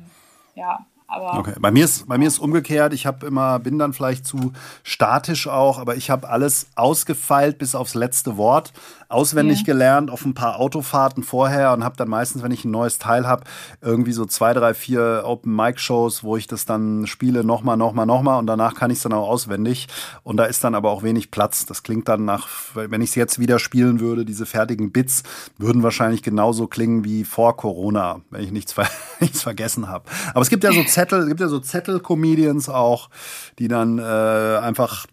ja. 0.55 0.87
Aber 1.09 1.39
okay. 1.39 1.55
Bei 1.61 1.71
mir 1.71 1.85
ist 1.85 2.09
bei 2.09 2.19
mir 2.19 2.27
ist 2.27 2.39
umgekehrt. 2.41 2.93
Ich 2.93 3.07
habe 3.07 3.27
immer 3.27 3.61
bin 3.61 3.79
dann 3.79 3.93
vielleicht 3.93 4.27
zu 4.27 4.53
statisch 4.83 5.47
auch, 5.47 5.79
aber 5.79 5.95
ich 5.97 6.11
habe 6.11 6.29
alles 6.29 6.67
ausgefeilt 6.75 7.59
bis 7.59 7.77
aufs 7.77 7.95
letzte 7.95 8.37
Wort, 8.37 8.73
auswendig 9.09 9.59
ja. 9.61 9.65
gelernt 9.67 10.11
auf 10.11 10.25
ein 10.25 10.35
paar 10.35 10.59
Autofahrten 10.59 11.23
vorher 11.23 11.73
und 11.73 11.85
habe 11.85 11.97
dann 11.97 12.09
meistens, 12.09 12.43
wenn 12.43 12.51
ich 12.51 12.65
ein 12.65 12.73
neues 12.73 12.99
Teil 12.99 13.27
habe, 13.27 13.45
irgendwie 13.81 14.13
so 14.13 14.27
zwei, 14.27 14.53
drei, 14.53 14.75
vier 14.75 15.23
Open 15.25 15.55
Mic 15.55 15.79
Shows, 15.79 16.25
wo 16.25 16.37
ich 16.37 16.49
das 16.49 16.65
dann 16.65 17.07
spiele, 17.07 17.45
nochmal, 17.45 17.77
nochmal, 17.77 18.07
nochmal 18.07 18.41
und 18.41 18.49
danach 18.49 18.75
kann 18.75 18.91
ich 18.91 18.97
es 18.97 19.03
dann 19.05 19.13
auch 19.13 19.29
auswendig 19.29 19.87
und 20.25 20.39
da 20.39 20.45
ist 20.45 20.65
dann 20.65 20.75
aber 20.75 20.91
auch 20.91 21.05
wenig 21.05 21.31
Platz. 21.31 21.67
Das 21.67 21.85
klingt 21.85 22.09
dann 22.09 22.25
nach, 22.25 22.49
wenn 22.75 23.01
ich 23.01 23.11
es 23.11 23.15
jetzt 23.15 23.39
wieder 23.39 23.61
spielen 23.61 24.01
würde, 24.01 24.25
diese 24.25 24.45
fertigen 24.45 24.91
Bits 24.91 25.23
würden 25.57 25.85
wahrscheinlich 25.85 26.25
genauso 26.25 26.67
klingen 26.67 27.05
wie 27.05 27.23
vor 27.23 27.57
Corona, 27.57 28.23
wenn 28.31 28.43
ich 28.43 28.51
nichts, 28.51 28.73
ver 28.73 28.89
nichts 29.21 29.43
vergessen 29.43 29.89
habe. 29.89 30.07
Aber 30.31 30.41
es 30.41 30.51
gibt 30.51 30.65
ja 30.65 30.73
so 30.73 30.83
Zettel, 30.97 31.21
es 31.21 31.29
gibt 31.29 31.41
ja 31.41 31.49
so 31.49 31.61
Zettel-Comedians 31.61 32.71
auch, 32.71 33.11
die 33.59 33.69
dann 33.69 33.99
äh, 33.99 34.03
einfach 34.03 35.07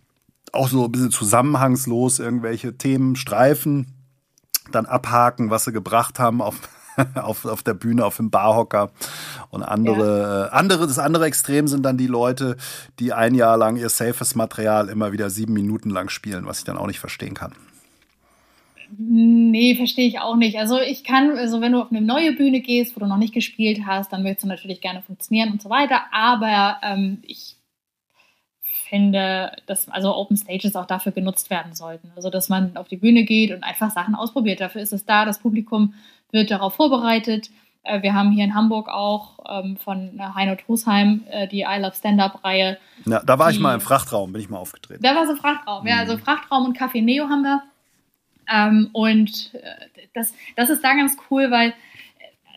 auch 0.54 0.70
so 0.70 0.86
ein 0.86 0.92
bisschen 0.94 1.12
zusammenhangslos 1.12 2.20
irgendwelche 2.20 2.78
Themen 2.78 3.18
streifen, 3.18 3.88
dann 4.72 4.86
abhaken, 4.86 5.50
was 5.50 5.66
sie 5.66 5.74
gebracht 5.74 6.20
haben 6.20 6.42
auf, 6.42 6.56
auf, 7.16 7.44
auf 7.44 7.64
der 7.64 7.74
Bühne, 7.74 8.06
auf 8.06 8.16
dem 8.16 8.30
Barhocker. 8.30 8.92
Und 9.50 9.64
andere, 9.64 10.22
ja. 10.22 10.46
Äh, 10.46 10.50
andere, 10.52 10.88
das 10.88 11.00
andere 11.00 11.26
Extrem 11.26 11.68
sind 11.68 11.84
dann 11.84 11.98
die 11.98 12.08
Leute, 12.08 12.56
die 13.00 13.12
ein 13.12 13.36
Jahr 13.36 13.58
lang 13.58 13.76
ihr 13.76 13.90
safes 13.90 14.36
Material 14.36 14.88
immer 14.88 15.12
wieder 15.12 15.30
sieben 15.30 15.52
Minuten 15.52 15.90
lang 15.90 16.08
spielen, 16.08 16.46
was 16.46 16.60
ich 16.60 16.64
dann 16.64 16.78
auch 16.78 16.88
nicht 16.88 17.02
verstehen 17.02 17.34
kann. 17.34 17.52
Nee, 18.96 19.76
verstehe 19.76 20.08
ich 20.08 20.20
auch 20.20 20.36
nicht. 20.36 20.60
Also 20.60 20.80
ich 20.80 21.04
kann, 21.04 21.38
also 21.38 21.62
wenn 21.62 21.72
du 21.72 21.82
auf 21.82 21.92
eine 21.92 22.02
neue 22.02 22.34
Bühne 22.34 22.60
gehst, 22.60 22.96
wo 22.96 23.00
du 23.00 23.08
noch 23.08 23.18
nicht 23.18 23.34
gespielt 23.34 23.82
hast, 23.88 24.14
dann 24.14 24.24
möchtest 24.24 24.44
du 24.44 24.48
natürlich 24.48 24.82
gerne 24.82 25.02
funktionieren 25.02 25.52
und 25.52 25.62
so 25.62 25.70
weiter. 25.70 26.02
Aber 26.12 26.78
ähm, 26.84 27.20
ich 27.24 27.56
finde, 28.90 29.56
dass 29.66 29.90
also 29.90 30.16
Open 30.16 30.38
Stages 30.38 30.76
auch 30.76 30.86
dafür 30.86 31.12
genutzt 31.12 31.50
werden 31.50 31.74
sollten. 31.74 32.12
Also 32.16 32.30
dass 32.30 32.50
man 32.50 32.78
auf 32.78 32.88
die 32.88 32.98
Bühne 32.98 33.24
geht 33.24 33.52
und 33.52 33.64
einfach 33.64 33.90
Sachen 33.90 34.14
ausprobiert. 34.14 34.62
Dafür 34.62 34.82
ist 34.82 34.94
es 34.94 35.06
da. 35.06 35.26
Das 35.26 35.40
Publikum 35.40 35.96
wird 36.32 36.52
darauf 36.52 36.76
vorbereitet. 36.76 37.50
Äh, 37.82 38.04
wir 38.04 38.14
haben 38.14 38.32
hier 38.32 38.44
in 38.44 38.54
Hamburg 38.54 38.90
auch 38.90 39.40
ähm, 39.50 39.78
von 39.78 40.22
Heino 40.36 40.56
Trusheim 40.56 41.24
äh, 41.32 41.48
die 41.48 41.62
I 41.62 41.80
Love 41.80 41.96
Stand-Up-Reihe. 41.96 42.78
Ja, 43.06 43.24
da 43.24 43.40
war 43.40 43.50
die, 43.50 43.56
ich 43.56 43.62
mal 43.62 43.74
im 43.74 43.82
Frachtraum, 43.82 44.32
bin 44.32 44.42
ich 44.42 44.50
mal 44.50 44.60
aufgetreten. 44.60 45.02
Da 45.02 45.16
war 45.16 45.26
so 45.26 45.36
Frachtraum, 45.36 45.84
mhm. 45.84 45.90
ja, 45.90 45.98
also 45.98 46.18
Frachtraum 46.18 46.66
und 46.66 46.78
Café 46.78 47.02
Neo 47.02 47.28
haben 47.30 47.42
wir. 47.42 47.64
Ähm, 48.52 48.90
und 48.94 49.54
äh, 49.54 50.06
das, 50.14 50.34
das 50.56 50.70
ist 50.70 50.84
da 50.84 50.94
ganz 50.94 51.18
cool, 51.30 51.52
weil 51.52 51.70
äh, 51.70 51.74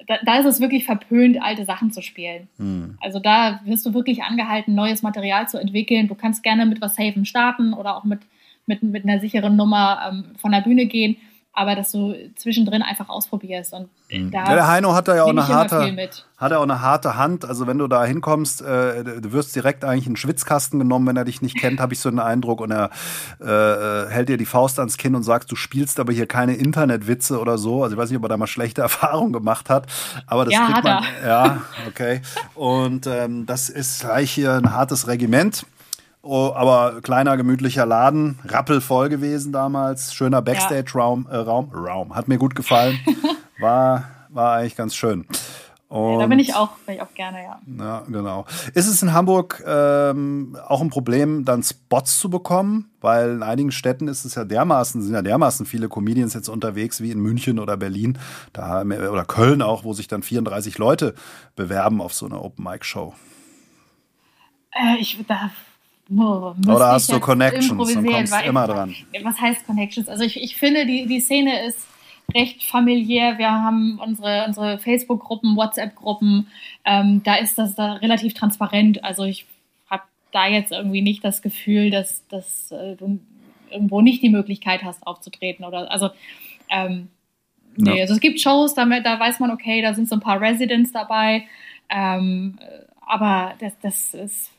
da, 0.07 0.19
da, 0.25 0.39
ist 0.39 0.47
es 0.47 0.61
wirklich 0.61 0.85
verpönt, 0.85 1.41
alte 1.43 1.65
Sachen 1.65 1.93
zu 1.93 2.03
spielen. 2.03 2.49
Hm. 2.59 2.99
Also 3.01 3.19
da 3.19 3.61
wirst 3.65 3.85
du 3.87 3.95
wirklich 3.95 4.23
angehalten, 4.23 4.75
neues 4.75 5.03
Material 5.03 5.49
zu 5.49 5.59
entwickeln. 5.59 6.09
Du 6.09 6.15
kannst 6.15 6.43
gerne 6.43 6.67
mit 6.67 6.81
was 6.81 6.97
Safem 6.97 7.25
starten 7.25 7.73
oder 7.73 7.97
auch 7.97 8.05
mit, 8.05 8.21
mit, 8.67 8.83
mit 8.83 9.05
einer 9.05 9.21
sicheren 9.21 9.57
Nummer 9.57 10.11
ähm, 10.11 10.25
von 10.37 10.53
der 10.53 10.61
Bühne 10.61 10.87
gehen 10.87 11.17
aber 11.57 11.75
dass 11.75 11.91
du 11.91 12.15
zwischendrin 12.37 12.83
einfach 12.83 13.09
ausprobierst. 13.09 13.73
Und 13.73 13.89
mhm. 14.13 14.31
da 14.31 14.45
ja, 14.45 14.55
der 14.55 14.69
Heino 14.69 14.95
hat 14.95 15.09
da 15.09 15.17
ja 15.17 15.25
auch 15.25 15.31
eine 15.31 15.49
harte, 15.49 15.97
hat 16.37 16.53
er 16.53 16.59
auch 16.59 16.65
eine 16.65 16.83
harte 16.83 17.17
Hand. 17.17 17.47
Also 17.47 17.67
wenn 17.67 17.79
du 17.79 17.89
da 17.89 18.05
hinkommst, 18.05 18.61
äh, 18.61 19.03
du 19.03 19.33
wirst 19.33 19.57
direkt 19.57 19.83
eigentlich 19.83 20.07
in 20.07 20.13
den 20.13 20.17
Schwitzkasten 20.19 20.79
genommen, 20.79 21.07
wenn 21.07 21.17
er 21.17 21.25
dich 21.25 21.41
nicht 21.41 21.57
kennt, 21.57 21.81
habe 21.81 21.95
ich 21.95 22.01
so 22.01 22.11
den 22.11 22.19
Eindruck. 22.19 22.61
Und 22.61 22.73
er 22.73 22.91
äh, 23.41 24.11
hält 24.11 24.29
dir 24.29 24.37
die 24.37 24.45
Faust 24.45 24.79
ans 24.79 24.99
Kinn 24.99 25.15
und 25.15 25.23
sagt, 25.23 25.51
du 25.51 25.57
spielst 25.57 25.99
aber 25.99 26.13
hier 26.13 26.27
keine 26.27 26.55
Internetwitze 26.55 27.41
oder 27.41 27.57
so. 27.57 27.83
Also 27.83 27.97
ich 27.97 27.99
weiß 27.99 28.11
nicht, 28.11 28.19
ob 28.19 28.25
er 28.27 28.29
da 28.29 28.37
mal 28.37 28.47
schlechte 28.47 28.81
Erfahrungen 28.83 29.33
gemacht 29.33 29.71
hat. 29.71 29.87
Aber 30.27 30.45
das 30.45 30.53
ja, 30.53 30.67
kriegt 30.67 30.85
man. 30.85 31.05
Er. 31.23 31.27
Ja, 31.27 31.63
okay. 31.89 32.21
Und 32.55 33.07
ähm, 33.07 33.47
das 33.47 33.71
ist 33.71 34.03
gleich 34.03 34.31
hier 34.31 34.53
ein 34.53 34.75
hartes 34.75 35.09
Regiment. 35.09 35.65
Oh, 36.29 36.53
aber 36.57 37.03
kleiner, 37.03 37.37
gemütlicher 37.37 37.87
Laden, 37.87 38.41
rappelvoll 38.47 39.09
gewesen 39.09 39.53
damals. 39.53 40.13
Schöner 40.13 40.43
Backstage-Raum. 40.43 41.29
Äh, 41.31 41.37
Raum, 41.37 41.71
Raum. 41.73 42.17
Hat 42.17 42.27
mir 42.27 42.37
gut 42.37 42.57
gefallen. 42.57 42.99
War, 43.61 44.05
war 44.29 44.57
eigentlich 44.57 44.77
ganz 44.77 44.97
schön. 44.97 45.25
Und, 45.89 46.19
da 46.19 46.27
bin 46.27 46.41
ich 46.41 46.55
auch, 46.55 46.77
bin 46.79 46.97
ich 46.97 47.01
auch 47.01 47.15
gerne, 47.15 47.43
ja. 47.43 47.61
Ja, 47.79 48.03
genau. 48.09 48.45
Ist 48.75 48.87
es 48.87 49.03
in 49.03 49.15
Hamburg 49.15 49.63
ähm, 49.67 50.59
auch 50.67 50.83
ein 50.83 50.91
Problem, 50.91 51.45
dann 51.45 51.63
Spots 51.63 52.19
zu 52.19 52.29
bekommen? 52.29 52.91
Weil 53.01 53.31
in 53.31 53.43
einigen 53.43 53.71
Städten 53.71 54.09
ist 54.09 54.25
es 54.25 54.35
ja 54.35 54.45
dermaßen, 54.45 55.01
sind 55.01 55.15
ja 55.15 55.23
dermaßen 55.23 55.65
viele 55.65 55.89
Comedians 55.89 56.35
jetzt 56.35 56.49
unterwegs, 56.49 57.01
wie 57.01 57.13
in 57.13 57.21
München 57.21 57.59
oder 57.61 57.77
Berlin, 57.77 58.19
da, 58.53 58.83
oder 58.83 59.25
Köln 59.25 59.63
auch, 59.63 59.85
wo 59.85 59.93
sich 59.93 60.09
dann 60.09 60.23
34 60.23 60.77
Leute 60.77 61.15
bewerben 61.55 62.03
auf 62.03 62.13
so 62.13 62.27
eine 62.27 62.43
Open-Mic-Show. 62.43 63.15
Äh, 64.73 64.97
ich 64.99 65.25
da 65.27 65.51
Oh, 66.09 66.55
Oder 66.69 66.93
hast 66.93 67.11
du 67.11 67.19
Connections 67.19 67.71
und 67.71 68.07
kommst 68.07 68.35
immer 68.45 68.67
dran? 68.67 68.95
Was 69.23 69.41
heißt 69.41 69.67
Connections? 69.67 70.09
Also 70.09 70.23
ich, 70.23 70.41
ich 70.41 70.57
finde, 70.57 70.87
die, 70.87 71.07
die 71.07 71.21
Szene 71.21 71.67
ist 71.67 71.87
recht 72.33 72.63
familiär. 72.63 73.39
Wir 73.39 73.51
haben 73.51 74.01
unsere, 74.03 74.45
unsere 74.47 74.79
Facebook-Gruppen, 74.79 75.57
WhatsApp-Gruppen. 75.57 76.49
Ähm, 76.85 77.23
da 77.25 77.37
ist 77.37 77.59
das 77.59 77.75
da 77.75 77.95
relativ 77.95 78.35
transparent. 78.35 79.03
Also 79.03 79.25
ich 79.25 79.47
habe 79.91 80.05
da 80.33 80.47
jetzt 80.47 80.73
irgendwie 80.73 81.03
nicht 81.03 81.25
das 81.25 81.43
Gefühl, 81.43 81.91
dass, 81.91 82.27
dass 82.29 82.71
äh, 82.71 82.95
du 82.95 83.19
irgendwo 83.71 84.01
nicht 84.01 84.23
die 84.23 84.31
Möglichkeit 84.31 84.85
hast, 84.85 85.05
aufzutreten. 85.07 85.65
Oder 85.65 85.91
also 85.91 86.11
ähm, 86.71 87.09
nee, 87.77 87.97
ja. 87.97 88.03
also 88.03 88.15
es 88.15 88.21
gibt 88.21 88.41
Shows, 88.41 88.75
da, 88.75 88.85
da 88.85 89.19
weiß 89.19 89.41
man, 89.41 89.51
okay, 89.51 89.83
da 89.83 89.93
sind 89.93 90.09
so 90.09 90.15
ein 90.15 90.21
paar 90.21 90.41
Residents 90.41 90.93
dabei. 90.93 91.47
Ähm, 91.89 92.59
aber 93.01 93.55
das, 93.61 93.73
das 93.81 94.15
ist 94.15 94.51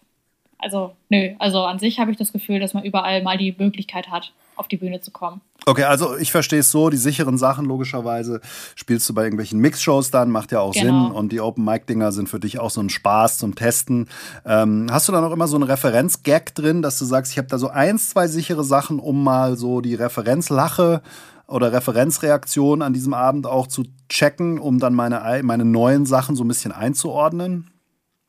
also, 0.60 0.96
nö, 1.10 1.34
also 1.40 1.64
an 1.64 1.80
sich 1.80 2.00
habe 2.00 2.12
ich 2.12 2.18
das 2.18 2.34
Gefühl, 2.34 2.60
dass 2.60 2.74
man 2.74 2.84
überall 2.84 3.22
mal 3.22 3.38
die 3.38 3.56
Möglichkeit 3.58 4.10
hat, 4.10 4.34
auf 4.56 4.68
die 4.68 4.78
Bühne 4.78 5.02
zu 5.02 5.12
kommen. 5.12 5.42
Okay, 5.66 5.84
also 5.84 6.18
ich 6.18 6.32
verstehe 6.32 6.60
es 6.60 6.72
so, 6.72 6.90
die 6.90 6.98
sicheren 6.98 7.38
Sachen 7.38 7.66
logischerweise 7.66 8.42
spielst 8.76 9.08
du 9.08 9.14
bei 9.14 9.24
irgendwelchen 9.24 9.60
Mixshows 9.60 10.12
dann, 10.12 10.32
macht 10.32 10.52
ja 10.52 10.62
auch 10.62 10.74
genau. 10.74 11.08
Sinn 11.08 11.12
und 11.12 11.32
die 11.32 11.42
Open-Mic-Dinger 11.42 12.12
sind 12.12 12.28
für 12.30 12.40
dich 12.40 12.58
auch 12.60 12.72
so 12.72 12.82
ein 12.82 12.90
Spaß 12.90 13.38
zum 13.38 13.54
Testen. 13.54 14.08
Ähm, 14.46 14.88
hast 14.90 15.08
du 15.08 15.12
da 15.12 15.22
noch 15.22 15.32
immer 15.32 15.48
so 15.48 15.58
einen 15.58 15.64
Referenz-Gag 15.64 16.56
drin, 16.56 16.82
dass 16.82 16.98
du 16.98 17.06
sagst, 17.06 17.34
ich 17.34 17.38
habe 17.38 17.50
da 17.50 17.60
so 17.60 17.70
eins, 17.70 18.10
zwei 18.10 18.28
sichere 18.28 18.64
Sachen, 18.64 19.00
um 19.00 19.24
mal 19.24 19.58
so 19.58 19.82
die 19.82 19.96
Referenzlache 19.96 21.02
oder 21.48 21.72
Referenzreaktion 21.72 22.82
an 22.82 22.94
diesem 22.94 23.14
Abend 23.14 23.46
auch 23.46 23.68
zu 23.68 23.84
checken, 24.10 24.60
um 24.60 24.80
dann 24.80 24.94
meine, 24.94 25.42
meine 25.44 25.66
neuen 25.66 26.06
Sachen 26.06 26.36
so 26.36 26.44
ein 26.44 26.48
bisschen 26.48 26.72
einzuordnen? 26.72 27.70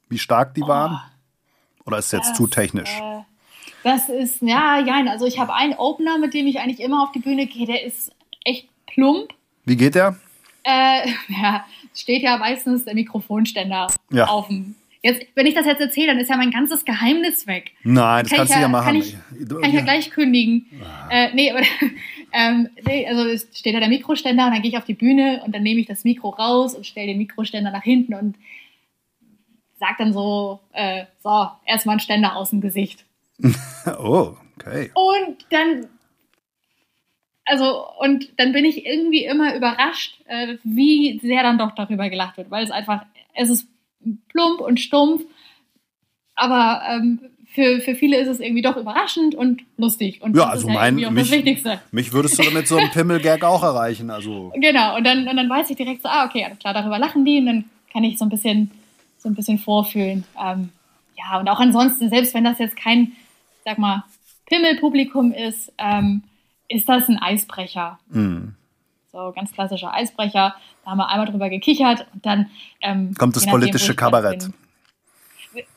Wie 0.09 0.19
stark 0.19 0.55
die 0.55 0.63
oh. 0.63 0.69
waren? 0.69 1.01
Oder 1.89 1.99
ist 1.99 2.07
es 2.07 2.13
jetzt 2.13 2.31
das, 2.31 2.37
zu 2.37 2.47
technisch? 2.47 2.91
Äh, 3.01 3.23
das 3.83 4.11
ist, 4.11 4.43
ja, 4.43 4.79
ja, 4.79 5.03
also 5.09 5.25
ich 5.25 5.39
habe 5.39 5.55
einen 5.55 5.73
Opener, 5.73 6.19
mit 6.19 6.35
dem 6.35 6.47
ich 6.47 6.61
eigentlich 6.61 6.81
immer 6.81 7.03
auf 7.03 7.13
die 7.13 7.19
Bühne 7.19 7.47
gehe, 7.47 7.67
der 7.67 7.83
ist 7.83 8.13
echt 8.45 8.69
plump. 8.87 9.33
Wie 9.65 9.77
geht 9.77 9.95
der? 9.95 10.19
Äh, 10.65 11.09
ja, 11.29 11.65
steht 11.95 12.23
ja 12.23 12.37
meistens 12.37 12.85
der 12.85 12.95
Mikrofonständer 12.95 13.87
ja. 14.11 14.27
auf 14.27 14.49
dem. 14.49 14.75
Jetzt, 15.01 15.25
wenn 15.35 15.47
ich 15.47 15.55
das 15.55 15.65
jetzt 15.65 15.81
erzähle, 15.81 16.09
dann 16.09 16.19
ist 16.19 16.29
ja 16.29 16.37
mein 16.37 16.51
ganzes 16.51 16.85
Geheimnis 16.85 17.47
weg. 17.47 17.71
Nein, 17.85 18.25
das 18.25 18.31
kann 18.31 18.39
kannst 18.39 18.53
du 18.53 18.57
ja, 18.57 18.63
ja, 18.63 18.69
machen. 18.69 18.87
Kann 18.87 18.97
ich, 18.97 19.17
kann 19.49 19.65
ich 19.65 19.75
ja 19.75 19.81
gleich 19.81 20.11
kündigen. 20.11 20.67
Ah. 20.83 21.09
Äh, 21.11 21.35
nee, 21.35 21.51
aber, 21.51 21.63
ähm, 22.33 22.69
nee, 22.85 23.07
also 23.09 23.25
es 23.25 23.49
steht 23.55 23.75
da 23.75 23.81
der 23.81 23.89
Mikroständer 23.89 24.47
und 24.47 24.53
dann 24.53 24.61
gehe 24.61 24.73
ich 24.73 24.77
auf 24.77 24.85
die 24.85 24.95
Bühne 24.95 25.41
und 25.47 25.55
dann 25.55 25.63
nehme 25.63 25.81
ich 25.81 25.87
das 25.87 26.05
Mikro 26.05 26.31
raus 26.31 26.75
und 26.75 26.85
stelle 26.85 27.07
den 27.07 27.19
Mikroständer 27.19 27.71
nach 27.71 27.85
hinten 27.85 28.13
und 28.13 28.37
sagt 29.79 30.01
dann 30.01 30.13
so, 30.13 30.61
äh, 30.73 31.05
so, 31.23 31.49
erstmal 31.65 31.97
ein 31.97 32.01
Ständer 32.01 32.37
aus 32.37 32.51
dem 32.51 32.61
Gesicht. 32.61 33.05
oh, 33.99 34.35
okay. 34.57 34.91
Und 34.95 35.47
dann, 35.51 35.87
also, 37.45 37.85
und 38.01 38.29
dann 38.39 38.53
bin 38.53 38.65
ich 38.65 38.85
irgendwie 38.85 39.25
immer 39.25 39.55
überrascht, 39.55 40.21
äh, 40.27 40.57
wie 40.65 41.19
sehr 41.21 41.43
dann 41.43 41.59
doch 41.59 41.75
darüber 41.75 42.11
gelacht 42.11 42.37
wird, 42.37 42.51
weil 42.51 42.65
es 42.65 42.71
einfach, 42.71 43.05
es 43.35 43.51
ist 43.51 43.69
plump 44.29 44.61
und 44.61 44.81
stumpf, 44.81 45.25
aber 46.35 46.83
ähm, 46.89 47.21
für, 47.55 47.81
für 47.81 47.95
viele 47.95 48.19
ist 48.19 48.29
es 48.29 48.41
irgendwie 48.41 48.63
doch 48.63 48.77
überraschend 48.77 49.35
und 49.35 49.63
lustig. 49.77 50.23
Und 50.23 50.37
ja, 50.37 50.49
also 50.49 50.69
mein, 50.69 50.95
mich, 50.95 51.31
mich 51.91 52.13
würdest 52.13 52.39
du 52.39 52.43
damit 52.45 52.69
so 52.69 52.77
einem 52.77 52.91
Pimmelgag 52.91 53.43
auch 53.43 53.63
erreichen. 53.63 54.11
Also. 54.11 54.53
Genau, 54.61 54.97
und 54.97 55.05
dann, 55.05 55.27
und 55.27 55.37
dann 55.37 55.49
weiß 55.49 55.71
ich 55.71 55.77
direkt 55.77 56.03
so, 56.03 56.09
ah, 56.09 56.27
okay, 56.27 56.45
alles 56.45 56.59
klar, 56.59 56.75
darüber 56.75 56.99
lachen 56.99 57.25
die 57.25 57.39
und 57.39 57.47
dann 57.47 57.65
kann 57.93 58.05
ich 58.05 58.19
so 58.19 58.25
ein 58.25 58.29
bisschen 58.29 58.71
so 59.19 59.29
ein 59.29 59.35
bisschen 59.35 59.59
vorfühlen. 59.59 60.25
Ähm, 60.41 60.71
ja, 61.17 61.39
und 61.39 61.49
auch 61.49 61.61
ansonsten, 61.61 62.09
selbst 62.09 62.35
wenn 62.35 62.45
das 62.45 62.59
jetzt 62.59 62.77
kein, 62.77 63.13
sag 63.65 63.79
mal, 63.79 64.05
Pimmelpublikum 64.47 65.33
ist, 65.33 65.73
ähm, 65.79 66.23
ist 66.69 66.89
das 66.89 67.09
ein 67.09 67.19
Eisbrecher. 67.19 67.99
Mhm. 68.09 68.55
So, 69.11 69.33
ganz 69.35 69.53
klassischer 69.53 69.93
Eisbrecher. 69.93 70.55
Da 70.85 70.91
haben 70.91 70.99
wir 70.99 71.09
einmal 71.09 71.27
drüber 71.27 71.49
gekichert 71.49 72.07
und 72.15 72.25
dann. 72.25 72.51
Ähm, 72.81 73.15
Kommt 73.15 73.37
das 73.37 73.47
politische 73.47 73.95
Kabarett? 73.95 74.51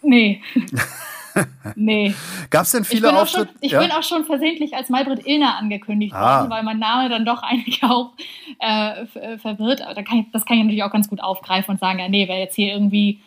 Nee. 0.02 0.42
nee. 1.76 2.14
Gab 2.50 2.64
es 2.64 2.72
denn 2.72 2.84
viele 2.84 3.18
Auftritte? 3.18 3.54
Ich 3.62 3.72
ja? 3.72 3.80
bin 3.80 3.92
auch 3.92 4.04
schon 4.04 4.26
versehentlich 4.26 4.76
als 4.76 4.90
Maybrit 4.90 5.26
Illner 5.26 5.58
angekündigt 5.58 6.14
ah. 6.14 6.42
worden, 6.42 6.52
weil 6.52 6.64
mein 6.64 6.80
Name 6.80 7.10
dann 7.10 7.26
doch 7.26 7.42
einige 7.44 7.90
auch 7.90 8.12
äh, 8.60 9.02
äh, 9.02 9.38
verwirrt. 9.38 9.82
Aber 9.82 9.94
da 9.94 10.04
kann 10.04 10.20
ich, 10.20 10.26
das 10.32 10.46
kann 10.46 10.58
ich 10.58 10.64
natürlich 10.64 10.84
auch 10.84 10.92
ganz 10.92 11.08
gut 11.08 11.24
aufgreifen 11.24 11.72
und 11.72 11.80
sagen, 11.80 12.00
ja, 12.00 12.10
nee, 12.10 12.28
wer 12.28 12.38
jetzt 12.38 12.56
hier 12.56 12.74
irgendwie 12.74 13.22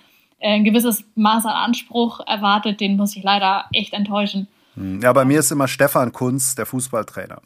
ein 0.44 0.64
gewisses 0.64 1.04
Maß 1.14 1.46
an 1.46 1.52
Anspruch 1.52 2.20
erwartet, 2.26 2.80
den 2.80 2.96
muss 2.96 3.16
ich 3.16 3.22
leider 3.22 3.64
echt 3.72 3.92
enttäuschen. 3.92 4.48
Hm. 4.74 5.00
Ja, 5.00 5.12
bei 5.12 5.24
mir 5.24 5.40
ist 5.40 5.50
immer 5.50 5.68
Stefan 5.68 6.12
Kunz, 6.12 6.54
der 6.54 6.66
Fußballtrainer. 6.66 7.40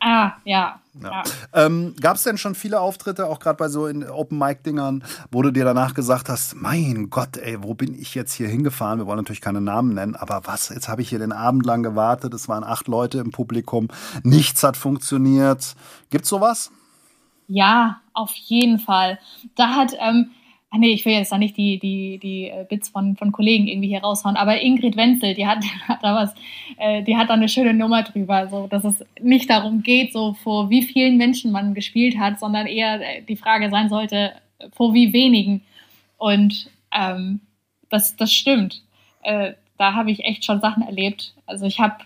Ah, 0.00 0.32
ja. 0.44 0.80
ja. 1.00 1.10
ja. 1.10 1.22
Ähm, 1.52 1.94
Gab 2.00 2.16
es 2.16 2.24
denn 2.24 2.36
schon 2.36 2.56
viele 2.56 2.80
Auftritte, 2.80 3.26
auch 3.26 3.38
gerade 3.38 3.56
bei 3.56 3.68
so 3.68 3.86
Open-Mic-Dingern, 3.86 5.04
wo 5.30 5.42
du 5.42 5.52
dir 5.52 5.64
danach 5.64 5.94
gesagt 5.94 6.28
hast, 6.28 6.56
mein 6.56 7.08
Gott, 7.08 7.36
ey, 7.36 7.62
wo 7.62 7.74
bin 7.74 7.94
ich 7.94 8.14
jetzt 8.16 8.32
hier 8.32 8.48
hingefahren? 8.48 8.98
Wir 8.98 9.06
wollen 9.06 9.18
natürlich 9.18 9.40
keine 9.40 9.60
Namen 9.60 9.94
nennen, 9.94 10.16
aber 10.16 10.42
was, 10.44 10.70
jetzt 10.70 10.88
habe 10.88 11.02
ich 11.02 11.08
hier 11.08 11.20
den 11.20 11.32
Abend 11.32 11.64
lang 11.66 11.84
gewartet, 11.84 12.34
es 12.34 12.48
waren 12.48 12.64
acht 12.64 12.88
Leute 12.88 13.18
im 13.18 13.30
Publikum, 13.30 13.88
nichts 14.24 14.64
hat 14.64 14.76
funktioniert. 14.76 15.76
Gibt's 16.10 16.28
sowas? 16.28 16.72
Ja, 17.46 18.00
auf 18.12 18.34
jeden 18.34 18.80
Fall. 18.80 19.20
Da 19.54 19.76
hat, 19.76 19.92
ähm, 20.00 20.30
ach 20.72 20.78
nee, 20.78 20.92
ich 20.92 21.04
will 21.04 21.12
jetzt 21.12 21.30
da 21.30 21.38
nicht 21.38 21.56
die, 21.56 21.78
die, 21.78 22.18
die 22.18 22.48
äh, 22.48 22.64
Bits 22.68 22.88
von, 22.88 23.14
von 23.16 23.30
Kollegen 23.30 23.68
irgendwie 23.68 23.88
hier 23.88 24.00
raushauen, 24.00 24.36
aber 24.36 24.60
Ingrid 24.62 24.96
Wenzel, 24.96 25.34
die 25.34 25.46
hat, 25.46 25.62
hat 25.88 26.02
da 26.02 26.14
was, 26.14 26.34
äh, 26.78 27.02
die 27.02 27.16
hat 27.16 27.28
da 27.28 27.34
eine 27.34 27.48
schöne 27.48 27.74
Nummer 27.74 28.02
drüber, 28.02 28.48
so, 28.48 28.66
dass 28.66 28.84
es 28.84 29.04
nicht 29.20 29.50
darum 29.50 29.82
geht, 29.82 30.12
so 30.12 30.32
vor 30.32 30.70
wie 30.70 30.82
vielen 30.82 31.18
Menschen 31.18 31.52
man 31.52 31.74
gespielt 31.74 32.18
hat, 32.18 32.40
sondern 32.40 32.66
eher 32.66 33.00
äh, 33.00 33.22
die 33.22 33.36
Frage 33.36 33.70
sein 33.70 33.90
sollte, 33.90 34.32
vor 34.72 34.94
wie 34.94 35.12
wenigen. 35.12 35.62
Und 36.16 36.70
ähm, 36.92 37.40
das, 37.90 38.16
das 38.16 38.32
stimmt. 38.32 38.82
Äh, 39.22 39.52
da 39.76 39.94
habe 39.94 40.10
ich 40.10 40.24
echt 40.24 40.44
schon 40.44 40.60
Sachen 40.60 40.82
erlebt. 40.82 41.34
Also 41.46 41.66
ich 41.66 41.80
habe 41.80 41.96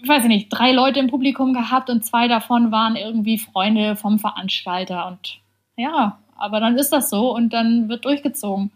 ich 0.00 0.08
weiß 0.08 0.24
nicht, 0.26 0.50
drei 0.50 0.70
Leute 0.70 1.00
im 1.00 1.08
Publikum 1.08 1.52
gehabt 1.52 1.90
und 1.90 2.04
zwei 2.04 2.28
davon 2.28 2.70
waren 2.70 2.94
irgendwie 2.94 3.38
Freunde 3.38 3.96
vom 3.96 4.20
Veranstalter. 4.20 5.08
Und 5.08 5.40
ja, 5.76 6.18
aber 6.36 6.60
dann 6.60 6.76
ist 6.76 6.90
das 6.90 7.10
so 7.10 7.34
und 7.34 7.52
dann 7.52 7.88
wird 7.88 8.04
durchgezogen. 8.04 8.70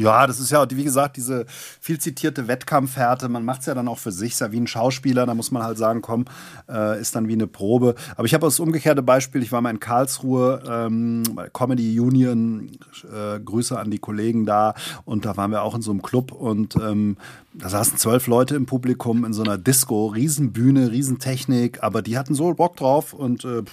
Ja, 0.00 0.28
das 0.28 0.38
ist 0.38 0.52
ja, 0.52 0.64
wie 0.70 0.84
gesagt, 0.84 1.16
diese 1.16 1.44
viel 1.48 1.98
zitierte 1.98 2.46
Wettkampfhärte. 2.46 3.28
Man 3.28 3.44
macht 3.44 3.62
es 3.62 3.66
ja 3.66 3.74
dann 3.74 3.88
auch 3.88 3.98
für 3.98 4.12
sich, 4.12 4.30
ist 4.30 4.40
ja 4.40 4.52
wie 4.52 4.60
ein 4.60 4.68
Schauspieler. 4.68 5.26
Da 5.26 5.34
muss 5.34 5.50
man 5.50 5.64
halt 5.64 5.76
sagen, 5.76 6.02
komm, 6.02 6.26
äh, 6.68 7.00
ist 7.00 7.16
dann 7.16 7.26
wie 7.26 7.32
eine 7.32 7.48
Probe. 7.48 7.96
Aber 8.14 8.24
ich 8.24 8.32
habe 8.32 8.46
das 8.46 8.60
umgekehrte 8.60 9.02
Beispiel. 9.02 9.42
Ich 9.42 9.50
war 9.50 9.60
mal 9.60 9.70
in 9.70 9.80
Karlsruhe 9.80 10.62
ähm, 10.70 11.24
bei 11.34 11.48
Comedy 11.48 11.98
Union. 11.98 12.78
Äh, 13.12 13.40
Grüße 13.40 13.76
an 13.76 13.90
die 13.90 13.98
Kollegen 13.98 14.46
da. 14.46 14.74
Und 15.04 15.24
da 15.24 15.36
waren 15.36 15.50
wir 15.50 15.62
auch 15.62 15.74
in 15.74 15.82
so 15.82 15.90
einem 15.90 16.02
Club. 16.02 16.30
Und 16.30 16.76
ähm, 16.76 17.16
da 17.52 17.68
saßen 17.68 17.98
zwölf 17.98 18.28
Leute 18.28 18.54
im 18.54 18.66
Publikum 18.66 19.24
in 19.24 19.32
so 19.32 19.42
einer 19.42 19.58
Disco. 19.58 20.06
Riesenbühne, 20.06 20.92
Riesentechnik. 20.92 21.82
Aber 21.82 22.02
die 22.02 22.16
hatten 22.16 22.36
so 22.36 22.54
Bock 22.54 22.76
drauf 22.76 23.14
und 23.14 23.44
äh, 23.44 23.64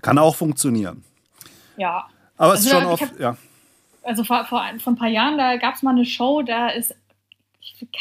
kann 0.00 0.16
auch 0.16 0.36
funktionieren. 0.36 1.04
Ja, 1.76 2.06
aber 2.36 2.54
es 2.54 2.66
also 2.66 2.68
ist 2.68 2.82
schon 2.82 2.86
oft, 2.86 3.20
ja. 3.20 3.36
Also 4.02 4.24
vor, 4.24 4.44
vor, 4.44 4.62
vor 4.78 4.92
ein 4.92 4.96
paar 4.96 5.08
Jahren, 5.08 5.38
da 5.38 5.56
gab 5.56 5.74
es 5.74 5.82
mal 5.82 5.92
eine 5.92 6.04
Show, 6.04 6.42
da 6.42 6.68
ist 6.68 6.94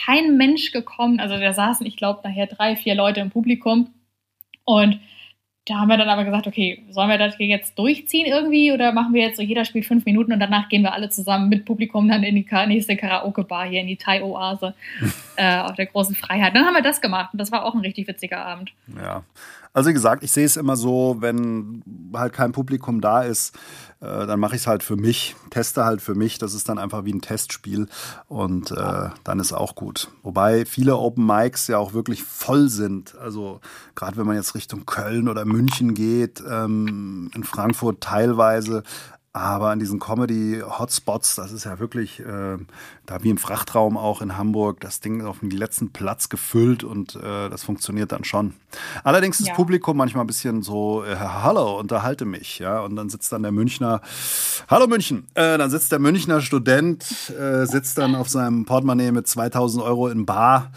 kein 0.06 0.38
Mensch 0.38 0.72
gekommen. 0.72 1.20
Also 1.20 1.38
da 1.38 1.54
saßen, 1.54 1.86
ich 1.86 1.98
glaube, 1.98 2.22
nachher 2.24 2.48
drei, 2.48 2.76
vier 2.76 2.96
Leute 2.96 3.22
im 3.22 3.30
Publikum. 3.30 3.94
Und 4.66 5.00
da 5.66 5.76
haben 5.76 5.88
wir 5.88 5.98
dann 5.98 6.10
aber 6.10 6.26
gesagt, 6.26 6.46
okay, 6.46 6.84
sollen 6.90 7.10
wir 7.10 7.18
das 7.18 7.38
hier 7.38 7.48
jetzt 7.48 7.80
durchziehen 7.80 8.26
irgendwie 8.26 8.74
oder 8.74 8.92
machen 8.92 9.14
wir 9.14 9.22
jetzt 9.22 9.38
so, 9.38 9.44
jeder 9.44 9.64
spielt 9.64 9.86
fünf 9.86 10.04
Minuten 10.04 10.34
und 10.34 10.42
danach 10.42 10.68
gehen 10.68 10.82
wir 10.82 10.94
alle 10.94 11.10
zusammen 11.10 11.48
mit 11.48 11.64
Publikum 11.64 12.10
dann 12.10 12.24
in 12.24 12.36
die 12.36 12.46
nächste 12.68 12.98
Karaoke-Bar 12.98 13.68
hier 13.68 13.80
in 13.80 13.88
die 13.88 13.96
Thai-Oase 13.96 14.74
äh, 15.38 15.60
auf 15.60 15.76
der 15.76 15.86
großen 15.86 16.16
Freiheit. 16.16 16.54
Dann 16.54 16.66
haben 16.66 16.74
wir 16.74 16.82
das 16.82 17.00
gemacht 17.00 17.30
und 17.32 17.40
das 17.40 17.54
war 17.54 17.64
auch 17.64 17.76
ein 17.76 17.80
richtig 17.80 18.08
witziger 18.10 18.46
Abend. 18.46 18.74
Ja, 19.02 19.24
also 19.72 19.90
wie 19.90 19.94
gesagt, 19.94 20.24
ich 20.24 20.32
sehe 20.34 20.46
es 20.46 20.58
immer 20.58 20.76
so, 20.76 21.18
wenn 21.20 21.82
halt 22.14 22.34
kein 22.34 22.52
Publikum 22.52 23.00
da 23.00 23.22
ist, 23.22 23.58
äh, 24.04 24.28
dann 24.28 24.40
mache 24.40 24.56
ich 24.56 24.64
es 24.64 24.68
halt 24.68 24.84
für 24.84 24.98
mich, 24.98 25.36
teste 25.50 25.86
halt 25.86 26.02
für 26.02 26.14
mich. 26.14 26.38
Das 26.38 26.54
ist 26.54 26.68
dann 26.68 26.78
einfach 26.78 27.06
wie 27.06 27.14
ein 27.14 27.22
Testspiel 27.22 27.88
und 28.28 28.72
äh, 28.72 29.10
dann 29.24 29.40
ist 29.40 29.54
auch 29.54 29.76
gut. 29.76 30.10
Wobei 30.24 30.66
viele 30.66 30.98
Open 30.98 31.26
Mics 31.26 31.68
ja 31.68 31.78
auch 31.78 31.94
wirklich 31.94 32.24
voll 32.24 32.68
sind. 32.68 33.18
Also 33.18 33.62
gerade 33.96 34.18
wenn 34.18 34.28
man 34.28 34.36
jetzt 34.36 34.56
Richtung 34.56 34.86
Köln 34.86 35.30
oder 35.30 35.46
München 35.46 35.94
geht, 35.94 36.44
ähm, 36.48 37.32
in 37.34 37.44
Frankfurt 37.44 38.02
teilweise 38.02 38.84
Aber 39.36 39.74
in 39.74 39.80
diesen 39.80 40.00
Comedy-Hotspots, 40.00 41.34
das 41.36 41.52
ist 41.52 41.64
ja 41.64 41.80
wirklich 41.80 42.20
äh, 42.20 42.58
da 43.08 43.24
wie 43.24 43.32
im 43.32 43.40
Frachtraum 43.40 43.98
auch 43.98 44.22
in 44.22 44.38
Hamburg, 44.38 44.80
das 44.82 45.00
Ding 45.00 45.26
auf 45.26 45.40
den 45.40 45.50
letzten 45.50 45.92
Platz 45.92 46.30
gefüllt 46.30 46.84
und 46.84 47.16
äh, 47.16 47.50
das 47.50 47.64
funktioniert 47.64 48.12
dann 48.12 48.26
schon. 48.26 48.54
Allerdings 49.04 49.40
ist 49.40 49.48
ja. 49.48 49.54
das 49.54 49.58
Publikum 49.58 49.98
manchmal 49.98 50.24
ein 50.24 50.28
bisschen 50.28 50.62
so, 50.62 51.04
äh, 51.04 51.16
hallo, 51.16 51.80
unterhalte 51.80 52.26
mich, 52.26 52.60
ja. 52.60 52.82
Und 52.82 52.96
dann 52.96 53.10
sitzt 53.10 53.32
dann 53.32 53.42
der 53.42 53.52
Münchner, 53.52 54.02
hallo 54.68 54.86
München, 54.86 55.26
äh, 55.34 55.58
dann 55.58 55.72
sitzt 55.72 55.92
der 55.92 55.98
Münchner 55.98 56.40
Student, 56.40 57.04
äh, 57.32 57.66
sitzt 57.66 57.98
dann 57.98 58.14
auf 58.14 58.30
seinem 58.30 58.66
Portemonnaie 58.66 59.12
mit 59.12 59.28
2000 59.28 59.84
Euro 59.84 60.10
in 60.10 60.28
Bar 60.28 60.72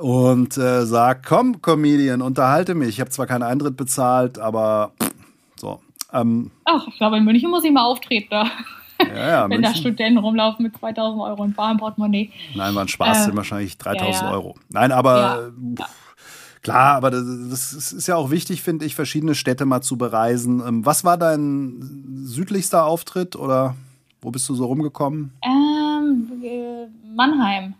und 0.00 0.56
äh, 0.56 0.86
sagt, 0.86 1.26
komm, 1.26 1.60
Comedian, 1.60 2.22
unterhalte 2.22 2.74
mich. 2.74 2.88
Ich 2.88 3.00
habe 3.00 3.10
zwar 3.10 3.26
keinen 3.26 3.42
Eintritt 3.42 3.76
bezahlt, 3.76 4.38
aber 4.38 4.92
so. 4.98 5.21
Ähm, 6.12 6.50
Ach, 6.64 6.86
ich 6.88 6.96
glaube, 6.96 7.18
in 7.18 7.24
München 7.24 7.50
muss 7.50 7.64
ich 7.64 7.72
mal 7.72 7.84
auftreten. 7.84 8.28
Da. 8.30 8.50
Ja, 9.00 9.28
ja, 9.28 9.42
Wenn 9.48 9.60
München. 9.60 9.62
da 9.62 9.74
Studenten 9.74 10.18
rumlaufen 10.18 10.62
mit 10.62 10.76
2000 10.76 11.22
Euro 11.22 11.44
in 11.44 11.54
Bar 11.54 11.72
im 11.72 11.78
Portemonnaie. 11.78 12.30
Nein, 12.54 12.74
war 12.74 12.82
ein 12.82 12.88
Spaß, 12.88 13.18
äh, 13.18 13.24
sind 13.24 13.36
wahrscheinlich 13.36 13.78
3000 13.78 14.22
ja, 14.22 14.30
Euro. 14.30 14.54
Nein, 14.68 14.92
aber 14.92 15.52
klar, 16.62 16.96
aber 16.96 17.10
das, 17.10 17.24
das, 17.50 17.92
ist 17.92 18.06
ja 18.06 18.16
auch 18.16 18.30
wichtig, 18.30 18.62
finde 18.62 18.84
ich, 18.84 18.94
verschiedene 18.94 19.34
Städte 19.34 19.64
mal 19.64 19.80
zu 19.80 19.96
bereisen. 19.96 20.62
Ähm, 20.66 20.86
was 20.86 21.04
war 21.04 21.16
dein 21.16 22.22
südlichster 22.24 22.84
Auftritt 22.84 23.36
oder 23.36 23.74
wo 24.20 24.30
bist 24.30 24.48
du 24.48 24.54
so 24.54 24.66
rumgekommen? 24.66 25.32
Ähm, 25.42 26.42
äh, 26.44 26.86
Mannheim. 27.14 27.74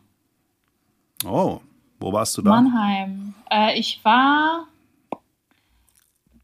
Oh, 1.24 1.60
wo 2.00 2.12
warst 2.12 2.36
du 2.36 2.42
da? 2.42 2.50
Mannheim. 2.50 3.34
Äh, 3.50 3.78
ich 3.78 4.00
war 4.02 4.66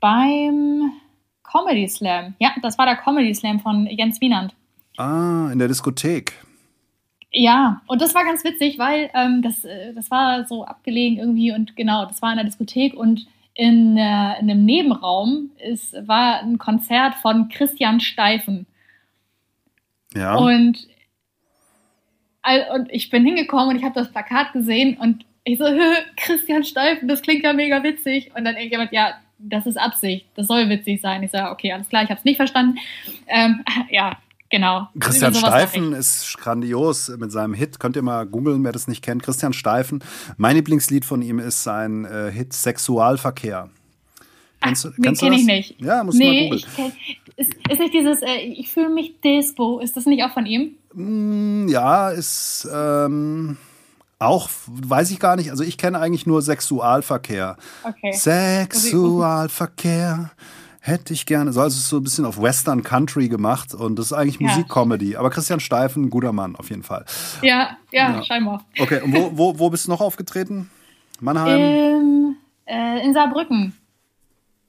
beim 0.01 0.93
Comedy 1.51 1.89
Slam. 1.89 2.35
Ja, 2.39 2.55
das 2.63 2.79
war 2.79 2.87
der 2.87 2.97
Comedy 2.97 3.35
Slam 3.35 3.61
von 3.61 3.87
Jens 3.87 4.21
Wienand. 4.21 4.55
Ah, 4.97 5.51
in 5.53 5.59
der 5.59 5.69
Diskothek. 5.69 6.33
Ja, 7.31 7.83
und 7.87 8.01
das 8.01 8.15
war 8.15 8.25
ganz 8.25 8.43
witzig, 8.43 8.79
weil 8.79 9.11
ähm, 9.15 9.43
das, 9.43 9.65
äh, 9.65 9.93
das 9.95 10.11
war 10.11 10.47
so 10.47 10.65
abgelegen 10.65 11.19
irgendwie 11.19 11.53
und 11.53 11.77
genau, 11.77 12.07
das 12.07 12.23
war 12.23 12.31
in 12.31 12.37
der 12.37 12.47
Diskothek 12.47 12.95
und 12.95 13.27
in, 13.55 13.97
äh, 13.97 14.39
in 14.41 14.51
einem 14.51 14.65
Nebenraum 14.65 15.51
ist, 15.59 15.95
war 16.07 16.41
ein 16.41 16.59
Konzert 16.59 17.17
von 17.17 17.49
Christian 17.49 18.01
Steifen. 18.01 18.67
Ja. 20.15 20.37
Und, 20.37 20.87
und 22.75 22.91
ich 22.91 23.11
bin 23.11 23.25
hingekommen 23.25 23.71
und 23.71 23.77
ich 23.77 23.85
habe 23.85 23.95
das 23.95 24.11
Plakat 24.11 24.53
gesehen 24.53 24.97
und 24.97 25.27
ich 25.49 25.59
so, 25.59 25.65
Christian 26.17 26.65
Steifen, 26.65 27.09
das 27.09 27.23
klingt 27.23 27.45
ja 27.45 27.53
mega 27.53 27.83
witzig. 27.83 28.31
Und 28.37 28.45
dann 28.45 28.57
irgendjemand, 28.57 28.93
ja, 28.93 29.15
das 29.39 29.67
ist 29.67 29.79
Absicht, 29.79 30.27
das 30.35 30.47
soll 30.47 30.69
witzig 30.69 31.01
sein. 31.01 31.23
Ich 31.23 31.31
sage, 31.31 31.51
okay, 31.51 31.73
alles 31.73 31.89
klar, 31.89 32.03
ich 32.03 32.11
habe 32.11 32.19
es 32.19 32.25
nicht 32.25 32.37
verstanden. 32.37 32.79
Ähm, 33.27 33.65
ja, 33.91 34.19
genau. 34.51 34.89
Christian 34.99 35.35
Steifen 35.35 35.93
ist 35.93 36.37
grandios 36.39 37.09
mit 37.17 37.33
seinem 37.33 37.55
Hit. 37.55 37.81
Könnt 37.81 37.97
ihr 37.97 38.03
mal 38.03 38.27
googeln, 38.27 38.63
wer 38.65 38.73
das 38.73 38.89
nicht 38.89 39.03
kennt. 39.03 39.23
Christian 39.23 39.53
Steifen. 39.53 40.03
Mein 40.37 40.57
Lieblingslied 40.57 41.05
von 41.05 41.23
ihm 41.23 41.39
ist 41.39 41.63
sein 41.63 42.05
äh, 42.05 42.31
Hit 42.31 42.53
Sexualverkehr. 42.53 43.71
Kennst 44.61 44.85
du, 44.85 44.91
kennst 45.01 45.23
kenne 45.23 45.37
ich 45.37 45.47
nicht. 45.47 45.81
Ja, 45.81 46.03
musst 46.03 46.19
nee, 46.19 46.51
mal 46.51 46.59
googeln. 46.59 46.93
Ist, 47.37 47.55
ist 47.71 47.79
nicht 47.79 47.95
dieses, 47.95 48.21
äh, 48.23 48.39
ich 48.39 48.69
fühle 48.73 48.89
mich 48.89 49.21
Dispo, 49.21 49.79
ist 49.79 49.97
das 49.97 50.07
nicht 50.07 50.25
auch 50.25 50.33
von 50.33 50.45
ihm? 50.45 50.75
Mm, 50.93 51.69
ja, 51.69 52.11
ist, 52.11 52.69
ähm, 52.75 53.57
auch 54.19 54.49
weiß 54.67 55.11
ich 55.11 55.21
gar 55.21 55.37
nicht. 55.37 55.51
Also 55.51 55.65
ich 55.65 55.77
kenne 55.79 55.99
eigentlich 56.01 56.27
nur 56.27 56.43
Sexualverkehr. 56.43 57.57
Okay. 57.85 58.13
Sexualverkehr 58.13 60.33
hätte 60.81 61.13
ich 61.13 61.27
gerne. 61.27 61.53
So, 61.53 61.61
also 61.61 61.75
es 61.75 61.83
ist 61.83 61.89
so 61.89 61.99
ein 61.99 62.03
bisschen 62.03 62.25
auf 62.25 62.41
Western 62.41 62.83
Country 62.83 63.29
gemacht 63.29 63.75
und 63.75 63.99
das 63.99 64.07
ist 64.07 64.13
eigentlich 64.13 64.41
ja. 64.41 64.49
Musikcomedy. 64.49 65.17
Aber 65.17 65.31
Christian 65.31 65.61
Steifen, 65.61 66.11
guter 66.11 66.33
Mann 66.33 66.57
auf 66.57 66.71
jeden 66.71 66.83
Fall. 66.83 67.05
Ja, 67.43 67.77
ja, 67.93 68.17
ja. 68.17 68.25
scheinbar. 68.25 68.65
Okay, 68.79 69.03
und 69.03 69.15
wo, 69.15 69.31
wo, 69.35 69.59
wo 69.59 69.71
bist 69.71 69.87
du 69.87 69.91
noch 69.91 70.01
aufgetreten? 70.01 70.71
Mannheim? 71.21 71.61
In, 71.61 72.37
äh, 72.67 73.05
in 73.05 73.15
Saarbrücken. 73.15 73.75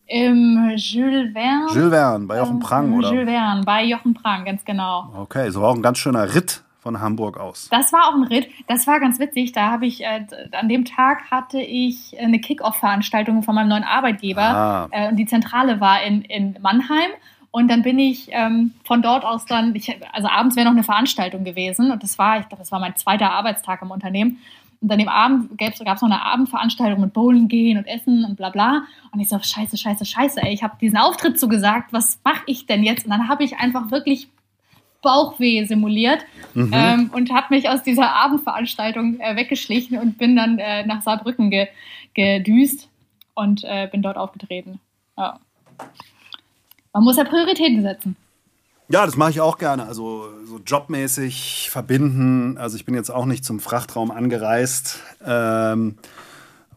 Im 0.05 0.71
Jules 0.75 1.33
Verne. 1.33 1.67
Jules 1.73 1.91
Verne, 1.91 2.25
bei 2.25 2.37
Jochen 2.37 2.59
Prang, 2.59 2.97
oder? 2.97 3.11
Jules 3.11 3.27
Verne, 3.27 3.63
bei 3.63 3.83
Jochen 3.83 4.15
Prang, 4.15 4.43
ganz 4.43 4.65
genau. 4.65 5.13
Okay, 5.15 5.51
so 5.51 5.61
war 5.61 5.69
auch 5.69 5.75
ein 5.75 5.83
ganz 5.83 5.99
schöner 5.99 6.33
Ritt 6.33 6.63
von 6.79 6.99
Hamburg 6.99 7.37
aus. 7.37 7.67
Das 7.69 7.91
war 7.91 8.07
auch 8.07 8.15
ein 8.15 8.23
Ritt. 8.23 8.49
Das 8.67 8.87
war 8.87 8.99
ganz 8.99 9.19
witzig. 9.19 9.51
Da 9.51 9.69
habe 9.69 9.85
ich, 9.85 10.03
äh, 10.03 10.25
an 10.53 10.69
dem 10.69 10.85
Tag 10.85 11.29
hatte 11.29 11.59
ich 11.59 12.17
eine 12.19 12.39
Kick-Off-Veranstaltung 12.39 13.43
von 13.43 13.55
meinem 13.55 13.69
neuen 13.69 13.83
Arbeitgeber. 13.83 14.41
Ah. 14.41 14.87
Äh, 14.91 15.09
und 15.09 15.17
die 15.17 15.25
Zentrale 15.25 15.79
war 15.81 16.01
in, 16.03 16.21
in 16.21 16.57
Mannheim. 16.61 17.09
Und 17.51 17.67
dann 17.69 17.81
bin 17.81 17.97
ich 17.97 18.29
ähm, 18.31 18.73
von 18.85 19.01
dort 19.01 19.25
aus 19.25 19.45
dann, 19.45 19.75
ich, 19.75 19.97
also 20.13 20.27
abends 20.27 20.55
wäre 20.55 20.65
noch 20.65 20.73
eine 20.73 20.83
Veranstaltung 20.83 21.43
gewesen. 21.43 21.91
Und 21.91 22.03
das 22.03 22.17
war, 22.17 22.39
ich 22.39 22.47
glaube, 22.47 22.61
das 22.61 22.71
war 22.71 22.79
mein 22.79 22.95
zweiter 22.95 23.31
Arbeitstag 23.31 23.81
im 23.81 23.91
Unternehmen. 23.91 24.39
Und 24.81 24.89
dann 24.89 24.99
im 24.99 25.09
Abend 25.09 25.57
gab 25.57 25.73
es 25.73 26.01
noch 26.01 26.03
eine 26.03 26.23
Abendveranstaltung 26.23 27.01
mit 27.01 27.11
Bowling 27.11 27.49
gehen 27.49 27.77
und 27.77 27.85
Essen 27.85 28.23
und 28.23 28.37
bla 28.37 28.49
bla. 28.49 28.83
Und 29.11 29.19
ich 29.19 29.27
so, 29.27 29.37
scheiße, 29.37 29.75
scheiße, 29.77 30.05
scheiße, 30.05 30.41
ey, 30.41 30.53
ich 30.53 30.63
habe 30.63 30.77
diesen 30.79 30.97
Auftritt 30.97 31.37
zugesagt, 31.37 31.91
was 31.91 32.19
mache 32.23 32.43
ich 32.45 32.65
denn 32.65 32.83
jetzt? 32.83 33.03
Und 33.05 33.11
dann 33.11 33.27
habe 33.27 33.43
ich 33.43 33.57
einfach 33.57 33.91
wirklich 33.91 34.29
Bauchweh 35.01 35.65
simuliert 35.65 36.25
mhm. 36.53 36.71
ähm, 36.73 37.11
und 37.13 37.31
habe 37.31 37.53
mich 37.55 37.69
aus 37.69 37.83
dieser 37.83 38.13
Abendveranstaltung 38.13 39.19
äh, 39.19 39.35
weggeschlichen 39.35 39.97
und 39.97 40.17
bin 40.17 40.35
dann 40.35 40.59
äh, 40.59 40.85
nach 40.85 41.01
Saarbrücken 41.01 41.49
ge 41.49 41.67
gedüst 42.15 42.89
und 43.33 43.63
äh, 43.63 43.87
bin 43.89 44.01
dort 44.01 44.17
aufgetreten. 44.17 44.79
Ja. 45.17 45.39
Man 46.91 47.03
muss 47.03 47.17
ja 47.17 47.23
Prioritäten 47.23 47.81
setzen. 47.81 48.15
Ja, 48.89 49.05
das 49.05 49.15
mache 49.15 49.29
ich 49.29 49.41
auch 49.41 49.59
gerne. 49.59 49.85
Also 49.85 50.27
so 50.45 50.59
jobmäßig 50.65 51.69
verbinden. 51.69 52.57
Also 52.57 52.75
ich 52.75 52.85
bin 52.85 52.95
jetzt 52.95 53.11
auch 53.11 53.25
nicht 53.25 53.45
zum 53.45 53.59
Frachtraum 53.59 54.09
angereist, 54.09 54.99
ähm, 55.23 55.97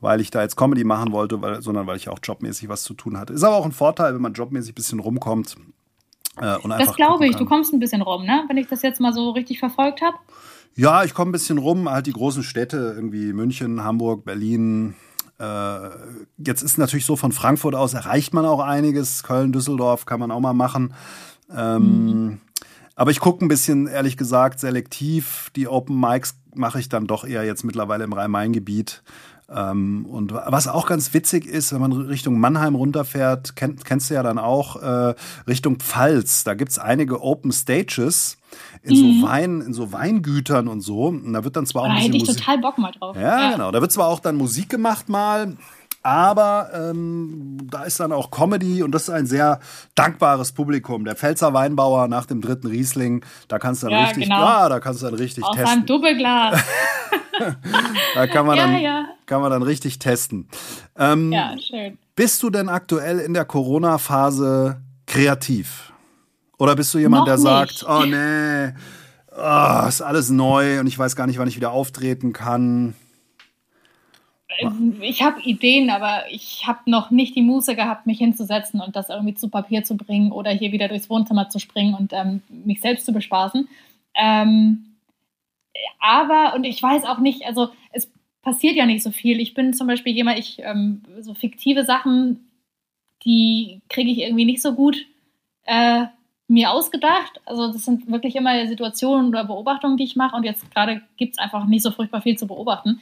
weil 0.03 0.21
ich 0.21 0.31
da 0.31 0.43
jetzt 0.43 0.57
Comedy 0.57 0.85
machen 0.85 1.13
wollte, 1.13 1.41
weil, 1.41 1.63
sondern 1.63 1.87
weil 1.87 1.97
ich 1.97 2.11
auch 2.11 2.19
jobmäßig 2.23 2.69
was 2.69 2.83
zu 2.83 2.93
tun 2.93 3.19
hatte. 3.19 3.33
Ist 3.33 3.45
aber 3.45 3.57
auch 3.57 3.65
ein 3.65 3.73
Vorteil, 3.73 4.15
wenn 4.15 4.21
man 4.21 4.35
jobmäßig 4.35 4.73
ein 4.73 4.75
bisschen 4.75 5.01
rumkommt 5.01 5.57
äh, 6.39 6.57
das 6.79 6.95
glaube 6.95 7.27
ich. 7.27 7.37
Du 7.37 7.45
kommst 7.45 7.73
ein 7.73 7.79
bisschen 7.79 8.03
rum, 8.03 8.25
ne? 8.25 8.45
Wenn 8.49 8.57
ich 8.57 8.67
das 8.67 8.83
jetzt 8.83 9.01
mal 9.01 9.13
so 9.13 9.31
richtig 9.31 9.59
verfolgt 9.59 10.01
habe. 10.03 10.17
Ja, 10.75 11.05
ich 11.05 11.15
komme 11.15 11.31
ein 11.31 11.33
bisschen 11.33 11.59
rum. 11.59 11.89
Halt 11.89 12.07
die 12.07 12.13
großen 12.13 12.43
Städte, 12.43 12.93
irgendwie 12.95 13.33
München, 13.33 13.85
Hamburg, 13.85 14.25
Berlin. 14.25 14.95
Äh, 15.39 15.91
jetzt 16.39 16.63
ist 16.63 16.79
natürlich 16.79 17.05
so, 17.05 17.17
von 17.17 17.33
Frankfurt 17.33 17.75
aus 17.75 17.95
erreicht 17.95 18.33
man 18.33 18.47
auch 18.47 18.61
einiges. 18.61 19.23
Köln, 19.23 19.53
Düsseldorf 19.53 20.07
kann 20.07 20.21
man 20.21 20.31
auch 20.31 20.41
mal 20.41 20.55
machen. 20.55 20.95
Ähm, 21.55 22.05
mhm. 22.05 22.41
Aber 22.95 23.11
ich 23.11 23.21
gucke 23.21 23.45
ein 23.45 23.49
bisschen, 23.49 23.87
ehrlich 23.87 24.17
gesagt, 24.17 24.61
selektiv. 24.61 25.51
Die 25.57 25.69
Open 25.69 25.99
Mics 25.99 26.37
mache 26.55 26.79
ich 26.79 26.89
dann 26.89 27.07
doch 27.07 27.25
eher 27.25 27.45
jetzt 27.45 27.65
mittlerweile 27.65 28.05
im 28.05 28.13
Rhein-Main-Gebiet. 28.13 29.03
Ähm, 29.55 30.07
und 30.07 30.33
was 30.33 30.69
auch 30.69 30.87
ganz 30.87 31.13
witzig 31.15 31.47
ist, 31.47 31.73
wenn 31.73 31.81
man 31.81 31.93
Richtung 31.93 32.39
Mannheim 32.39 32.75
runterfährt, 32.75 33.57
kenn, 33.57 33.77
kennst 33.77 34.11
du 34.11 34.15
ja 34.15 34.23
dann 34.23 34.39
auch 34.39 34.77
äh, 34.77 35.15
Richtung 35.47 35.77
Pfalz. 35.77 36.45
Da 36.45 36.55
gibt 36.55 36.71
es 36.71 36.79
einige 36.79 37.23
Open 37.23 37.53
Stages 37.53 38.39
in 38.83 38.95
mhm. 38.95 39.21
so 39.21 39.27
Wein, 39.27 39.61
in 39.61 39.75
so 39.75 39.93
Weingütern 39.93 40.69
und 40.69 40.81
so. 40.81 41.07
Und 41.07 41.33
da 41.33 41.45
wird 41.45 41.57
dann 41.57 41.67
zwar 41.67 41.83
auch. 41.83 41.89
Da 41.89 41.95
hätte 41.95 42.17
ich 42.17 42.27
Musik 42.27 42.39
total 42.39 42.59
Bock 42.59 42.79
mal 42.79 42.93
drauf. 42.93 43.17
Ja, 43.17 43.23
ja, 43.23 43.53
genau. 43.53 43.71
Da 43.71 43.81
wird 43.81 43.93
zwar 43.93 44.09
auch 44.09 44.21
dann 44.21 44.37
Musik 44.37 44.69
gemacht 44.69 45.09
mal. 45.09 45.57
Aber 46.03 46.71
ähm, 46.75 47.59
da 47.71 47.85
ist 47.85 48.01
dann 48.01 48.11
auch 48.11 48.31
Comedy 48.31 48.83
und 48.83 48.93
das 48.93 49.05
ist 49.05 49.11
ein 49.11 49.27
sehr 49.27 49.61
dankbares 49.95 50.53
Publikum. 50.53 51.05
Der 51.05 51.15
Pfälzer 51.15 51.55
Weinbauer 51.55 52.09
nach 52.09 52.27
dem 52.27 52.41
dritten 52.41 52.67
Riesling, 52.67 53.25
da 53.47 53.61
kannst 53.61 53.83
du 53.83 53.87
dann 53.87 53.99
ja, 53.99 54.05
richtig, 54.07 54.25
genau. 54.25 54.41
ja, 54.41 54.69
da 54.69 54.81
kannst 54.81 55.03
du 55.03 55.07
dann 55.07 55.15
richtig 55.15 55.45
Auf 55.45 55.55
testen. 55.55 55.79
Einem 55.79 55.87
Doppelglas. 55.87 56.61
da 58.15 58.27
kann 58.27 58.47
man, 58.47 58.57
ja, 58.59 58.67
dann, 58.67 58.81
ja. 58.81 59.05
kann 59.27 59.41
man 59.41 59.51
dann 59.51 59.63
richtig 59.63 60.01
testen. 60.01 60.49
Ähm, 60.99 61.33
ja, 61.33 61.55
schön. 61.59 61.99
Bist 62.17 62.43
du 62.43 62.51
denn 62.51 62.69
aktuell 62.69 63.21
in 63.21 63.33
der 63.33 63.45
Corona-Phase 63.45 64.81
kreativ? 65.07 65.93
Oder 66.59 66.75
bist 66.75 66.93
du 66.95 66.99
jemand, 66.99 67.27
Noch 67.27 67.27
der 67.27 67.37
nicht. 67.37 67.79
sagt, 67.79 67.87
oh 67.89 68.05
nee, 68.05 68.73
oh, 69.37 69.87
ist 69.89 70.03
alles 70.03 70.31
neu 70.31 70.81
und 70.81 70.87
ich 70.89 70.99
weiß 70.99 71.17
gar 71.17 71.27
nicht, 71.27 71.39
wann 71.39 71.49
ich 71.49 71.57
wieder 71.57 71.71
auftreten 71.71 72.33
kann? 72.33 72.95
Ich 75.01 75.23
habe 75.23 75.41
Ideen, 75.43 75.91
aber 75.91 76.25
ich 76.31 76.67
habe 76.67 76.81
noch 76.87 77.11
nicht 77.11 77.35
die 77.35 77.43
Muße 77.43 77.75
gehabt, 77.75 78.07
mich 78.07 78.19
hinzusetzen 78.19 78.81
und 78.81 78.97
das 78.97 79.09
irgendwie 79.09 79.35
zu 79.35 79.49
Papier 79.49 79.85
zu 79.85 79.97
bringen 79.97 80.33
oder 80.33 80.51
hier 80.51 80.73
wieder 80.73 80.89
durchs 80.89 81.11
Wohnzimmer 81.11 81.49
zu 81.49 81.59
springen 81.59 81.95
und 81.95 82.13
ähm, 82.13 82.43
mich 82.49 82.81
selbst 82.81 83.07
zu 83.07 83.13
bespaßen. 83.13 83.69
Ähm, 84.15 84.85
aber, 86.01 86.55
und 86.55 86.65
ich 86.65 86.83
weiß 86.83 87.05
auch 87.05 87.19
nicht, 87.19 87.47
also 87.47 87.71
es 87.93 88.11
passiert 88.43 88.77
ja 88.77 88.87
nicht 88.87 89.03
so 89.03 89.11
viel. 89.11 89.41
Ich 89.41 89.55
bin 89.55 89.73
zum 89.73 89.87
Beispiel 89.87 90.15
jemand, 90.15 90.39
ich, 90.39 90.59
ähm, 90.61 91.03
so 91.21 91.35
fiktive 91.35 91.85
Sachen, 91.85 92.49
die 93.25 93.81
kriege 93.89 94.11
ich 94.11 94.19
irgendwie 94.19 94.45
nicht 94.45 94.63
so 94.63 94.75
gut 94.75 95.07
äh, 95.65 96.07
mir 96.49 96.71
ausgedacht. 96.71 97.41
Also 97.47 97.73
das 97.73 97.85
sind 97.85 98.11
wirklich 98.11 98.37
immer 98.37 98.67
Situationen 98.67 99.29
oder 99.29 99.45
Beobachtungen, 99.45 99.97
die 99.97 100.05
ich 100.05 100.17
mache. 100.17 100.37
Und 100.37 100.45
jetzt 100.45 100.71
gerade 100.73 101.03
gibt 101.17 101.35
es 101.35 101.39
einfach 101.39 101.67
nicht 101.67 101.83
so 101.83 101.91
furchtbar 101.91 102.21
viel 102.21 102.37
zu 102.37 102.47
beobachten. 102.47 103.01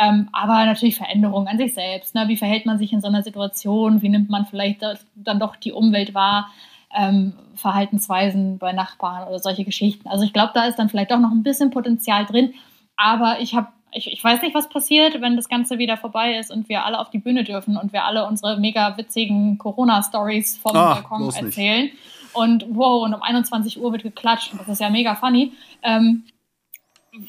Ähm, 0.00 0.28
aber 0.32 0.64
natürlich 0.64 0.96
Veränderungen 0.96 1.48
an 1.48 1.58
sich 1.58 1.74
selbst. 1.74 2.14
Ne? 2.14 2.24
Wie 2.28 2.36
verhält 2.36 2.64
man 2.64 2.78
sich 2.78 2.92
in 2.92 3.00
so 3.00 3.08
einer 3.08 3.22
Situation? 3.22 4.02
Wie 4.02 4.08
nimmt 4.08 4.30
man 4.30 4.46
vielleicht 4.46 4.82
dann 5.14 5.40
doch 5.40 5.56
die 5.56 5.72
Umwelt 5.72 6.14
wahr? 6.14 6.50
ähm, 6.96 7.34
Verhaltensweisen 7.54 8.58
bei 8.58 8.72
Nachbarn 8.72 9.28
oder 9.28 9.38
solche 9.38 9.64
Geschichten. 9.64 10.08
Also 10.08 10.24
ich 10.24 10.32
glaube, 10.32 10.52
da 10.54 10.64
ist 10.64 10.78
dann 10.78 10.88
vielleicht 10.88 11.12
auch 11.12 11.18
noch 11.18 11.30
ein 11.30 11.42
bisschen 11.42 11.70
Potenzial 11.70 12.26
drin. 12.26 12.54
Aber 12.96 13.40
ich 13.40 13.54
habe 13.54 13.68
ich, 13.92 14.06
ich 14.06 14.22
weiß 14.22 14.42
nicht, 14.42 14.54
was 14.54 14.68
passiert, 14.68 15.20
wenn 15.20 15.34
das 15.34 15.48
Ganze 15.48 15.78
wieder 15.78 15.96
vorbei 15.96 16.36
ist 16.36 16.52
und 16.52 16.68
wir 16.68 16.84
alle 16.84 17.00
auf 17.00 17.10
die 17.10 17.18
Bühne 17.18 17.42
dürfen 17.42 17.76
und 17.76 17.92
wir 17.92 18.04
alle 18.04 18.24
unsere 18.24 18.56
mega 18.56 18.96
witzigen 18.96 19.58
Corona-Stories 19.58 20.58
vom 20.58 20.76
ah, 20.76 20.94
Balkon 20.94 21.28
erzählen. 21.34 21.84
Nicht. 21.86 21.96
Und 22.32 22.66
wow, 22.70 23.02
und 23.02 23.14
um 23.14 23.22
21 23.22 23.80
Uhr 23.80 23.90
wird 23.90 24.04
geklatscht. 24.04 24.52
Und 24.52 24.60
das 24.60 24.68
ist 24.68 24.80
ja 24.80 24.90
mega 24.90 25.16
funny. 25.16 25.54
Ähm, 25.82 26.22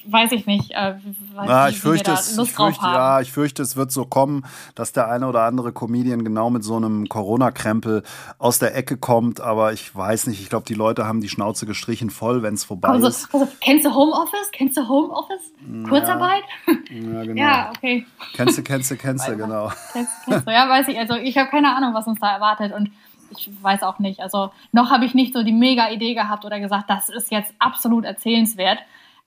weiß 0.05 0.31
ich 0.33 0.45
nicht. 0.45 0.71
Äh, 0.71 0.95
weiß 1.33 1.49
ja, 1.49 1.69
ich 1.69 1.79
fürchte, 1.79 2.11
es, 2.11 2.37
ich 2.37 2.51
fürchte, 2.51 2.85
ja, 2.85 3.19
ich 3.21 3.31
fürchte, 3.31 3.63
es 3.63 3.75
wird 3.75 3.91
so 3.91 4.05
kommen, 4.05 4.45
dass 4.75 4.91
der 4.91 5.09
eine 5.09 5.27
oder 5.27 5.43
andere 5.43 5.71
Comedian 5.71 6.23
genau 6.23 6.49
mit 6.49 6.63
so 6.63 6.75
einem 6.75 7.09
Corona-Krempel 7.09 8.03
aus 8.37 8.59
der 8.59 8.75
Ecke 8.75 8.97
kommt. 8.97 9.41
Aber 9.41 9.73
ich 9.73 9.95
weiß 9.95 10.27
nicht. 10.27 10.41
Ich 10.41 10.49
glaube, 10.49 10.65
die 10.67 10.75
Leute 10.75 11.05
haben 11.05 11.21
die 11.21 11.29
Schnauze 11.29 11.65
gestrichen 11.65 12.09
voll, 12.09 12.43
wenn 12.43 12.53
es 12.53 12.63
vorbei 12.63 12.89
also, 12.89 13.07
ist. 13.07 13.33
Also, 13.33 13.47
kennst 13.59 13.85
du 13.85 13.93
Homeoffice? 13.93 14.51
Kennst 14.51 14.77
du 14.77 14.87
Homeoffice? 14.87 15.51
Kurzarbeit? 15.87 16.43
Ja, 16.67 16.73
genau. 17.23 17.41
ja 17.41 17.71
okay. 17.75 18.05
Kennst 18.33 18.57
du, 18.57 18.63
kennst 18.63 18.91
du, 18.91 18.97
kennst 18.97 19.27
du, 19.27 19.35
genau. 19.35 19.71
Kennst, 19.93 20.11
kennst 20.25 20.47
du. 20.47 20.51
Ja, 20.51 20.69
weiß 20.69 20.87
ich. 20.89 20.99
Also 20.99 21.15
ich 21.15 21.37
habe 21.37 21.49
keine 21.49 21.75
Ahnung, 21.75 21.93
was 21.93 22.05
uns 22.05 22.19
da 22.19 22.31
erwartet. 22.31 22.71
Und 22.73 22.91
ich 23.31 23.49
weiß 23.61 23.81
auch 23.83 23.99
nicht. 23.99 24.19
Also 24.19 24.51
noch 24.71 24.91
habe 24.91 25.05
ich 25.05 25.15
nicht 25.15 25.33
so 25.33 25.43
die 25.43 25.51
mega 25.51 25.89
Idee 25.89 26.13
gehabt 26.13 26.45
oder 26.45 26.59
gesagt, 26.59 26.89
das 26.89 27.09
ist 27.09 27.31
jetzt 27.31 27.51
absolut 27.59 28.05
erzählenswert. 28.05 28.79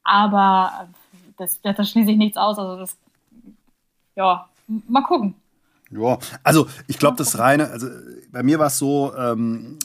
Aber 0.05 0.89
das, 1.37 1.61
das 1.61 1.91
schließe 1.91 2.11
ich 2.11 2.19
nichts 2.19 2.37
aus. 2.37 2.59
Also 2.59 2.79
das, 2.79 2.97
ja, 4.15 4.49
mal 4.67 5.03
gucken. 5.03 5.35
Ja, 5.91 6.19
also 6.43 6.67
ich 6.87 6.99
glaube, 6.99 7.17
das 7.17 7.39
reine, 7.39 7.71
also 7.71 7.89
bei 8.31 8.43
mir 8.43 8.59
war 8.59 8.67
es 8.67 8.79
so, 8.79 9.15
ähm, 9.17 9.79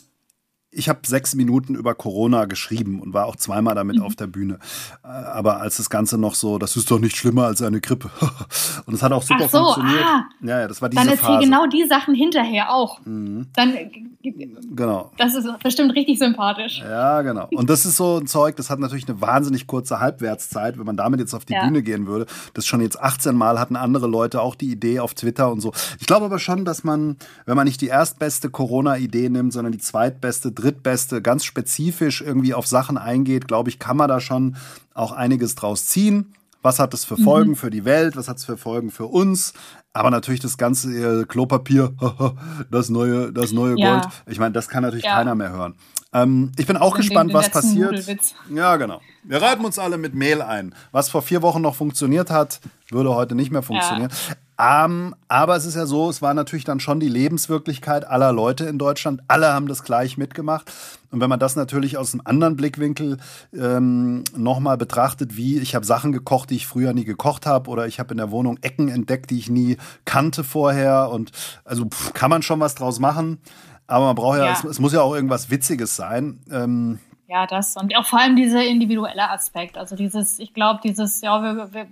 ich 0.72 0.88
habe 0.88 0.99
sechs 1.05 1.34
Minuten 1.34 1.74
über 1.74 1.95
Corona 1.95 2.45
geschrieben 2.45 3.01
und 3.01 3.13
war 3.13 3.26
auch 3.26 3.36
zweimal 3.36 3.74
damit 3.74 3.97
mhm. 3.97 4.03
auf 4.03 4.15
der 4.15 4.28
Bühne. 4.28 4.59
Äh, 5.03 5.07
aber 5.07 5.61
als 5.61 5.78
das 5.78 5.89
Ganze 5.89 6.17
noch 6.17 6.36
so, 6.36 6.59
das 6.59 6.76
ist 6.76 6.91
doch 6.91 6.99
nicht 6.99 7.15
schlimmer 7.15 7.45
als 7.45 7.61
eine 7.61 7.82
Grippe. 7.82 8.11
und 8.86 8.93
es 8.93 9.01
hat 9.01 9.11
auch 9.11 9.24
super 9.24 9.45
Ach 9.45 9.49
so, 9.49 9.57
funktioniert. 9.63 10.05
Ah, 10.05 10.26
ja, 10.41 10.59
ja, 10.61 10.67
das 10.67 10.82
war 10.82 10.89
diese 10.89 11.01
Dann 11.01 11.11
erzähl 11.11 11.26
Phase. 11.26 11.45
genau 11.45 11.65
die 11.67 11.86
Sachen 11.88 12.13
hinterher 12.13 12.72
auch. 12.72 13.03
Mhm. 13.05 13.47
Dann 13.55 13.74
genau. 14.22 15.11
Das 15.17 15.34
ist 15.34 15.47
bestimmt 15.63 15.95
richtig 15.95 16.20
sympathisch. 16.20 16.82
Ja, 16.82 17.22
genau. 17.24 17.47
Und 17.51 17.70
das 17.70 17.86
ist 17.86 17.97
so 17.97 18.20
ein 18.20 18.28
Zeug, 18.28 18.55
das 18.55 18.70
hat 18.70 18.80
natürlich 18.80 19.07
eine 19.07 19.20
wahnsinnig 19.22 19.65
kurze 19.65 19.99
Halbwertszeit, 19.99 20.78
wenn 20.78 20.86
man 20.86 20.97
damit 20.97 21.20
jetzt 21.20 21.34
auf 21.34 21.45
die 21.45 21.53
ja. 21.53 21.65
Bühne 21.65 21.82
gehen 21.82 22.05
würde. 22.05 22.28
Das 22.53 22.67
schon 22.67 22.82
jetzt 22.82 23.01
18 23.01 23.36
Mal 23.36 23.59
hatten 23.59 23.76
andere 23.76 24.07
Leute 24.07 24.41
auch 24.41 24.53
die 24.53 24.72
Idee 24.72 24.99
auf 24.99 25.15
Twitter 25.15 25.51
und 25.51 25.61
so. 25.61 25.72
Ich 25.99 26.05
glaube 26.05 26.26
aber 26.26 26.38
schon, 26.38 26.63
dass 26.63 26.84
man, 26.84 27.17
wenn 27.45 27.55
man 27.55 27.65
nicht 27.65 27.82
die 27.82 27.88
erstbeste 27.88 28.49
Corona-Idee 28.49 29.30
nimmt, 29.30 29.53
sondern 29.53 29.72
die 29.72 29.80
zweitbeste, 29.80 30.51
drittbeste, 30.60 31.22
ganz 31.22 31.45
spezifisch 31.45 32.22
irgendwie 32.22 32.53
auf 32.53 32.68
Sachen 32.68 32.97
eingeht, 32.97 33.47
glaube 33.47 33.70
ich, 33.70 33.80
kann 33.80 33.97
man 33.97 34.10
da 34.10 34.20
schon 34.20 34.55
auch 34.93 35.12
einiges 35.12 35.55
draus 35.55 35.86
ziehen. 35.86 36.34
Was 36.62 36.80
hat 36.80 36.93
das 36.93 37.05
für 37.05 37.16
Folgen 37.16 37.51
mhm. 37.51 37.55
für 37.55 37.70
die 37.70 37.86
Welt? 37.86 38.18
Was 38.18 38.28
hat 38.28 38.38
es 38.38 38.45
für 38.45 38.57
Folgen 38.57 38.91
für 38.91 39.05
uns? 39.05 39.53
Aber 39.93 40.12
natürlich 40.12 40.41
das 40.41 40.57
ganze 40.57 41.22
äh, 41.22 41.26
Klopapier, 41.26 41.93
das 42.72 42.89
neue, 42.89 43.32
das 43.32 43.53
neue 43.53 43.80
ja. 43.80 44.01
Gold. 44.01 44.14
Ich 44.28 44.39
meine, 44.39 44.51
das 44.51 44.68
kann 44.68 44.84
natürlich 44.84 45.05
ja. 45.05 45.16
keiner 45.16 45.36
mehr 45.36 45.51
hören. 45.51 45.76
Ähm, 46.12 46.51
ich 46.57 46.68
bin 46.68 46.76
auch 46.76 46.95
den, 46.95 47.01
gespannt, 47.01 47.30
den 47.30 47.38
was 47.38 47.49
passiert. 47.49 47.91
Nudelwitz. 47.91 48.34
Ja, 48.53 48.76
genau. 48.78 48.99
Wir 49.24 49.41
reiben 49.41 49.64
uns 49.64 49.80
alle 49.80 49.97
mit 49.97 50.16
Mehl 50.16 50.41
ein. 50.41 50.76
Was 50.91 51.10
vor 51.10 51.22
vier 51.22 51.41
Wochen 51.41 51.62
noch 51.62 51.76
funktioniert 51.76 52.30
hat, 52.30 52.60
würde 52.89 53.14
heute 53.14 53.36
nicht 53.36 53.51
mehr 53.51 53.62
funktionieren. 53.62 54.10
Ja. 54.12 54.36
Um, 54.62 55.16
aber 55.30 55.55
es 55.55 55.66
ist 55.66 55.76
ja 55.76 55.86
so, 55.86 56.10
es 56.10 56.22
war 56.22 56.34
natürlich 56.34 56.66
dann 56.66 56.82
schon 56.82 56.99
die 56.99 57.07
Lebenswirklichkeit 57.07 58.05
aller 58.05 58.34
Leute 58.34 58.66
in 58.66 58.78
Deutschland. 58.78 59.22
Alle 59.30 59.53
haben 59.53 59.70
das 59.70 59.84
gleich 59.84 60.18
mitgemacht. 60.18 60.70
Und 61.12 61.22
wenn 61.22 61.30
man 61.30 61.39
das 61.39 61.55
natürlich 61.55 61.97
aus 61.97 62.14
einem 62.14 62.24
anderen 62.26 62.57
Blickwinkel 62.57 63.20
ähm, 63.53 64.26
nochmal 64.36 64.76
betrachtet, 64.76 65.38
wie 65.38 65.60
ich 65.60 65.76
habe 65.76 65.86
Sachen 65.86 66.12
gekocht, 66.12 66.49
die 66.49 66.57
ich 66.57 66.68
früher 66.68 66.91
nie 66.91 67.05
gekocht 67.05 67.45
habe, 67.45 67.70
oder 67.70 67.88
ich 67.88 68.01
habe 68.01 68.12
in 68.12 68.18
der 68.18 68.32
Wohnung 68.32 68.60
Ecken 68.62 68.89
entdeckt, 68.89 69.30
die 69.30 69.39
ich 69.39 69.49
nie 69.49 69.78
kannte 70.03 70.43
vorher. 70.43 71.10
Und 71.10 71.32
also 71.64 71.86
pff, 71.86 72.12
kann 72.12 72.30
man 72.30 72.41
schon 72.41 72.60
was 72.60 72.76
draus 72.76 72.99
machen. 72.99 73.39
Aber 73.88 74.07
man 74.07 74.16
braucht 74.16 74.39
ja, 74.39 74.47
ja. 74.47 74.51
Es, 74.51 74.66
es, 74.66 74.80
muss 74.80 74.91
ja 74.91 75.01
auch 75.01 75.16
irgendwas 75.16 75.49
Witziges 75.49 75.95
sein. 75.95 76.41
Ähm, 76.51 76.99
ja, 77.30 77.47
das 77.47 77.78
und 77.78 77.95
auch 77.95 78.05
vor 78.05 78.20
allem 78.20 78.36
dieser 78.36 78.66
individuelle 78.66 79.30
Aspekt. 79.30 79.78
Also 79.78 79.95
dieses, 79.95 80.38
ich 80.38 80.53
glaube, 80.53 80.82
dieses, 80.84 81.22
ja, 81.22 81.41
wir, 81.41 81.74
wir 81.74 81.88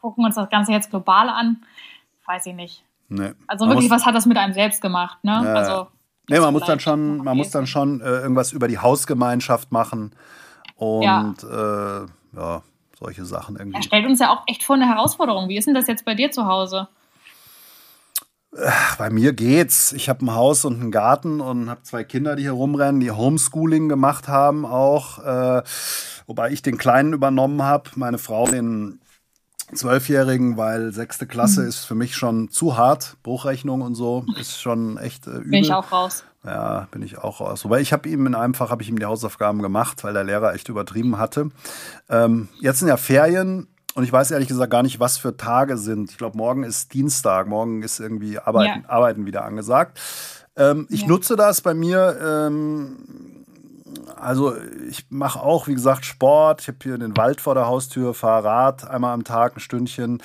gucken 0.00 0.24
uns 0.24 0.34
das 0.34 0.48
Ganze 0.50 0.72
jetzt 0.72 0.90
global 0.90 1.28
an, 1.28 1.64
weiß 2.26 2.46
ich 2.46 2.54
nicht. 2.54 2.84
Nee. 3.08 3.32
Also 3.46 3.68
wirklich, 3.68 3.90
was 3.90 4.04
hat 4.04 4.14
das 4.14 4.26
mit 4.26 4.36
einem 4.36 4.52
selbst 4.52 4.80
gemacht? 4.80 5.22
Ne? 5.22 5.32
Ja, 5.32 5.54
also, 5.54 5.86
nee, 6.28 6.40
man 6.40 6.52
muss 6.52 6.64
dann 6.64 6.80
schon, 6.80 7.18
man 7.18 7.36
muss 7.36 7.50
dann 7.50 7.66
schon 7.66 8.00
äh, 8.00 8.04
irgendwas 8.04 8.52
über 8.52 8.68
die 8.68 8.78
Hausgemeinschaft 8.78 9.70
machen 9.70 10.12
und 10.76 11.04
ja, 11.04 12.02
äh, 12.02 12.06
ja 12.36 12.62
solche 12.98 13.24
Sachen 13.24 13.56
irgendwie. 13.56 13.78
Er 13.78 13.82
stellt 13.82 14.06
uns 14.06 14.20
ja 14.20 14.30
auch 14.32 14.42
echt 14.46 14.64
vor 14.64 14.76
eine 14.76 14.88
Herausforderung. 14.88 15.48
Wie 15.48 15.56
ist 15.56 15.66
denn 15.66 15.74
das 15.74 15.86
jetzt 15.86 16.04
bei 16.04 16.14
dir 16.14 16.30
zu 16.30 16.46
Hause? 16.46 16.88
Bei 18.96 19.10
mir 19.10 19.34
geht's. 19.34 19.92
Ich 19.92 20.08
habe 20.08 20.24
ein 20.24 20.34
Haus 20.34 20.64
und 20.64 20.80
einen 20.80 20.90
Garten 20.90 21.40
und 21.40 21.68
habe 21.68 21.82
zwei 21.82 22.04
Kinder, 22.04 22.36
die 22.36 22.44
hier 22.44 22.52
rumrennen, 22.52 23.00
die 23.00 23.10
Homeschooling 23.10 23.88
gemacht 23.88 24.28
haben 24.28 24.64
auch. 24.64 25.18
Äh, 25.18 25.62
wobei 26.26 26.50
ich 26.50 26.62
den 26.62 26.78
Kleinen 26.78 27.12
übernommen 27.12 27.62
habe, 27.62 27.90
meine 27.96 28.18
Frau 28.18 28.46
den 28.46 29.00
Zwölfjährigen, 29.74 30.56
weil 30.56 30.92
sechste 30.92 31.26
Klasse 31.26 31.62
mhm. 31.62 31.68
ist 31.68 31.84
für 31.84 31.94
mich 31.94 32.16
schon 32.16 32.48
zu 32.50 32.76
hart. 32.76 33.16
Bruchrechnung 33.22 33.82
und 33.82 33.94
so 33.94 34.24
ist 34.40 34.60
schon 34.60 34.98
echt 34.98 35.26
äh, 35.26 35.30
übel. 35.30 35.50
Bin 35.50 35.64
ich 35.64 35.72
auch 35.72 35.90
raus. 35.92 36.24
Ja, 36.44 36.86
bin 36.92 37.02
ich 37.02 37.18
auch 37.18 37.40
raus. 37.40 37.64
Wobei 37.64 37.80
ich 37.80 37.92
habe 37.92 38.08
ihm 38.08 38.26
in 38.26 38.34
einem 38.34 38.54
Fach 38.54 38.70
habe 38.70 38.82
ich 38.82 38.88
ihm 38.88 38.98
die 38.98 39.04
Hausaufgaben 39.04 39.62
gemacht, 39.62 40.04
weil 40.04 40.12
der 40.12 40.22
Lehrer 40.22 40.54
echt 40.54 40.68
übertrieben 40.68 41.18
hatte. 41.18 41.50
Ähm, 42.08 42.48
jetzt 42.60 42.78
sind 42.78 42.88
ja 42.88 42.96
Ferien 42.96 43.66
und 43.94 44.04
ich 44.04 44.12
weiß 44.12 44.30
ehrlich 44.30 44.46
gesagt 44.46 44.70
gar 44.70 44.84
nicht, 44.84 45.00
was 45.00 45.16
für 45.16 45.36
Tage 45.36 45.76
sind. 45.76 46.10
Ich 46.10 46.18
glaube, 46.18 46.36
morgen 46.36 46.62
ist 46.62 46.94
Dienstag, 46.94 47.48
morgen 47.48 47.82
ist 47.82 47.98
irgendwie 47.98 48.38
Arbeiten, 48.38 48.82
ja. 48.82 48.88
Arbeiten 48.88 49.26
wieder 49.26 49.44
angesagt. 49.44 49.98
Ähm, 50.56 50.86
ich 50.88 51.02
ja. 51.02 51.08
nutze 51.08 51.34
das 51.34 51.60
bei 51.60 51.74
mir. 51.74 52.16
Ähm, 52.22 53.25
also 54.14 54.54
ich 54.88 55.06
mache 55.10 55.40
auch, 55.40 55.66
wie 55.66 55.74
gesagt, 55.74 56.04
Sport. 56.04 56.60
Ich 56.60 56.68
habe 56.68 56.78
hier 56.82 56.98
den 56.98 57.16
Wald 57.16 57.40
vor 57.40 57.54
der 57.54 57.66
Haustür, 57.66 58.14
fahre 58.14 58.44
Rad 58.44 58.88
einmal 58.88 59.12
am 59.12 59.24
Tag 59.24 59.56
ein 59.56 59.60
Stündchen. 59.60 60.22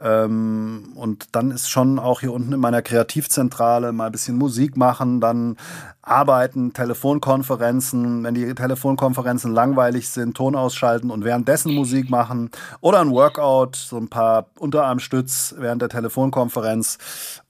Ähm, 0.00 0.92
und 0.94 1.26
dann 1.32 1.50
ist 1.50 1.68
schon 1.68 1.98
auch 1.98 2.20
hier 2.20 2.32
unten 2.32 2.52
in 2.52 2.60
meiner 2.60 2.82
Kreativzentrale 2.82 3.92
mal 3.92 4.06
ein 4.06 4.12
bisschen 4.12 4.36
Musik 4.36 4.76
machen, 4.76 5.20
dann 5.20 5.56
arbeiten, 6.00 6.72
Telefonkonferenzen, 6.72 8.24
wenn 8.24 8.34
die 8.34 8.54
Telefonkonferenzen 8.54 9.52
langweilig 9.52 10.08
sind, 10.08 10.36
Ton 10.36 10.56
ausschalten 10.56 11.10
und 11.10 11.24
währenddessen 11.24 11.74
Musik 11.74 12.08
machen 12.08 12.50
oder 12.80 13.00
ein 13.00 13.10
Workout, 13.10 13.76
so 13.76 13.98
ein 13.98 14.08
paar 14.08 14.46
Unterarmstütz 14.58 15.54
während 15.58 15.82
der 15.82 15.90
Telefonkonferenz. 15.90 16.98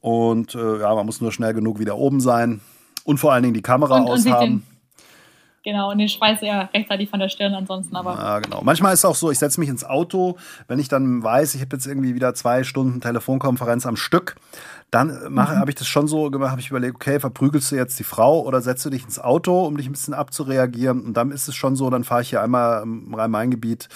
Und 0.01 0.55
äh, 0.55 0.81
ja, 0.81 0.95
man 0.95 1.07
muss 1.07 1.21
nur 1.21 1.33
schnell 1.33 1.55
genug 1.55 1.79
wieder 1.79 1.97
oben 1.97 2.21
sein 2.21 2.61
und 3.05 3.19
vor 3.19 3.33
allen 3.33 3.43
Dingen 3.43 3.55
die 3.55 3.63
Kamera 3.63 3.99
und, 3.99 4.09
aushaben. 4.09 4.67
Genau, 5.65 5.91
und 5.91 5.99
den 5.99 6.09
Schweiß 6.09 6.41
ja 6.43 6.63
rechtzeitig 6.73 7.11
von 7.11 7.21
der 7.21 7.29
Stirn 7.29 7.55
ansonsten 7.55 7.95
aber. 7.97 8.15
Ja, 8.15 8.39
genau. 8.39 8.61
Manchmal 8.63 8.95
ist 8.95 9.01
es 9.01 9.05
auch 9.05 9.15
so, 9.15 9.31
ich 9.31 9.39
setze 9.39 9.59
mich 9.61 9.69
ins 9.69 9.85
Auto, 9.85 10.37
wenn 10.69 10.79
ich 10.79 10.89
dann 10.89 11.23
weiß, 11.23 11.55
ich 11.55 11.61
habe 11.61 11.77
jetzt 11.77 11.87
irgendwie 11.87 12.15
wieder 12.15 12.35
zwei 12.35 12.65
Stunden 12.65 13.01
Telefonkonferenz 13.01 13.85
am 13.85 13.97
Stück, 13.97 14.37
dann 14.91 15.33
mache, 15.33 15.55
mhm. 15.55 15.59
habe 15.59 15.71
ich 15.71 15.75
das 15.75 15.87
schon 15.87 16.09
so 16.09 16.31
gemacht, 16.31 16.51
habe 16.51 16.61
ich 16.61 16.71
überlegt, 16.71 16.95
okay, 16.95 17.21
verprügelst 17.21 17.71
du 17.71 17.77
jetzt 17.77 17.99
die 17.99 18.05
Frau 18.05 18.41
oder 18.41 18.63
setzt 18.63 18.85
du 18.87 18.91
dich 18.91 19.05
ins 19.05 19.19
Auto, 19.19 19.67
um 19.67 19.77
dich 19.77 19.87
ein 19.87 19.93
bisschen 19.93 20.15
abzureagieren? 20.15 21.03
Und 21.03 21.15
dann 21.15 21.31
ist 21.31 21.47
es 21.47 21.55
schon 21.55 21.77
so, 21.77 21.91
dann 21.91 22.05
fahre 22.05 22.23
ich 22.23 22.31
hier 22.31 22.43
einmal 22.43 22.83
im 22.83 23.15
Rhein-Main-Gebiet 23.15 23.89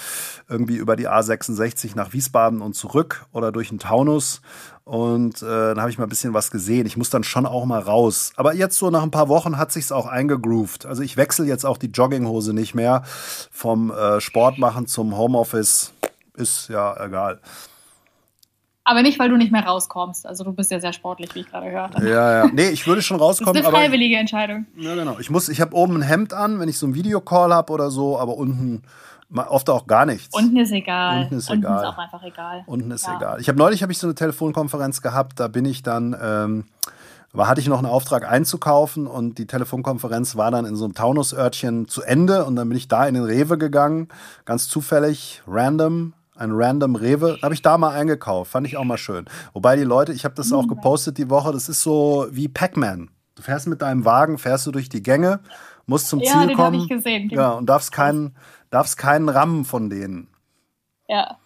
irgendwie 0.49 0.77
über 0.77 0.97
die 0.97 1.09
A66 1.09 1.97
nach 1.97 2.13
Wiesbaden 2.13 2.61
und 2.61 2.75
zurück 2.75 3.25
oder 3.33 3.53
durch 3.53 3.71
den 3.71 3.79
Taunus 3.79 4.43
und 4.85 5.43
äh, 5.43 5.47
dann 5.47 5.81
habe 5.81 5.91
ich 5.91 5.99
mal 5.99 6.07
ein 6.07 6.11
bisschen 6.11 6.35
was 6.35 6.51
gesehen. 6.51 6.87
Ich 6.87 6.97
muss 6.97 7.09
dann 7.09 7.23
schon 7.23 7.47
auch 7.47 7.65
mal 7.65 7.81
raus. 7.81 8.33
Aber 8.37 8.53
jetzt 8.53 8.77
so 8.77 8.91
nach 8.91 9.03
ein 9.03 9.13
paar 9.13 9.29
Wochen 9.29 9.57
hat 9.57 9.71
sich's 9.71 9.93
auch 9.93 10.07
eingegroovt. 10.07 10.87
Also 10.87 11.03
ich 11.03 11.17
wechsle 11.17 11.47
jetzt 11.47 11.65
auch 11.65 11.79
die 11.79 11.87
Jogginghose 11.87 12.53
nicht 12.53 12.75
mehr 12.75 13.05
vom 13.51 13.93
äh, 13.93 14.21
Sport 14.21 14.59
machen 14.59 14.87
zum 14.87 15.17
Homeoffice. 15.17 15.93
Ist 16.35 16.69
ja 16.69 16.97
egal. 17.05 17.41
Aber 18.85 19.03
nicht, 19.03 19.19
weil 19.19 19.29
du 19.29 19.37
nicht 19.37 19.53
mehr 19.53 19.65
rauskommst. 19.65 20.27
Also 20.27 20.43
du 20.43 20.53
bist 20.53 20.71
ja 20.71 20.81
sehr 20.81 20.93
sportlich, 20.93 21.35
wie 21.35 21.41
ich 21.41 21.51
gerade 21.51 21.71
höre. 21.71 21.91
Ja, 22.03 22.45
ja. 22.45 22.51
Nee, 22.53 22.71
ich 22.71 22.87
würde 22.87 23.01
schon 23.01 23.17
rauskommen. 23.17 23.55
Das 23.55 23.63
ist 23.63 23.69
eine 23.69 23.77
freiwillige 23.77 24.17
aber, 24.17 24.21
Entscheidung. 24.21 24.67
Ja, 24.77 24.95
genau. 24.95 25.19
Ich 25.21 25.31
muss, 25.31 25.49
ich 25.49 25.61
habe 25.61 25.77
oben 25.77 25.97
ein 25.97 26.03
Hemd 26.03 26.33
an, 26.33 26.59
wenn 26.59 26.69
ich 26.69 26.79
so 26.79 26.87
einen 26.87 26.95
Videocall 26.95 27.55
habe 27.55 27.73
oder 27.73 27.91
so, 27.91 28.19
aber 28.19 28.37
unten 28.37 28.83
Oft 29.35 29.71
auch 29.71 29.87
gar 29.87 30.05
nichts. 30.05 30.35
Unten 30.35 30.57
ist 30.59 30.73
egal. 30.73 31.23
Unten 31.23 31.37
ist 31.37 31.51
Unten 31.51 31.65
egal. 31.65 31.83
ist 31.83 31.89
auch 31.89 31.99
einfach 31.99 32.23
egal. 32.23 32.65
Unten 32.67 32.91
ist 32.91 33.07
ja. 33.07 33.17
egal. 33.17 33.41
Ich 33.41 33.49
habe 33.49 33.59
neulich 33.59 33.83
habe 33.83 33.93
ich 33.93 33.99
so 33.99 34.07
eine 34.07 34.15
Telefonkonferenz 34.15 35.01
gehabt, 35.01 35.41
da 35.41 35.49
bin 35.49 35.65
ich 35.65 35.83
dann, 35.83 36.15
ähm, 36.21 36.65
war, 37.33 37.49
hatte 37.49 37.61
ich 37.61 37.67
noch 37.67 37.79
einen 37.79 37.87
Auftrag 37.87 38.31
einzukaufen 38.31 39.07
und 39.07 39.39
die 39.39 39.47
Telefonkonferenz 39.47 40.37
war 40.37 40.51
dann 40.51 40.67
in 40.67 40.77
so 40.77 40.85
einem 40.85 40.95
Taunusörtchen 40.95 41.89
zu 41.89 42.03
Ende 42.03 42.45
und 42.45 42.57
dann 42.57 42.69
bin 42.69 42.77
ich 42.77 42.89
da 42.89 43.07
in 43.07 43.15
den 43.15 43.25
Rewe 43.25 43.57
gegangen, 43.57 44.09
ganz 44.45 44.69
zufällig, 44.69 45.43
random, 45.47 46.13
ein 46.43 46.51
random 46.53 46.97
Rewe, 46.97 47.39
habe 47.43 47.55
ich 47.55 47.63
da 47.63 47.79
mal 47.79 47.91
eingekauft, 47.91 48.51
fand 48.51 48.67
ich 48.67 48.77
auch 48.77 48.85
mal 48.85 48.99
schön. 48.99 49.27
Wobei 49.53 49.77
die 49.77 49.85
Leute, 49.85 50.13
ich 50.13 50.25
habe 50.25 50.35
das 50.35 50.53
auch 50.53 50.67
gepostet 50.67 51.19
die 51.19 51.31
Woche, 51.31 51.53
das 51.53 51.69
ist 51.69 51.83
so 51.83 52.27
wie 52.31 52.49
Pac-Man. 52.49 53.11
Du 53.35 53.43
fährst 53.43 53.67
mit 53.69 53.81
deinem 53.81 54.05
Wagen, 54.05 54.39
fährst 54.39 54.67
du 54.67 54.73
durch 54.73 54.89
die 54.89 55.03
Gänge, 55.03 55.41
musst 55.87 56.09
zum 56.09 56.21
Ja, 56.21 56.33
Ziel 56.33 56.49
den 56.49 56.57
kommen. 56.57 56.81
ich 56.81 56.89
gesehen. 56.89 57.31
Ja, 57.31 57.51
und 57.51 57.67
darfst 57.67 57.93
keinen, 57.93 58.37
darfst 58.71 58.99
keinen 58.99 59.29
rammen 59.29 59.65
von 59.65 59.89
denen. 59.89 60.29
Ja. 61.09 61.39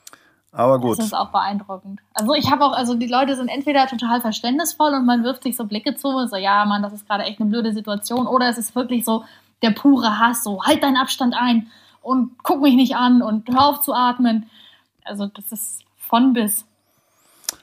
Aber 0.52 0.80
gut. 0.80 0.98
Das 0.98 1.06
ist 1.06 1.14
auch 1.14 1.30
beeindruckend. 1.30 2.00
Also 2.14 2.32
ich 2.32 2.50
habe 2.50 2.64
auch, 2.64 2.72
also 2.72 2.94
die 2.94 3.08
Leute 3.08 3.36
sind 3.36 3.48
entweder 3.48 3.86
total 3.86 4.22
verständnisvoll 4.22 4.94
und 4.94 5.04
man 5.04 5.22
wirft 5.22 5.42
sich 5.42 5.54
so 5.54 5.66
Blicke 5.66 5.94
zu, 5.96 6.26
so 6.26 6.36
ja, 6.36 6.64
Mann, 6.64 6.82
das 6.82 6.94
ist 6.94 7.06
gerade 7.06 7.24
echt 7.24 7.40
eine 7.40 7.50
blöde 7.50 7.72
Situation, 7.74 8.26
oder 8.26 8.48
es 8.48 8.56
ist 8.56 8.74
wirklich 8.74 9.04
so 9.04 9.24
der 9.62 9.72
pure 9.72 10.18
Hass, 10.18 10.42
so 10.42 10.62
halt 10.64 10.82
deinen 10.82 10.96
Abstand 10.96 11.34
ein 11.38 11.66
und 12.00 12.42
guck 12.42 12.62
mich 12.62 12.74
nicht 12.74 12.96
an 12.96 13.20
und 13.20 13.48
hör 13.50 13.66
auf 13.66 13.80
zu 13.82 13.92
atmen. 13.92 14.48
Also 15.06 15.26
das 15.26 15.52
ist 15.52 15.84
von 16.08 16.32
bis. 16.32 16.64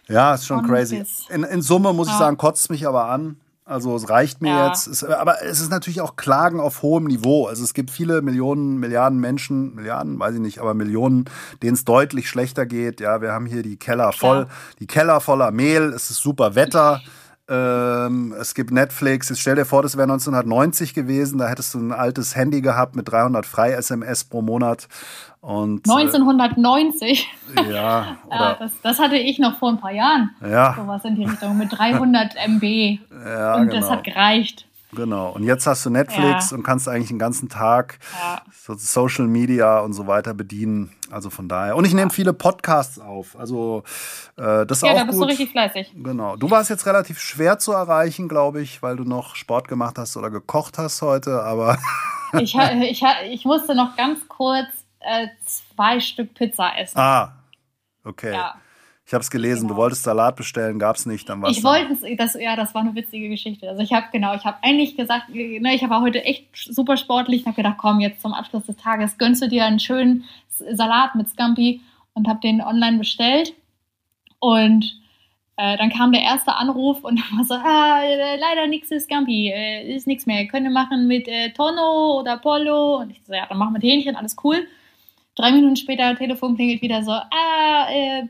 Ja, 0.07 0.33
ist 0.33 0.45
schon 0.45 0.59
Und 0.59 0.67
crazy. 0.67 1.03
In, 1.29 1.43
in 1.43 1.61
Summe 1.61 1.93
muss 1.93 2.07
ich 2.07 2.13
Ja. 2.13 2.19
sagen, 2.19 2.37
kotzt 2.37 2.69
mich 2.69 2.87
aber 2.87 3.05
an. 3.09 3.37
Also 3.65 3.95
es 3.95 4.09
reicht 4.09 4.41
mir 4.41 4.49
Ja. 4.55 4.67
jetzt. 4.67 4.87
Es, 4.87 5.03
aber 5.05 5.41
es 5.41 5.61
ist 5.61 5.69
natürlich 5.71 6.01
auch 6.01 6.17
Klagen 6.17 6.59
auf 6.59 6.81
hohem 6.81 7.05
Niveau. 7.05 7.47
Also 7.47 7.63
es 7.63 7.73
gibt 7.73 7.91
viele 7.91 8.21
Millionen, 8.21 8.77
Milliarden 8.77 9.19
Menschen, 9.19 9.73
Milliarden, 9.75 10.19
weiß 10.19 10.35
ich 10.35 10.41
nicht, 10.41 10.59
aber 10.59 10.73
Millionen, 10.73 11.25
denen 11.61 11.73
es 11.75 11.85
deutlich 11.85 12.27
schlechter 12.29 12.65
geht. 12.65 12.99
Ja, 12.99 13.21
wir 13.21 13.31
haben 13.31 13.45
hier 13.45 13.63
die 13.63 13.77
Keller 13.77 14.11
voll, 14.11 14.47
die 14.79 14.87
Keller 14.87 15.21
voller 15.21 15.51
Mehl. 15.51 15.93
Es 15.93 16.09
ist 16.09 16.17
super 16.19 16.55
Wetter. 16.55 17.01
Ähm, 17.49 18.33
es 18.39 18.55
gibt 18.55 18.71
Netflix. 18.71 19.29
Jetzt 19.29 19.41
stell 19.41 19.55
dir 19.55 19.65
vor, 19.65 19.81
das 19.81 19.97
wäre 19.97 20.03
1990 20.03 20.93
gewesen. 20.93 21.39
Da 21.39 21.49
hättest 21.49 21.73
du 21.73 21.79
ein 21.79 21.91
altes 21.91 22.35
Handy 22.35 22.61
gehabt 22.61 22.95
mit 22.95 23.11
300 23.11 23.45
Frei-SMS 23.45 24.23
pro 24.23 24.41
Monat. 24.41 24.87
Und, 25.41 25.89
1990, 25.89 27.27
Äh, 27.57 27.73
ja, 27.73 28.17
ja, 28.31 28.55
das, 28.57 28.71
das 28.81 28.99
hatte 28.99 29.17
ich 29.17 29.39
noch 29.39 29.59
vor 29.59 29.69
ein 29.69 29.79
paar 29.79 29.91
Jahren. 29.91 30.31
ja, 30.41 30.73
Sowas 30.73 31.03
in 31.03 31.15
die 31.15 31.25
Richtung 31.25 31.57
mit 31.57 31.77
300 31.77 32.35
MB. 32.47 32.63
ja, 33.25 33.55
und 33.55 33.67
genau. 33.67 33.81
das 33.81 33.89
hat 33.89 34.05
gereicht. 34.05 34.65
Genau. 34.95 35.29
Und 35.31 35.43
jetzt 35.43 35.65
hast 35.67 35.85
du 35.85 35.89
Netflix 35.89 36.51
Ja. 36.51 36.57
und 36.57 36.63
kannst 36.63 36.87
eigentlich 36.87 37.07
den 37.09 37.19
ganzen 37.19 37.49
Tag 37.49 37.99
Ja. 38.21 38.41
so 38.51 38.75
Social 38.75 39.27
Media 39.27 39.79
und 39.79 39.93
so 39.93 40.07
weiter 40.07 40.33
bedienen. 40.33 40.91
Also 41.11 41.29
von 41.29 41.47
daher. 41.47 41.75
Und 41.75 41.85
ich 41.85 41.93
nehme 41.93 42.11
viele 42.11 42.33
Podcasts 42.33 42.99
auf. 42.99 43.37
Also 43.37 43.83
äh, 44.37 44.65
das 44.65 44.79
ist 44.79 44.83
Ja, 44.83 44.91
auch 44.93 44.97
da 44.97 45.03
bist 45.05 45.17
gut. 45.17 45.23
du 45.25 45.29
richtig 45.31 45.51
fleißig. 45.51 45.93
Genau. 45.95 46.35
Du 46.35 46.49
warst 46.51 46.69
jetzt 46.69 46.85
relativ 46.85 47.19
schwer 47.19 47.59
zu 47.59 47.71
erreichen, 47.71 48.27
glaube 48.27 48.61
ich, 48.61 48.81
weil 48.81 48.95
du 48.95 49.03
noch 49.03 49.35
Sport 49.35 49.67
gemacht 49.67 49.97
hast 49.97 50.17
oder 50.17 50.29
gekocht 50.29 50.77
hast 50.77 51.01
heute. 51.01 51.43
Aber 51.43 51.77
Ich, 52.39 52.55
ich, 52.55 53.03
ich 53.29 53.45
musste 53.45 53.75
noch 53.75 53.95
ganz 53.95 54.27
kurz 54.27 54.65
äh, 55.01 55.27
zwei 55.75 55.99
Stück 55.99 56.33
Pizza 56.33 56.71
essen. 56.77 56.97
ah, 56.97 57.33
okay. 58.03 58.33
Ja. 58.33 58.55
Ich 59.13 59.15
habe 59.15 59.21
es 59.21 59.29
gelesen. 59.29 59.67
Du 59.67 59.75
Genau. 59.75 59.83
wolltest 59.83 60.01
Salat 60.01 60.35
bestellen, 60.35 60.79
gab 60.79 60.95
es 60.95 61.05
nicht. 61.05 61.29
Dann 61.29 61.39
war's 61.39 61.55
Ich 61.55 61.63
wollte 61.63 61.93
es, 61.93 62.17
das, 62.17 62.33
ja, 62.33 62.55
das 62.55 62.73
war 62.73 62.81
eine 62.81 62.95
witzige 62.95 63.29
Geschichte. 63.29 63.69
Also 63.69 63.83
ich 63.83 63.93
habe 63.93 64.07
genau, 64.11 64.33
ich 64.33 64.43
habe 64.43 64.57
eigentlich 64.63 64.97
gesagt, 64.97 65.29
ne, 65.29 65.75
ich 65.75 65.87
war 65.87 66.01
heute 66.01 66.23
echt 66.23 66.47
super 66.55 66.97
sportlich 66.97 67.41
und 67.41 67.45
habe 67.45 67.57
gedacht, 67.57 67.77
komm, 67.77 67.99
jetzt 67.99 68.23
zum 68.23 68.33
Abschluss 68.33 68.65
des 68.65 68.75
Tages 68.75 69.19
gönnst 69.19 69.43
du 69.43 69.47
dir 69.47 69.65
einen 69.65 69.79
schönen 69.79 70.23
Salat 70.49 71.13
mit 71.13 71.29
Scampi 71.29 71.81
und 72.15 72.27
habe 72.27 72.39
den 72.39 72.59
online 72.59 72.97
bestellt. 72.97 73.53
Und 74.39 74.99
äh, 75.57 75.77
dann 75.77 75.91
kam 75.91 76.11
der 76.11 76.23
erste 76.23 76.55
Anruf 76.55 77.03
und 77.03 77.19
dann 77.19 77.37
war 77.37 77.45
so, 77.45 77.53
ah, 77.53 78.01
äh, 78.03 78.39
leider 78.39 78.65
nichts 78.65 78.87
für 78.87 78.99
Scampi, 78.99 79.51
äh, 79.53 79.95
ist 79.95 80.07
nichts 80.07 80.25
mehr. 80.25 80.47
Können 80.47 80.65
wir 80.65 80.71
machen 80.71 81.05
mit 81.05 81.27
äh, 81.27 81.51
Tonno 81.51 82.19
oder 82.19 82.39
Polo. 82.39 83.01
Und 83.01 83.11
ich 83.11 83.21
so, 83.23 83.31
ja, 83.31 83.45
dann 83.45 83.59
machen 83.59 83.73
wir 83.73 83.79
mit 83.79 83.83
Hähnchen, 83.83 84.15
alles 84.15 84.35
cool. 84.43 84.67
Drei 85.35 85.51
Minuten 85.51 85.75
später, 85.75 86.15
Telefon 86.15 86.55
klingelt 86.55 86.81
wieder 86.81 87.03
so, 87.03 87.11
ah, 87.11 87.87
äh, 87.91 88.23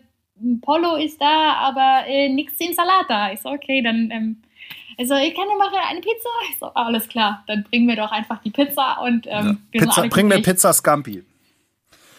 Polo 0.61 0.95
ist 0.95 1.19
da, 1.21 1.53
aber 1.55 2.07
äh, 2.07 2.29
nichts 2.29 2.59
in 2.59 2.73
Salat 2.73 3.05
da. 3.09 3.31
Ich 3.31 3.41
so, 3.41 3.49
okay, 3.49 3.81
dann, 3.81 4.09
ähm, 4.11 4.41
also 4.97 5.15
ich 5.15 5.33
kann 5.35 5.47
dir 5.47 5.57
machen 5.57 5.77
eine 5.89 5.99
Pizza. 6.01 6.29
Ich 6.51 6.59
so, 6.59 6.67
ah, 6.67 6.85
alles 6.85 7.07
klar, 7.07 7.43
dann 7.47 7.63
bringen 7.63 7.87
wir 7.87 7.95
doch 7.95 8.11
einfach 8.11 8.41
die 8.43 8.51
Pizza 8.51 8.99
und 9.03 9.25
ähm, 9.27 9.59
Ja. 9.73 9.79
Pizza, 9.81 10.07
bring 10.07 10.27
mir. 10.27 10.41
Pizza 10.41 10.73
Scampi. 10.73 11.23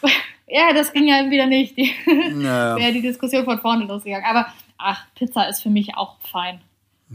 Ja, 0.47 0.75
das 0.75 0.93
ging 0.93 1.09
ja 1.09 1.31
wieder 1.31 1.47
nicht. 1.47 1.77
Die, 1.77 1.91
Ja. 2.43 2.77
wäre 2.77 2.93
die 2.93 3.01
Diskussion 3.01 3.45
von 3.45 3.59
vorne 3.61 3.87
losgegangen. 3.87 4.27
Aber 4.29 4.47
ach, 4.77 5.07
Pizza 5.15 5.49
ist 5.49 5.63
für 5.63 5.71
mich 5.71 5.97
auch 5.97 6.17
fein. 6.31 6.61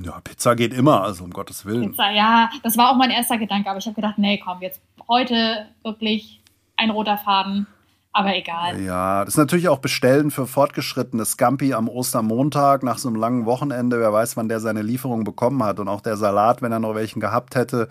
ja, 0.04 0.20
Pizza 0.22 0.56
geht 0.56 0.74
immer, 0.74 1.04
also 1.04 1.24
um 1.26 1.30
Gottes 1.32 1.64
Willen. 1.64 1.92
Pizza, 1.92 2.10
ja, 2.10 2.50
das 2.64 2.76
war 2.76 2.90
auch 2.92 2.96
mein 2.98 3.12
erster 3.12 3.38
Gedanke, 3.38 3.70
aber 3.70 3.78
ich 3.78 3.86
habe 3.86 3.94
gedacht, 3.96 4.18
nee, 4.18 4.40
komm, 4.44 4.62
jetzt 4.62 4.82
heute 5.08 5.68
wirklich 5.84 6.42
ein 6.76 6.90
roter 6.90 7.18
Faden, 7.20 7.68
aber 8.12 8.36
egal. 8.36 8.82
Ja, 8.82 9.20
das 9.24 9.36
ist 9.36 9.38
natürlich 9.38 9.70
auch 9.70 9.80
Bestellen 9.80 10.32
für 10.32 10.48
Fortgeschrittene. 10.48 11.24
Scampi 11.26 11.74
am 11.74 11.88
Ostermontag 11.88 12.84
nach 12.84 12.98
so 12.98 13.08
einem 13.08 13.18
langen 13.18 13.46
Wochenende. 13.46 14.00
Wer 14.00 14.12
weiß, 14.12 14.36
wann 14.38 14.50
der 14.50 14.60
seine 14.60 14.82
Lieferung 14.82 15.24
bekommen 15.24 15.64
hat. 15.64 15.80
Und 15.80 15.88
auch 15.88 16.02
der 16.02 16.18
Salat, 16.18 16.62
wenn 16.62 16.72
er 16.72 16.80
noch 16.80 16.96
welchen 16.96 17.20
gehabt 17.20 17.56
hätte. 17.56 17.88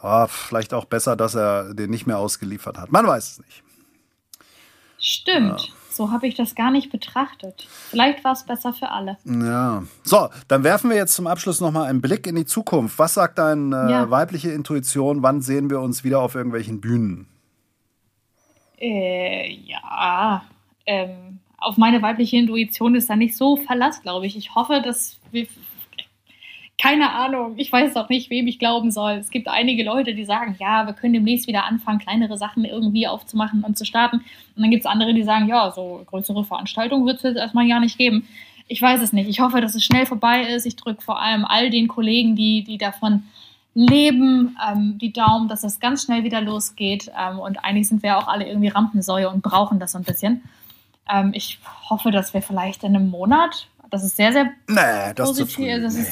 ah, 0.00 0.26
vielleicht 0.26 0.74
auch 0.74 0.84
besser, 0.84 1.16
dass 1.16 1.34
er 1.34 1.74
den 1.74 1.90
nicht 1.90 2.06
mehr 2.06 2.18
ausgeliefert 2.18 2.78
hat. 2.78 2.92
Man 2.92 3.06
weiß 3.06 3.32
es 3.32 3.38
nicht. 3.38 3.62
Stimmt, 4.98 5.72
so 5.90 6.10
habe 6.12 6.28
ich 6.28 6.36
das 6.36 6.54
gar 6.54 6.70
nicht 6.70 6.92
betrachtet. 6.92 7.66
Vielleicht 7.90 8.22
war 8.24 8.32
es 8.32 8.44
besser 8.46 8.72
für 8.72 8.88
alle. 8.90 9.16
Ja. 9.24 9.82
So, 10.04 10.28
dann 10.46 10.62
werfen 10.62 10.90
wir 10.90 10.96
jetzt 10.96 11.14
zum 11.14 11.26
Abschluss 11.26 11.60
nochmal 11.60 11.88
einen 11.90 12.00
Blick 12.00 12.26
in 12.28 12.36
die 12.36 12.46
Zukunft. 12.46 12.98
Was 13.00 13.14
sagt 13.14 13.38
deine 13.38 13.90
Ja. 13.90 14.10
weibliche 14.10 14.52
Intuition? 14.52 15.22
Wann 15.24 15.40
sehen 15.42 15.70
wir 15.70 15.80
uns 15.80 16.04
wieder 16.04 16.20
auf 16.20 16.34
irgendwelchen 16.36 16.80
Bühnen? 16.80 17.26
Äh, 18.82 19.52
ja, 19.64 20.42
ähm, 20.86 21.38
auf 21.58 21.76
meine 21.76 22.02
weibliche 22.02 22.36
Intuition 22.36 22.96
ist 22.96 23.08
da 23.08 23.14
nicht 23.14 23.36
so 23.36 23.56
Verlass, 23.56 24.02
glaube 24.02 24.26
ich. 24.26 24.36
Ich 24.36 24.54
hoffe, 24.54 24.82
dass 24.84 25.18
wir. 25.30 25.46
Keine 26.80 27.12
Ahnung, 27.12 27.54
ich 27.58 27.70
weiß 27.70 27.94
auch 27.94 28.08
nicht, 28.08 28.28
wem 28.28 28.48
ich 28.48 28.58
glauben 28.58 28.90
soll. 28.90 29.12
Es 29.12 29.30
gibt 29.30 29.46
einige 29.46 29.84
Leute, 29.84 30.14
die 30.14 30.24
sagen, 30.24 30.56
ja, 30.58 30.84
wir 30.84 30.94
können 30.94 31.12
demnächst 31.12 31.46
wieder 31.46 31.64
anfangen, 31.64 32.00
kleinere 32.00 32.36
Sachen 32.36 32.64
irgendwie 32.64 33.06
aufzumachen 33.06 33.62
und 33.62 33.78
zu 33.78 33.84
starten. 33.84 34.16
Und 34.16 34.62
dann 34.62 34.70
gibt 34.70 34.80
es 34.80 34.90
andere, 34.90 35.14
die 35.14 35.22
sagen, 35.22 35.46
ja, 35.46 35.70
so 35.70 36.02
größere 36.06 36.44
Veranstaltungen 36.44 37.06
wird 37.06 37.18
es 37.18 37.22
jetzt 37.22 37.36
erstmal 37.36 37.68
gar 37.68 37.78
nicht 37.78 37.98
geben. 37.98 38.26
Ich 38.66 38.82
weiß 38.82 39.00
es 39.00 39.12
nicht. 39.12 39.28
Ich 39.28 39.38
hoffe, 39.38 39.60
dass 39.60 39.76
es 39.76 39.84
schnell 39.84 40.06
vorbei 40.06 40.42
ist. 40.42 40.66
Ich 40.66 40.74
drücke 40.74 41.02
vor 41.02 41.20
allem 41.20 41.44
all 41.44 41.70
den 41.70 41.86
Kollegen, 41.86 42.34
die, 42.34 42.64
die 42.64 42.78
davon 42.78 43.24
leben, 43.74 44.56
ähm, 44.70 44.98
die 44.98 45.12
Daumen, 45.12 45.48
dass 45.48 45.64
es 45.64 45.80
ganz 45.80 46.04
schnell 46.04 46.24
wieder 46.24 46.40
losgeht. 46.40 47.10
Ähm, 47.18 47.38
und 47.38 47.64
eigentlich 47.64 47.88
sind 47.88 48.02
wir 48.02 48.18
auch 48.18 48.28
alle 48.28 48.46
irgendwie 48.46 48.68
Rampensäue 48.68 49.28
und 49.30 49.42
brauchen 49.42 49.78
das 49.78 49.92
so 49.92 49.98
ein 49.98 50.04
bisschen. 50.04 50.42
Ähm, 51.10 51.32
ich 51.34 51.58
hoffe, 51.88 52.10
dass 52.10 52.34
wir 52.34 52.42
vielleicht 52.42 52.84
in 52.84 52.94
einem 52.94 53.10
Monat, 53.10 53.66
das 53.90 54.04
ist 54.04 54.16
sehr, 54.16 54.32
sehr 54.32 54.44
Nee, 54.68 55.14
das 55.14 55.30
ist 55.30 55.36
zu 55.36 55.42
positiv. 55.44 55.54
früh. 55.54 55.82
Das 55.82 55.94
Nee. 55.94 56.00
ist, 56.02 56.10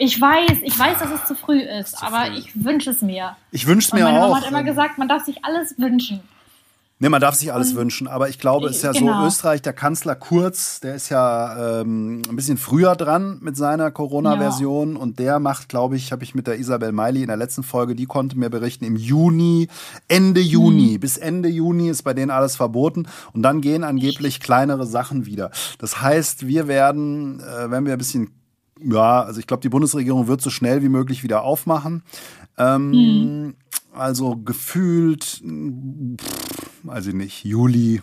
ich 0.00 0.20
weiß, 0.20 0.58
ich 0.62 0.78
weiß, 0.78 0.98
dass 0.98 1.10
es 1.10 1.24
zu 1.26 1.34
früh 1.34 1.60
ist, 1.60 1.96
zu 1.96 2.06
aber 2.06 2.26
früh. 2.26 2.38
ich 2.38 2.64
wünsche 2.64 2.90
es 2.90 3.02
mir. 3.02 3.36
Ich 3.50 3.66
wünsche 3.66 3.90
Und 3.92 3.98
mir 3.98 4.04
meine 4.04 4.18
auch. 4.20 4.28
Mama 4.28 4.40
hat 4.40 4.48
immer 4.48 4.62
gesagt, 4.62 4.98
man 4.98 5.08
darf 5.08 5.24
sich 5.24 5.44
alles 5.44 5.74
wünschen. 5.78 6.20
Nee, 7.00 7.08
man 7.10 7.20
darf 7.20 7.36
sich 7.36 7.52
alles 7.52 7.70
Und- 7.70 7.76
wünschen, 7.76 8.08
aber 8.08 8.28
ich 8.28 8.40
glaube, 8.40 8.66
es 8.68 8.78
ist 8.78 8.82
ja 8.82 8.90
Genau. 8.90 9.20
so, 9.20 9.26
Österreich, 9.28 9.62
der 9.62 9.72
Kanzler 9.72 10.16
Kurz, 10.16 10.80
der 10.80 10.96
ist 10.96 11.10
ja 11.10 11.80
ähm, 11.80 12.22
ein 12.28 12.34
bisschen 12.34 12.56
früher 12.58 12.96
dran 12.96 13.38
mit 13.40 13.56
seiner 13.56 13.92
Corona-Version 13.92 14.96
und 14.96 15.20
der 15.20 15.38
macht, 15.38 15.68
glaube 15.68 15.94
ich, 15.94 16.10
habe 16.10 16.24
ich 16.24 16.34
mit 16.34 16.48
der 16.48 16.58
Isabel 16.58 16.90
Meili 16.90 17.20
in 17.22 17.28
der 17.28 17.36
letzten 17.36 17.62
Folge, 17.62 17.94
die 17.94 18.06
konnte 18.06 18.36
mir 18.36 18.50
berichten, 18.50 18.84
im 18.84 18.96
Juni, 18.96 19.68
Ende 20.08 20.40
Juni, 20.40 20.94
Mhm. 20.94 21.00
bis 21.00 21.16
Ende 21.18 21.48
Juni 21.48 21.88
ist 21.88 22.02
bei 22.02 22.14
denen 22.14 22.32
alles 22.32 22.56
verboten 22.56 23.06
und 23.32 23.42
dann 23.42 23.60
gehen 23.60 23.84
angeblich 23.84 24.40
kleinere 24.40 24.84
Sachen 24.86 25.24
wieder. 25.24 25.52
Das 25.78 26.02
heißt, 26.02 26.48
wir 26.48 26.66
werden, 26.66 27.38
äh, 27.40 27.70
wenn 27.70 27.86
wir 27.86 27.92
ein 27.92 27.98
bisschen 27.98 28.30
ja, 28.80 29.22
also 29.22 29.40
ich 29.40 29.46
glaube, 29.48 29.60
die 29.60 29.68
Bundesregierung 29.68 30.28
wird 30.28 30.40
so 30.40 30.50
schnell 30.50 30.82
wie 30.84 30.88
möglich 30.88 31.24
wieder 31.24 31.42
aufmachen. 31.42 32.02
Ähm, 32.56 32.90
Mhm. 32.90 33.54
Also 33.92 34.36
gefühlt, 34.36 35.24
pff, 35.24 36.67
ich 37.06 37.14
nicht, 37.14 37.44
Juli. 37.44 38.02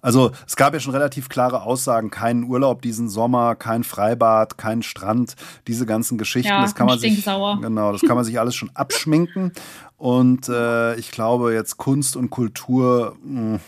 Also 0.00 0.30
es 0.46 0.56
gab 0.56 0.74
ja 0.74 0.80
schon 0.80 0.92
relativ 0.94 1.28
klare 1.28 1.62
Aussagen, 1.62 2.10
keinen 2.10 2.44
Urlaub 2.44 2.82
diesen 2.82 3.08
Sommer, 3.08 3.56
kein 3.56 3.82
Freibad, 3.82 4.56
kein 4.56 4.82
Strand, 4.82 5.34
diese 5.66 5.86
ganzen 5.86 6.18
Geschichten. 6.18 6.50
Ja, 6.50 6.62
das 6.62 6.74
kann 6.74 6.86
man 6.86 6.98
sich 6.98 7.24
genau, 7.24 7.92
das 7.92 8.02
kann 8.02 8.14
man 8.16 8.24
sich 8.24 8.38
alles 8.38 8.54
schon 8.54 8.70
abschminken. 8.74 9.52
Und 9.96 10.48
äh, 10.48 10.94
ich 10.96 11.10
glaube 11.10 11.52
jetzt 11.52 11.76
Kunst 11.78 12.16
und 12.16 12.30
Kultur, 12.30 13.16
mh, 13.24 13.58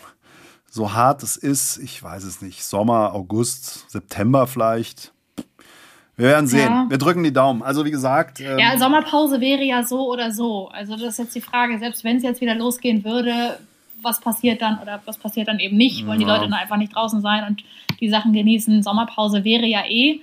so 0.71 0.93
hart 0.93 1.25
es 1.25 1.37
ist, 1.37 1.79
ich 1.79 2.01
weiß 2.01 2.23
es 2.23 2.43
nicht, 2.43 2.63
Sommer, 2.65 3.13
August, 3.13 3.91
September 3.91 4.47
vielleicht. 4.47 5.13
Wir 6.17 6.29
werden 6.29 6.47
sehen. 6.47 6.71
Ja. 6.71 6.87
Wir 6.89 6.99
drücken 6.99 7.25
die 7.25 7.33
Daumen. 7.33 7.63
Also 7.63 7.85
wie 7.85 7.91
gesagt, 7.91 8.41
ähm, 8.41 8.59
Ja, 8.59 8.79
Sommerpause 8.79 9.41
wäre 9.41 9.65
ja 9.65 9.83
so 9.83 10.13
oder 10.13 10.31
so. 10.33 10.69
Also 10.69 10.93
das 10.93 11.15
ist 11.15 11.19
jetzt 11.19 11.35
die 11.35 11.41
Frage, 11.41 11.79
selbst 11.79 12.05
wenn 12.05 12.19
es 12.19 12.23
jetzt 12.23 12.41
wieder 12.43 12.55
losgehen 12.55 13.05
würde, 13.05 13.59
was 14.03 14.21
passiert 14.21 14.63
dann 14.63 14.79
oder 14.81 15.01
was 15.05 15.19
passiert 15.19 15.49
dann 15.49 15.59
eben 15.59 15.77
nicht? 15.77 16.07
Wollen 16.07 16.19
die 16.19 16.25
Ja. 16.27 16.35
Leute 16.35 16.45
dann 16.49 16.55
einfach 16.59 16.77
nicht 16.77 16.95
draußen 16.95 17.21
sein 17.21 17.45
und 17.45 17.65
die 18.01 18.09
Sachen 18.09 18.33
genießen? 18.33 18.83
Sommerpause 18.83 19.45
wäre 19.45 19.67
ja 19.67 19.85
eh. 19.87 20.21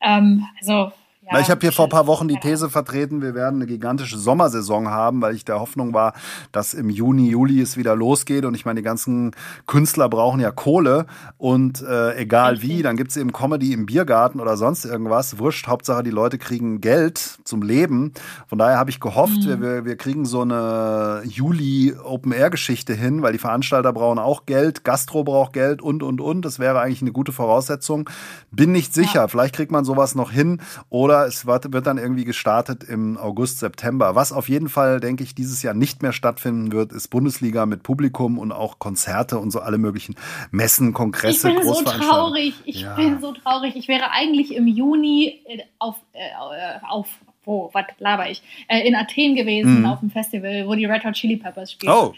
Ähm, 0.00 0.46
also 0.60 0.92
Ja, 1.30 1.40
ich 1.40 1.50
habe 1.50 1.60
hier 1.60 1.72
vor 1.72 1.86
ein 1.86 1.90
paar 1.90 2.06
Wochen 2.06 2.26
die 2.26 2.38
These 2.40 2.70
vertreten, 2.70 3.20
wir 3.20 3.34
werden 3.34 3.56
eine 3.56 3.66
gigantische 3.66 4.18
Sommersaison 4.18 4.88
haben, 4.88 5.20
weil 5.20 5.34
ich 5.34 5.44
der 5.44 5.60
Hoffnung 5.60 5.92
war, 5.92 6.14
dass 6.52 6.72
im 6.72 6.88
Juni, 6.88 7.28
Juli 7.28 7.60
es 7.60 7.76
wieder 7.76 7.94
losgeht. 7.94 8.46
Und 8.46 8.54
ich 8.54 8.64
meine, 8.64 8.80
die 8.80 8.84
ganzen 8.84 9.32
Künstler 9.66 10.08
brauchen 10.08 10.40
ja 10.40 10.50
Kohle 10.50 11.06
und 11.36 11.82
äh, 11.82 12.16
egal 12.16 12.62
wie, 12.62 12.82
dann 12.82 12.96
gibt's 12.96 13.16
eben 13.16 13.32
Comedy 13.32 13.74
im 13.74 13.84
Biergarten 13.84 14.40
oder 14.40 14.56
sonst 14.56 14.86
irgendwas. 14.86 15.38
Wurscht, 15.38 15.66
Hauptsache 15.66 16.02
die 16.02 16.10
Leute 16.10 16.38
kriegen 16.38 16.80
Geld 16.80 17.18
zum 17.44 17.62
Leben. 17.62 18.12
Von 18.46 18.58
daher 18.58 18.78
habe 18.78 18.90
ich 18.90 19.00
gehofft, 19.00 19.44
mhm. 19.44 19.60
wir, 19.60 19.84
wir 19.84 19.96
kriegen 19.96 20.24
so 20.24 20.40
eine 20.40 21.22
Juli-Open-Air-Geschichte 21.24 22.94
hin, 22.94 23.22
weil 23.22 23.32
die 23.32 23.38
Veranstalter 23.38 23.92
brauchen 23.92 24.18
auch 24.18 24.46
Geld, 24.46 24.82
Gastro 24.84 25.24
braucht 25.24 25.52
Geld 25.52 25.82
und, 25.82 26.02
und, 26.02 26.22
und. 26.22 26.42
Das 26.44 26.58
wäre 26.58 26.80
eigentlich 26.80 27.02
eine 27.02 27.12
gute 27.12 27.32
Voraussetzung. 27.32 28.08
Bin 28.50 28.72
nicht 28.72 28.94
sicher, 28.94 29.20
ja. 29.20 29.28
vielleicht 29.28 29.54
kriegt 29.54 29.72
man 29.72 29.84
sowas 29.84 30.14
noch 30.14 30.30
hin 30.30 30.60
oder 30.88 31.17
oder 31.18 31.26
es 31.26 31.46
wird 31.46 31.86
dann 31.86 31.98
irgendwie 31.98 32.24
gestartet 32.24 32.84
im 32.84 33.16
August, 33.16 33.58
September. 33.58 34.14
Was 34.14 34.32
auf 34.32 34.48
jeden 34.48 34.68
Fall, 34.68 35.00
denke 35.00 35.24
ich, 35.24 35.34
dieses 35.34 35.62
Jahr 35.62 35.74
nicht 35.74 36.02
mehr 36.02 36.12
stattfinden 36.12 36.72
wird, 36.72 36.92
ist 36.92 37.08
Bundesliga 37.08 37.66
mit 37.66 37.82
Publikum 37.82 38.38
und 38.38 38.52
auch 38.52 38.78
Konzerte 38.78 39.38
und 39.38 39.50
so 39.50 39.60
alle 39.60 39.78
möglichen 39.78 40.14
Messen, 40.50 40.92
Kongresse, 40.92 41.50
Ich 41.50 41.56
bin 41.56 41.64
so 41.64 41.82
traurig. 41.82 42.54
Ich 42.64 42.82
ja. 42.82 42.94
bin 42.94 43.20
so 43.20 43.32
traurig. 43.32 43.76
Ich 43.76 43.88
wäre 43.88 44.10
eigentlich 44.10 44.54
im 44.54 44.66
Juni 44.66 45.40
äh, 45.46 45.62
auf, 45.78 45.96
äh, 46.12 46.20
auf 46.88 47.08
wo, 47.44 47.70
was 47.72 47.86
laber 47.98 48.30
ich, 48.30 48.42
äh, 48.68 48.86
in 48.86 48.94
Athen 48.94 49.34
gewesen, 49.34 49.80
mhm. 49.80 49.86
auf 49.86 50.00
dem 50.00 50.10
Festival, 50.10 50.66
wo 50.66 50.74
die 50.74 50.84
Red 50.84 51.04
Hot 51.04 51.14
Chili 51.14 51.36
Peppers 51.36 51.72
spielen. 51.72 51.92
Oh. 51.92 52.14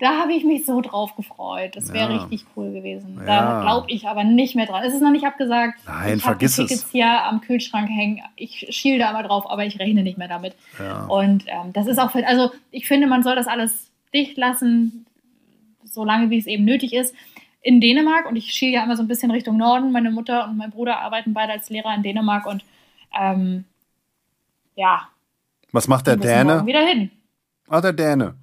Da 0.00 0.18
habe 0.18 0.32
ich 0.32 0.44
mich 0.44 0.64
so 0.64 0.80
drauf 0.80 1.14
gefreut. 1.14 1.76
Das 1.76 1.92
wäre 1.92 2.10
ja. 2.10 2.16
richtig 2.16 2.46
cool 2.56 2.72
gewesen. 2.72 3.20
Da 3.26 3.34
ja. 3.34 3.60
glaube 3.60 3.90
ich 3.90 4.08
aber 4.08 4.24
nicht 4.24 4.56
mehr 4.56 4.64
dran. 4.64 4.82
Es 4.82 4.94
ist 4.94 5.02
noch 5.02 5.10
nicht 5.10 5.26
abgesagt. 5.26 5.78
Nein, 5.86 6.16
ich 6.16 6.22
vergiss 6.22 6.56
die 6.56 6.62
Tickets 6.62 6.84
es. 6.84 6.90
hier 6.90 7.22
am 7.24 7.42
Kühlschrank 7.42 7.88
hängen. 7.90 8.22
Ich 8.34 8.66
schiele 8.70 8.98
da 8.98 9.10
aber 9.10 9.22
drauf, 9.22 9.48
aber 9.48 9.66
ich 9.66 9.78
rechne 9.78 10.02
nicht 10.02 10.16
mehr 10.16 10.28
damit. 10.28 10.54
Ja. 10.78 11.04
Und 11.04 11.44
ähm, 11.48 11.74
das 11.74 11.86
ist 11.86 11.98
auch, 11.98 12.14
also 12.14 12.50
ich 12.70 12.88
finde, 12.88 13.08
man 13.08 13.22
soll 13.22 13.36
das 13.36 13.46
alles 13.46 13.90
dicht 14.14 14.38
lassen, 14.38 15.04
so 15.84 16.02
lange 16.02 16.30
wie 16.30 16.38
es 16.38 16.46
eben 16.46 16.64
nötig 16.64 16.94
ist. 16.94 17.14
In 17.60 17.82
Dänemark, 17.82 18.26
und 18.26 18.36
ich 18.36 18.52
schiele 18.52 18.72
ja 18.72 18.84
immer 18.84 18.96
so 18.96 19.02
ein 19.02 19.08
bisschen 19.08 19.30
Richtung 19.30 19.58
Norden. 19.58 19.92
Meine 19.92 20.10
Mutter 20.10 20.48
und 20.48 20.56
mein 20.56 20.70
Bruder 20.70 21.00
arbeiten 21.00 21.34
beide 21.34 21.52
als 21.52 21.68
Lehrer 21.68 21.94
in 21.94 22.02
Dänemark 22.02 22.46
und 22.46 22.64
ähm, 23.20 23.66
ja. 24.76 25.08
Was 25.72 25.88
macht 25.88 26.06
der 26.06 26.16
Däne? 26.16 26.64
Wieder 26.64 26.86
hin. 26.86 27.10
Ah, 27.68 27.82
der 27.82 27.92
Däne 27.92 28.36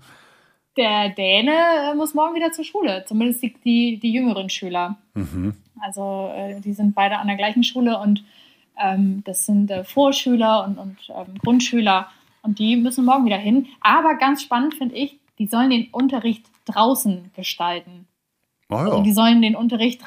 der 0.77 1.09
Däne 1.09 1.51
äh, 1.91 1.95
muss 1.95 2.13
morgen 2.13 2.35
wieder 2.35 2.51
zur 2.51 2.63
Schule, 2.63 3.03
zumindest 3.07 3.41
die, 3.43 3.53
die, 3.65 3.97
die 3.97 4.11
jüngeren 4.11 4.49
Schüler. 4.49 4.97
Mhm. 5.13 5.53
Also 5.81 6.31
äh, 6.35 6.59
die 6.61 6.73
sind 6.73 6.95
beide 6.95 7.17
an 7.17 7.27
der 7.27 7.35
gleichen 7.35 7.63
Schule 7.63 7.99
und 7.99 8.23
ähm, 8.79 9.23
das 9.25 9.45
sind 9.45 9.71
äh, 9.71 9.83
Vorschüler 9.83 10.65
und, 10.65 10.77
und 10.77 10.97
ähm, 11.09 11.37
Grundschüler 11.39 12.09
und 12.43 12.59
die 12.59 12.75
müssen 12.75 13.05
morgen 13.05 13.25
wieder 13.25 13.37
hin. 13.37 13.67
Aber 13.81 14.15
ganz 14.15 14.41
spannend 14.41 14.75
finde 14.75 14.95
ich, 14.95 15.17
die 15.39 15.47
sollen 15.47 15.69
den 15.69 15.89
Unterricht 15.91 16.45
draußen 16.65 17.31
gestalten. 17.35 18.07
Oh 18.69 18.75
ja. 18.75 18.81
also 18.81 19.01
die 19.01 19.13
sollen 19.13 19.41
den 19.41 19.55
Unterricht 19.55 20.01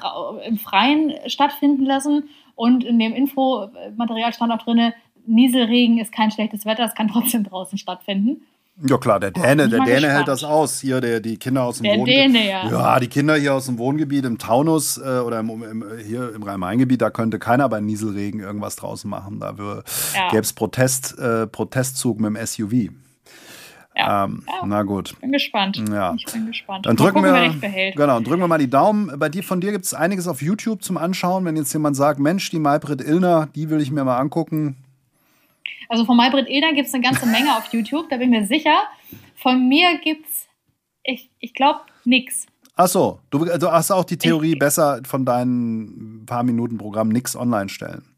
im 0.45 0.59
Freien 0.59 1.15
stattfinden 1.27 1.85
lassen 1.85 2.29
und 2.55 2.85
in 2.85 2.99
dem 2.99 3.15
Infomaterial 3.15 4.35
stand 4.35 4.53
auch 4.53 4.63
drin, 4.63 4.93
Nieselregen 5.27 5.99
ist 5.99 6.13
kein 6.13 6.31
schlechtes 6.31 6.67
Wetter, 6.67 6.85
es 6.85 6.95
kann 6.95 7.09
trotzdem 7.09 7.45
draußen 7.45 7.79
stattfinden. 7.79 8.43
Ja 8.83 8.97
klar, 8.97 9.21
der 9.21 9.31
Däne, 9.31 9.69
der 9.69 9.85
Däne 9.85 10.11
hält 10.11 10.29
das 10.29 10.43
aus. 10.43 10.81
Hier, 10.81 11.01
der, 11.01 11.21
die 11.21 11.37
Kinder 11.37 11.65
aus 11.65 11.79
dem 11.79 11.85
der 11.85 11.99
Wohngebiet. 11.99 12.45
ja. 12.47 12.71
ja, 12.71 13.01
die 13.01 13.09
Kinder 13.09 13.37
hier 13.37 13.55
aus 13.55 13.67
dem 13.67 13.77
Wohngebiet 13.77 14.25
im 14.25 14.39
Taunus 14.39 14.97
äh, 14.97 15.19
oder 15.19 15.41
im, 15.41 15.63
im, 15.63 15.85
hier 16.07 16.35
im 16.35 16.43
Rhein-Main-Gebiet, 16.43 17.03
da 17.03 17.11
könnte 17.11 17.39
keiner 17.39 17.69
bei 17.69 17.81
Nieselregen 17.81 18.41
irgendwas 18.41 18.77
draußen 18.77 19.11
machen. 19.11 19.41
Da 19.41 19.55
ja. 20.15 20.31
gäbe 20.31 20.43
es 20.43 20.55
Protest, 20.55 21.19
äh, 21.19 21.47
Protestzug 21.47 22.21
mit 22.21 22.35
dem 22.37 22.47
SUV. 22.47 22.91
Ja, 23.97 24.25
ähm, 24.25 24.45
ja. 24.47 24.67
Na 24.67 24.83
gut. 24.83 25.19
Bin 25.21 25.33
gespannt. 25.33 25.83
Ja. 25.91 26.15
Ich 26.17 26.25
bin 26.33 26.47
gespannt. 26.47 26.87
Dann 26.87 26.97
drücken 26.97 27.23
gucken, 27.23 27.61
wir, 27.61 27.93
genau, 27.93 28.21
drücken 28.21 28.41
wir 28.41 28.49
mal 28.49 28.59
die 28.59 28.71
Daumen. 28.71 29.19
Bei 29.19 29.29
dir, 29.29 29.43
von 29.43 29.61
dir 29.61 29.73
gibt 29.73 29.85
es 29.85 29.95
einiges 29.95 30.29
auf 30.29 30.41
YouTube 30.41 30.83
zum 30.83 30.97
Anschauen. 30.97 31.45
Wenn 31.45 31.57
jetzt 31.57 31.73
jemand 31.73 31.97
sagt, 31.97 32.21
Mensch, 32.21 32.51
die 32.51 32.61
Maybrit 32.61 33.03
Illner, 33.03 33.49
die 33.55 33.69
will 33.69 33.81
ich 33.81 33.91
mir 33.91 34.05
mal 34.05 34.19
angucken, 34.19 34.77
also 35.89 36.05
von 36.05 36.17
Maybrit 36.17 36.49
Ilner 36.49 36.73
gibt 36.73 36.89
es 36.89 36.95
eine 36.95 37.03
ganze 37.03 37.27
Menge 37.27 37.57
auf 37.57 37.73
YouTube, 37.73 38.09
da 38.09 38.17
bin 38.17 38.33
ich 38.33 38.41
mir 38.41 38.47
sicher. 38.47 38.77
Von 39.37 39.69
mir 39.69 39.99
gibt 39.99 40.27
es, 40.29 40.49
ich, 41.03 41.31
ich 41.39 41.55
glaube, 41.55 41.81
nichts. 42.05 42.47
Ach 42.77 42.89
so, 42.89 43.21
du 43.31 43.45
also 43.45 43.71
hast 43.71 43.91
auch 43.91 44.05
die 44.05 44.17
Theorie, 44.17 44.53
ich, 44.53 44.59
besser 44.59 45.01
von 45.05 45.25
deinen 45.25 46.25
paar 46.27 46.43
Minuten 46.43 46.79
Programm 46.79 47.09
nichts 47.09 47.37
online 47.37 47.69
stellen. 47.69 48.10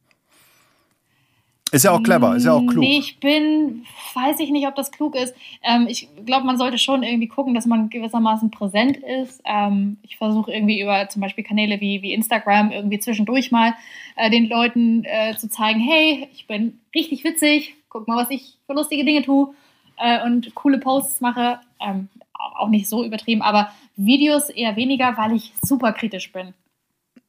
Ist 1.72 1.84
ja 1.84 1.92
auch 1.92 2.02
clever, 2.02 2.36
ist 2.36 2.44
ja 2.44 2.52
auch 2.52 2.66
klug. 2.66 2.84
Nee, 2.84 2.98
ich 2.98 3.18
bin, 3.18 3.86
weiß 4.12 4.40
ich 4.40 4.50
nicht, 4.50 4.68
ob 4.68 4.74
das 4.74 4.92
klug 4.92 5.14
ist. 5.14 5.34
Ähm, 5.62 5.86
ich 5.88 6.06
glaube, 6.26 6.44
man 6.44 6.58
sollte 6.58 6.76
schon 6.76 7.02
irgendwie 7.02 7.28
gucken, 7.28 7.54
dass 7.54 7.64
man 7.64 7.88
gewissermaßen 7.88 8.50
präsent 8.50 8.98
ist. 8.98 9.40
Ähm, 9.46 9.96
ich 10.02 10.18
versuche 10.18 10.52
irgendwie 10.52 10.82
über 10.82 11.08
zum 11.08 11.22
Beispiel 11.22 11.42
Kanäle 11.42 11.80
wie, 11.80 12.02
wie 12.02 12.12
Instagram 12.12 12.72
irgendwie 12.72 12.98
zwischendurch 12.98 13.50
mal 13.52 13.72
äh, 14.16 14.30
den 14.30 14.50
Leuten 14.50 15.04
äh, 15.06 15.34
zu 15.38 15.48
zeigen, 15.48 15.80
hey, 15.80 16.28
ich 16.34 16.46
bin 16.46 16.78
richtig 16.94 17.24
witzig, 17.24 17.74
guck 17.88 18.06
mal, 18.06 18.22
was 18.22 18.30
ich 18.30 18.58
für 18.66 18.74
lustige 18.74 19.06
Dinge 19.06 19.22
tue 19.22 19.54
äh, 19.96 20.22
und 20.26 20.54
coole 20.54 20.76
Posts 20.76 21.22
mache. 21.22 21.58
Ähm, 21.80 22.10
auch 22.34 22.68
nicht 22.68 22.86
so 22.86 23.02
übertrieben, 23.02 23.40
aber 23.40 23.72
Videos 23.96 24.50
eher 24.50 24.76
weniger, 24.76 25.16
weil 25.16 25.32
ich 25.32 25.54
super 25.62 25.92
kritisch 25.92 26.32
bin. 26.32 26.52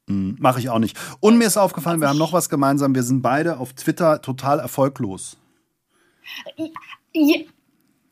Hm, 0.07 0.35
Mache 0.39 0.59
ich 0.59 0.69
auch 0.69 0.79
nicht. 0.79 0.97
Und 1.19 1.37
mir 1.37 1.45
ist 1.45 1.57
aufgefallen, 1.57 2.01
wir 2.01 2.09
haben 2.09 2.17
noch 2.17 2.33
was 2.33 2.49
gemeinsam. 2.49 2.93
Wir 2.95 3.03
sind 3.03 3.21
beide 3.21 3.57
auf 3.57 3.73
Twitter 3.73 4.21
total 4.21 4.59
erfolglos. 4.59 5.37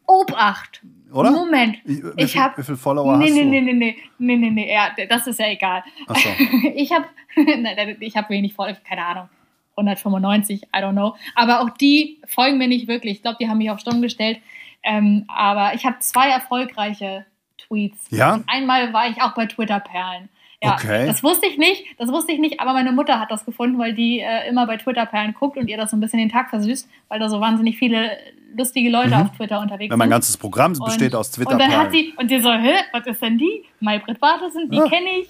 Obacht. 0.06 0.82
Oder? 1.12 1.32
Moment. 1.32 1.78
Ich, 1.84 2.04
wie, 2.04 2.12
ich 2.18 2.38
hab, 2.38 2.58
wie 2.58 2.64
viele 2.64 2.78
Follower 2.78 3.18
nee, 3.18 3.26
hast 3.26 3.34
nee, 3.34 3.44
du? 3.44 3.50
Nee, 3.50 3.62
nee, 3.62 3.74
nee, 3.74 3.98
nee, 4.18 4.36
nee, 4.38 4.50
nee, 4.50 4.74
ja, 4.74 4.92
das 5.08 5.28
ist 5.28 5.39
ja 5.39 5.48
egal. 5.48 5.84
Ach 6.08 6.16
so. 6.16 6.30
ich 6.76 6.92
habe 6.92 7.06
ich 8.00 8.16
hab 8.16 8.30
wenig 8.30 8.54
Follower, 8.54 8.76
keine 8.88 9.06
Ahnung. 9.06 9.30
195, 9.78 10.64
I 10.64 10.68
don't 10.78 10.92
know. 10.92 11.16
Aber 11.36 11.62
auch 11.62 11.70
die 11.72 12.22
folgen 12.28 12.58
mir 12.58 12.68
nicht 12.68 12.88
wirklich. 12.88 13.18
Ich 13.18 13.22
glaube, 13.22 13.38
die 13.39 13.48
haben 13.50 13.58
mich 13.58 13.70
auf 13.70 13.80
Stumm 13.80 14.02
gestellt. 14.02 14.39
Ähm, 14.84 15.26
aber 15.28 15.74
ich 15.76 15.86
habe 15.86 16.00
zwei 16.00 16.30
erfolgreiche 16.30 17.26
Tweets. 17.58 18.08
Ja? 18.10 18.42
Einmal 18.48 18.94
war 18.94 19.10
ich 19.10 19.22
auch 19.22 19.34
bei 19.34 19.46
Twitter-Perlen. 19.46 20.30
Ja, 20.64 20.76
okay. 20.76 21.07
das 21.07 21.24
wusste 21.24 21.47
ich 21.47 21.57
nicht, 21.57 21.86
das 21.97 22.12
wusste 22.12 22.32
ich 22.34 22.39
nicht, 22.39 22.59
aber 22.59 22.74
meine 22.74 22.91
Mutter 22.91 23.20
hat 23.20 23.32
das 23.32 23.45
gefunden, 23.45 23.80
weil 23.80 23.93
die 23.93 24.20
äh, 24.20 24.47
immer 24.47 24.68
bei 24.68 24.78
Twitter-Perlen 24.78 25.34
guckt 25.34 25.57
und 25.57 25.68
ihr 25.68 25.78
das 25.78 25.89
so 25.89 25.97
ein 25.97 25.99
bisschen 25.99 26.20
den 26.20 26.30
Tag 26.30 26.51
versüßt, 26.51 26.88
weil 27.07 27.20
da 27.20 27.30
so 27.30 27.41
wahnsinnig 27.41 27.80
viele 27.80 28.12
lustige 28.55 28.91
Leute 28.91 29.16
mhm. 29.16 29.22
auf 29.22 29.32
Twitter 29.36 29.59
unterwegs 29.59 29.91
sind. 29.91 29.97
Mein 29.97 30.09
ganzes 30.12 30.38
Programm 30.38 30.74
besteht 30.74 31.14
und, 31.14 31.20
aus 31.20 31.32
Twitter-Perlen. 31.32 31.66
Und 31.66 31.72
dann 31.72 31.86
hat 31.86 31.91
sie, 31.91 32.14
und 32.16 32.30
die 32.30 32.39
so, 32.39 32.51
hä, 32.51 32.76
was 32.91 33.07
ist 33.07 33.22
denn 33.24 33.39
die? 33.39 33.64
Maybrit 33.80 34.20
Bartelsen, 34.20 34.70
die 34.70 34.78
ja. 34.78 34.88
kenne 34.88 35.09
ich, 35.22 35.30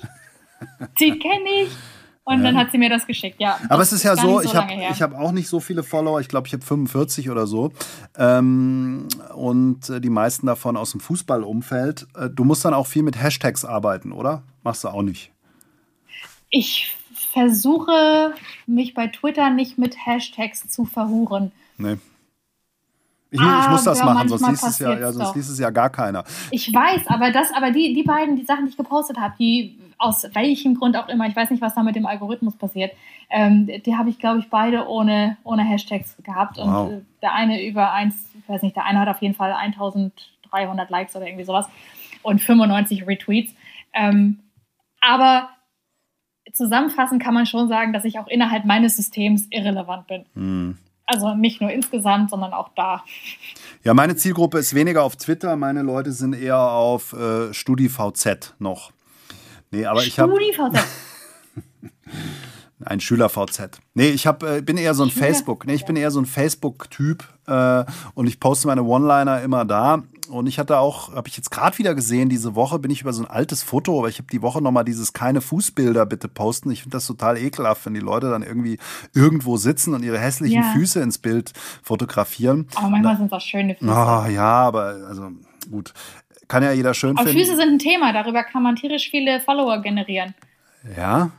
die 0.99 1.17
kenne 1.17 1.49
ich. 1.63 1.69
Und 2.23 2.37
ja. 2.37 2.43
dann 2.43 2.57
hat 2.57 2.71
sie 2.71 2.77
mir 2.77 2.89
das 2.89 3.07
geschickt, 3.07 3.39
ja. 3.39 3.57
Aber 3.67 3.81
es 3.81 3.91
ist 3.91 4.03
ja 4.03 4.15
so, 4.15 4.39
so, 4.39 4.41
ich 4.41 4.55
habe 4.55 4.71
hab 4.71 5.19
auch 5.19 5.31
nicht 5.31 5.47
so 5.47 5.59
viele 5.59 5.81
Follower, 5.81 6.19
ich 6.19 6.27
glaube, 6.27 6.47
ich 6.47 6.53
habe 6.53 6.63
45 6.63 7.29
oder 7.31 7.47
so. 7.47 7.71
Ähm, 8.15 9.07
und 9.33 9.89
äh, 9.89 9.99
die 9.99 10.11
meisten 10.11 10.45
davon 10.45 10.77
aus 10.77 10.91
dem 10.91 10.99
Fußballumfeld. 10.99 12.07
Äh, 12.15 12.29
du 12.29 12.43
musst 12.43 12.63
dann 12.63 12.75
auch 12.75 12.85
viel 12.85 13.01
mit 13.01 13.21
Hashtags 13.21 13.65
arbeiten, 13.65 14.11
oder? 14.11 14.43
Machst 14.61 14.83
du 14.83 14.89
auch 14.89 15.01
nicht? 15.01 15.31
Ich 16.51 16.95
versuche, 17.31 18.35
mich 18.67 18.93
bei 18.93 19.07
Twitter 19.07 19.49
nicht 19.49 19.79
mit 19.79 19.95
Hashtags 20.05 20.67
zu 20.67 20.85
verhuren. 20.85 21.51
Nee. 21.77 21.97
Ich, 23.33 23.39
ich, 23.39 23.69
muss 23.69 23.85
das 23.85 24.03
machen, 24.03 24.27
sonst 24.27 24.45
liest, 24.45 24.67
es 24.67 24.79
ja, 24.79 24.99
ja, 24.99 25.11
sonst 25.13 25.35
liest 25.35 25.49
es 25.49 25.57
ja 25.57 25.69
gar 25.69 25.89
keiner. 25.89 26.25
Ich 26.51 26.71
weiß, 26.73 27.07
aber 27.07 27.31
das, 27.31 27.47
aber 27.55 27.71
die, 27.71 27.93
die 27.93 28.03
beiden, 28.03 28.35
die 28.35 28.43
Sachen, 28.43 28.65
die 28.65 28.71
ich 28.71 28.77
gepostet 28.77 29.17
habe, 29.17 29.33
die 29.39 29.79
aus 30.01 30.27
welchem 30.33 30.75
Grund 30.75 30.97
auch 30.97 31.07
immer, 31.09 31.27
ich 31.27 31.35
weiß 31.35 31.51
nicht, 31.51 31.61
was 31.61 31.75
da 31.75 31.83
mit 31.83 31.95
dem 31.95 32.07
Algorithmus 32.07 32.57
passiert, 32.57 32.91
ähm, 33.29 33.67
die 33.85 33.95
habe 33.95 34.09
ich, 34.09 34.17
glaube 34.17 34.39
ich, 34.39 34.49
beide 34.49 34.87
ohne, 34.87 35.37
ohne 35.43 35.63
Hashtags 35.63 36.17
gehabt. 36.23 36.57
Wow. 36.57 36.89
Und 36.89 36.93
äh, 36.93 37.01
der 37.21 37.33
eine 37.33 37.63
über 37.63 37.93
eins, 37.93 38.15
ich 38.33 38.49
weiß 38.49 38.63
nicht, 38.63 38.75
der 38.75 38.85
eine 38.85 38.99
hat 38.99 39.07
auf 39.07 39.21
jeden 39.21 39.35
Fall 39.35 39.53
1300 39.53 40.89
Likes 40.89 41.15
oder 41.15 41.27
irgendwie 41.27 41.45
sowas 41.45 41.67
und 42.23 42.41
95 42.41 43.05
Retweets. 43.05 43.53
Ähm, 43.93 44.39
aber 45.01 45.49
zusammenfassend 46.51 47.21
kann 47.21 47.35
man 47.35 47.45
schon 47.45 47.67
sagen, 47.67 47.93
dass 47.93 48.03
ich 48.03 48.17
auch 48.17 48.27
innerhalb 48.27 48.65
meines 48.65 48.97
Systems 48.97 49.47
irrelevant 49.51 50.07
bin. 50.07 50.25
Hm. 50.33 50.77
Also 51.05 51.35
nicht 51.35 51.61
nur 51.61 51.71
insgesamt, 51.71 52.31
sondern 52.31 52.53
auch 52.53 52.69
da. 52.75 53.03
Ja, 53.83 53.93
meine 53.93 54.15
Zielgruppe 54.15 54.57
ist 54.57 54.73
weniger 54.73 55.03
auf 55.03 55.15
Twitter. 55.15 55.55
Meine 55.57 55.83
Leute 55.83 56.11
sind 56.11 56.33
eher 56.33 56.59
auf 56.59 57.13
äh, 57.13 57.53
StudiVZ 57.53 58.55
noch. 58.59 58.91
Nee, 59.71 59.85
aber 59.85 60.03
ich 60.03 60.19
habe. 60.19 60.33
Ein 62.83 62.99
Schüler-VZ. 62.99 63.79
Nee, 63.93 64.09
ich 64.09 64.25
hab, 64.25 64.41
äh, 64.43 64.61
bin 64.61 64.75
eher 64.75 64.95
so 64.95 65.03
ein 65.03 65.11
Facebook. 65.11 65.67
Nee, 65.67 65.75
ich 65.75 65.85
bin 65.85 65.95
eher 65.95 66.09
so 66.09 66.19
ein 66.19 66.25
Facebook-Typ 66.25 67.23
äh, 67.45 67.83
und 68.15 68.25
ich 68.25 68.39
poste 68.39 68.67
meine 68.67 68.83
One-Liner 68.83 69.41
immer 69.41 69.65
da. 69.65 70.01
Und 70.29 70.47
ich 70.47 70.57
hatte 70.57 70.79
auch, 70.79 71.13
habe 71.13 71.27
ich 71.27 71.35
jetzt 71.35 71.51
gerade 71.51 71.77
wieder 71.77 71.93
gesehen, 71.93 72.29
diese 72.29 72.55
Woche 72.55 72.79
bin 72.79 72.89
ich 72.89 73.01
über 73.01 73.11
so 73.11 73.21
ein 73.21 73.29
altes 73.29 73.63
Foto, 73.63 73.99
aber 73.99 74.07
ich 74.07 74.17
habe 74.17 74.29
die 74.31 74.41
Woche 74.41 74.61
nochmal 74.61 74.85
dieses 74.85 75.13
keine 75.13 75.41
Fußbilder 75.41 76.05
bitte 76.05 76.27
posten. 76.29 76.71
Ich 76.71 76.81
finde 76.83 76.97
das 76.97 77.05
total 77.05 77.37
ekelhaft, 77.37 77.85
wenn 77.85 77.93
die 77.93 77.99
Leute 77.99 78.29
dann 78.29 78.41
irgendwie 78.41 78.79
irgendwo 79.13 79.57
sitzen 79.57 79.93
und 79.93 80.03
ihre 80.03 80.17
hässlichen 80.17 80.63
Ja. 80.63 80.71
Füße 80.73 81.01
ins 81.01 81.17
Bild 81.17 81.51
fotografieren. 81.83 82.67
Aber 82.75 82.89
manchmal 82.89 83.17
sind 83.17 83.31
auch 83.31 83.41
schöne 83.41 83.75
Füße. 83.75 83.91
Ah, 83.91 84.27
ja, 84.29 84.43
aber 84.43 84.95
also 85.07 85.31
gut. 85.69 85.93
Kann 86.51 86.63
ja 86.63 86.73
jeder 86.73 86.93
schön 86.93 87.17
Aber 87.17 87.27
finden. 87.27 87.39
Füße 87.39 87.55
sind 87.55 87.69
ein 87.69 87.79
Thema, 87.79 88.11
darüber 88.11 88.43
kann 88.43 88.61
man 88.61 88.75
tierisch 88.75 89.09
viele 89.09 89.39
Follower 89.39 89.81
generieren. 89.81 90.35
ja. 90.97 91.31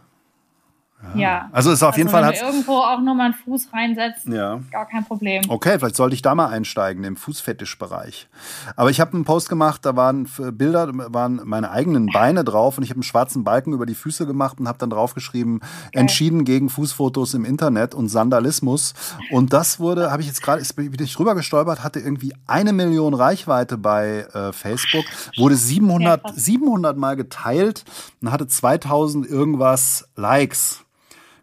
Ja. 1.14 1.48
Also 1.52 1.70
ist 1.72 1.82
auf 1.82 1.96
jeden 1.96 2.08
also 2.08 2.18
Fall 2.18 2.32
wenn 2.32 2.40
du 2.40 2.46
irgendwo 2.46 2.78
auch 2.78 3.00
nur 3.00 3.14
mal 3.14 3.24
einen 3.26 3.34
Fuß 3.34 3.68
reinsetzt, 3.72 4.26
ja. 4.26 4.60
gar 4.70 4.86
kein 4.86 5.04
Problem. 5.04 5.42
Okay, 5.48 5.78
vielleicht 5.78 5.96
sollte 5.96 6.14
ich 6.14 6.22
da 6.22 6.34
mal 6.34 6.46
einsteigen, 6.48 7.04
im 7.04 7.16
Fußfetischbereich. 7.16 8.28
Aber 8.76 8.90
ich 8.90 9.00
habe 9.00 9.14
einen 9.14 9.24
Post 9.24 9.48
gemacht, 9.48 9.84
da 9.84 9.96
waren 9.96 10.28
Bilder, 10.52 10.88
waren 10.92 11.40
meine 11.44 11.70
eigenen 11.70 12.06
Beine 12.06 12.44
drauf 12.44 12.78
und 12.78 12.84
ich 12.84 12.90
habe 12.90 12.98
einen 12.98 13.02
schwarzen 13.02 13.44
Balken 13.44 13.72
über 13.72 13.86
die 13.86 13.94
Füße 13.94 14.26
gemacht 14.26 14.60
und 14.60 14.68
habe 14.68 14.78
dann 14.78 14.90
draufgeschrieben, 14.90 15.60
entschieden 15.92 16.44
gegen 16.44 16.68
Fußfotos 16.68 17.34
im 17.34 17.44
Internet 17.44 17.94
und 17.94 18.08
Sandalismus. 18.08 18.94
Und 19.30 19.52
das 19.52 19.80
wurde, 19.80 20.10
habe 20.10 20.22
ich 20.22 20.28
jetzt 20.28 20.42
gerade, 20.42 20.60
ist- 20.62 20.74
bin 20.76 20.92
ich 20.98 21.14
drüber 21.14 21.34
gestolpert, 21.34 21.82
hatte 21.84 22.00
irgendwie 22.00 22.34
eine 22.46 22.72
Million 22.72 23.14
Reichweite 23.14 23.76
bei 23.76 24.26
äh, 24.32 24.52
Facebook, 24.52 25.04
wurde 25.36 25.56
700, 25.56 26.22
Ja, 26.22 26.30
krass. 26.30 26.44
700 26.44 26.96
Mal 26.96 27.16
geteilt 27.16 27.84
und 28.20 28.30
hatte 28.30 28.46
2000 28.46 29.26
irgendwas 29.26 30.08
Likes. 30.16 30.84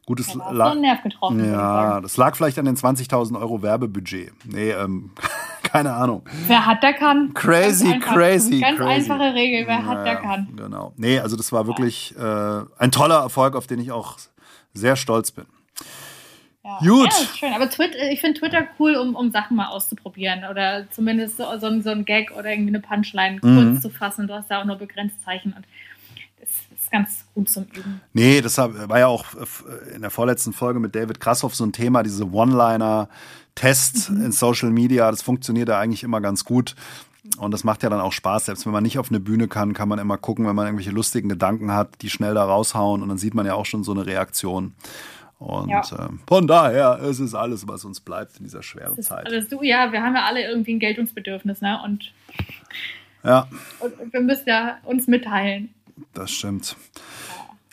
Gutes 0.10 0.26
Da 0.34 0.40
hast 0.40 0.52
du 0.52 0.58
La- 0.58 0.72
einen 0.72 0.82
Nerv 0.82 1.04
getroffen, 1.04 1.52
ja, 1.52 2.02
das 2.02 2.18
lag 2.18 2.36
vielleicht 2.36 2.58
an 2.58 2.66
den 2.66 2.76
20.000 2.76 3.40
Euro 3.40 3.62
Werbebudget. 3.62 4.34
Nee, 4.46 4.72
ähm, 4.72 5.12
keine 5.64 5.94
Ahnung. 5.94 6.24
Wer 6.48 6.66
hat, 6.66 6.82
der 6.82 6.94
kann. 6.94 7.32
Crazy, 7.36 7.92
Ganz 7.92 8.06
crazy, 8.06 8.60
Ganz 8.60 8.78
crazy. 8.80 8.90
einfache 9.12 9.34
Regel, 9.36 9.68
wer 9.68 9.86
hat, 9.86 10.06
der 10.06 10.14
Ja, 10.14 10.20
kann. 10.20 10.48
Genau. 10.58 10.94
Nee, 10.98 11.20
also 11.20 11.38
das 11.38 11.52
war 11.52 11.68
wirklich 11.68 12.16
äh, 12.18 12.62
ein 12.80 12.92
toller 12.92 13.20
Erfolg, 13.20 13.56
auf 13.56 13.68
den 13.68 13.80
ich 13.80 13.92
auch 13.92 14.18
sehr 14.74 14.96
stolz 14.96 15.30
bin. 15.32 15.46
Ja. 16.64 16.78
Gut. 16.80 17.06
Ja, 17.14 17.26
schön. 17.38 17.54
Aber 17.54 17.70
Twitter, 17.70 18.12
ich 18.12 18.20
finde 18.20 18.40
Twitter 18.40 18.64
cool, 18.80 18.96
um, 18.96 19.16
um 19.16 19.32
Sachen 19.32 19.56
mal 19.58 19.68
auszuprobieren. 19.68 20.44
Oder 20.50 20.90
zumindest 20.92 21.38
so, 21.38 21.44
so, 21.60 21.68
ein- 21.68 21.82
so 21.82 21.90
ein 21.92 22.04
Gag 22.06 22.32
oder 22.32 22.50
irgendwie 22.52 22.70
eine 22.70 22.80
Punchline 22.82 23.40
Mhm. 23.42 23.72
kurz 23.72 23.82
zu 23.84 23.90
fassen. 23.90 24.28
Du 24.28 24.34
hast 24.34 24.50
da 24.52 24.62
auch 24.62 24.66
nur 24.66 24.76
begrenzt 24.76 25.22
Zeichen. 25.24 25.54
Und 25.54 25.66
ist 26.90 26.92
ganz 26.92 27.26
gut 27.34 27.50
zum 27.50 27.64
Üben. 27.74 28.02
Nee, 28.14 28.42
das 28.42 28.58
war 28.58 29.00
ja 29.00 29.08
auch 29.08 29.26
äh, 29.36 29.96
in 29.96 30.02
der 30.02 30.10
vorletzten 30.12 30.54
Folge 30.54 30.80
mit 30.80 30.96
David 30.96 31.20
Krassoff 31.20 31.56
so 31.56 31.64
ein 31.66 31.72
Thema, 31.72 32.04
diese 32.04 32.26
One-Liner-Tests 32.32 34.10
Mhm. 34.10 34.26
in 34.26 34.32
Social 34.32 34.70
Media. 34.72 35.10
Das 35.12 35.22
funktioniert 35.22 35.70
ja 35.70 35.80
eigentlich 35.80 36.04
immer 36.04 36.22
ganz 36.22 36.46
gut. 36.46 36.76
Und 37.38 37.52
das 37.54 37.64
macht 37.64 37.84
ja 37.84 37.90
dann 37.90 38.00
auch 38.00 38.14
Spaß. 38.14 38.46
Selbst 38.46 38.66
wenn 38.66 38.74
man 38.74 38.84
nicht 38.84 38.98
auf 38.98 39.10
eine 39.10 39.20
Bühne 39.20 39.48
kann, 39.48 39.74
kann 39.74 39.88
man 39.90 40.00
immer 40.00 40.18
gucken, 40.18 40.48
wenn 40.48 40.56
man 40.56 40.66
irgendwelche 40.66 40.92
lustigen 40.92 41.30
Gedanken 41.30 41.72
hat, 41.74 42.02
die 42.02 42.10
schnell 42.10 42.34
da 42.34 42.44
raushauen. 42.46 43.04
Und 43.04 43.10
dann 43.10 43.18
sieht 43.18 43.34
man 43.36 43.46
ja 43.46 43.54
auch 43.54 43.66
schon 43.66 43.84
so 43.84 43.92
eine 43.92 44.06
Reaktion. 44.06 44.74
Und 45.38 45.70
Ja. 45.70 45.84
ähm, 46.00 46.20
von 46.28 46.48
daher, 46.48 47.00
es 47.04 47.20
ist 47.20 47.36
alles, 47.36 47.68
was 47.68 47.86
uns 47.86 48.00
bleibt 48.00 48.38
in 48.38 48.44
dieser 48.46 48.64
schweren 48.64 49.02
Zeit. 49.02 49.28
du, 49.52 49.62
ja, 49.64 49.92
wir 49.92 50.02
haben 50.02 50.16
ja 50.16 50.26
alle 50.26 50.44
irgendwie 50.50 50.74
ein 50.74 50.80
Geltungsbedürfnis, 50.80 51.62
ne? 51.62 51.80
Und, 51.86 52.12
Ja, 53.24 53.48
und 53.80 54.14
wir 54.14 54.22
müssen 54.22 54.48
ja 54.48 54.78
uns 54.84 55.08
mitteilen. 55.08 55.74
Das 56.14 56.32
stimmt. 56.32 56.76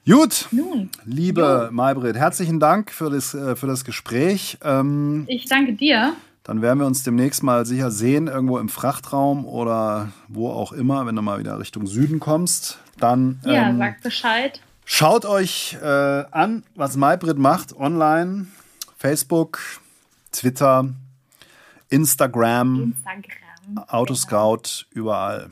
Gut, 0.09 0.47
Nun, 0.53 0.91
liebe 1.05 1.68
Maybrit, 1.72 2.16
herzlichen 2.16 2.61
Dank 2.61 2.93
für 2.93 3.11
das, 3.11 3.35
äh, 3.35 3.57
für 3.57 3.66
das 3.66 3.85
Gespräch. 3.85 4.57
Ähm, 4.62 5.24
ich 5.27 5.47
danke 5.47 5.72
dir. 5.72 6.14
Dann 6.45 6.62
werden 6.62 6.79
wir 6.79 6.87
uns 6.87 7.03
demnächst 7.03 7.43
mal 7.43 7.66
sicher 7.66 7.91
sehen, 7.91 8.29
irgendwo 8.29 8.59
im 8.59 8.68
Frachtraum 8.68 9.45
oder 9.45 10.12
wo 10.29 10.49
auch 10.51 10.70
immer, 10.72 11.05
wenn 11.07 11.16
du 11.16 11.22
mal 11.22 11.41
wieder 11.41 11.59
Richtung 11.59 11.89
Süden 11.89 12.20
kommst. 12.20 12.79
Dann 13.01 13.41
Ja, 13.45 13.68
ähm, 13.68 13.79
sag 13.79 14.01
Bescheid. 14.01 14.61
schaut 14.85 15.24
euch 15.24 15.77
äh, 15.83 15.87
an, 16.31 16.62
was 16.77 16.97
Maybrit 16.97 17.37
macht 17.39 17.74
online. 17.77 18.47
Facebook, 18.97 19.59
Twitter, 20.31 20.89
Instagram, 21.89 22.95
Instagram. 22.97 23.89
Autoscout, 23.89 24.87
überall. 24.91 25.51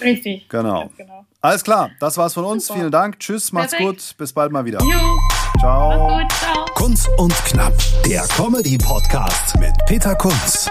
Richtig. 0.00 0.48
Genau. 0.48 0.90
Genau. 0.96 1.26
Alles 1.44 1.64
klar, 1.64 1.90
das 1.98 2.16
war's 2.18 2.34
von 2.34 2.44
uns. 2.44 2.66
Super. 2.68 2.78
Vielen 2.78 2.92
Dank. 2.92 3.18
Tschüss, 3.18 3.50
macht's 3.50 3.72
Perfekt. 3.72 3.98
gut. 3.98 4.16
Bis 4.16 4.32
bald 4.32 4.52
mal 4.52 4.64
wieder. 4.64 4.80
Jo, 4.80 5.18
Ciao. 5.58 6.06
gut, 6.18 6.32
ciao. 6.32 6.64
Kunz 6.76 7.08
und 7.18 7.34
Knapp, 7.46 7.72
der 8.06 8.22
Comedy-Podcast 8.28 9.58
mit 9.58 9.72
Peter 9.86 10.14
Kunz. 10.14 10.70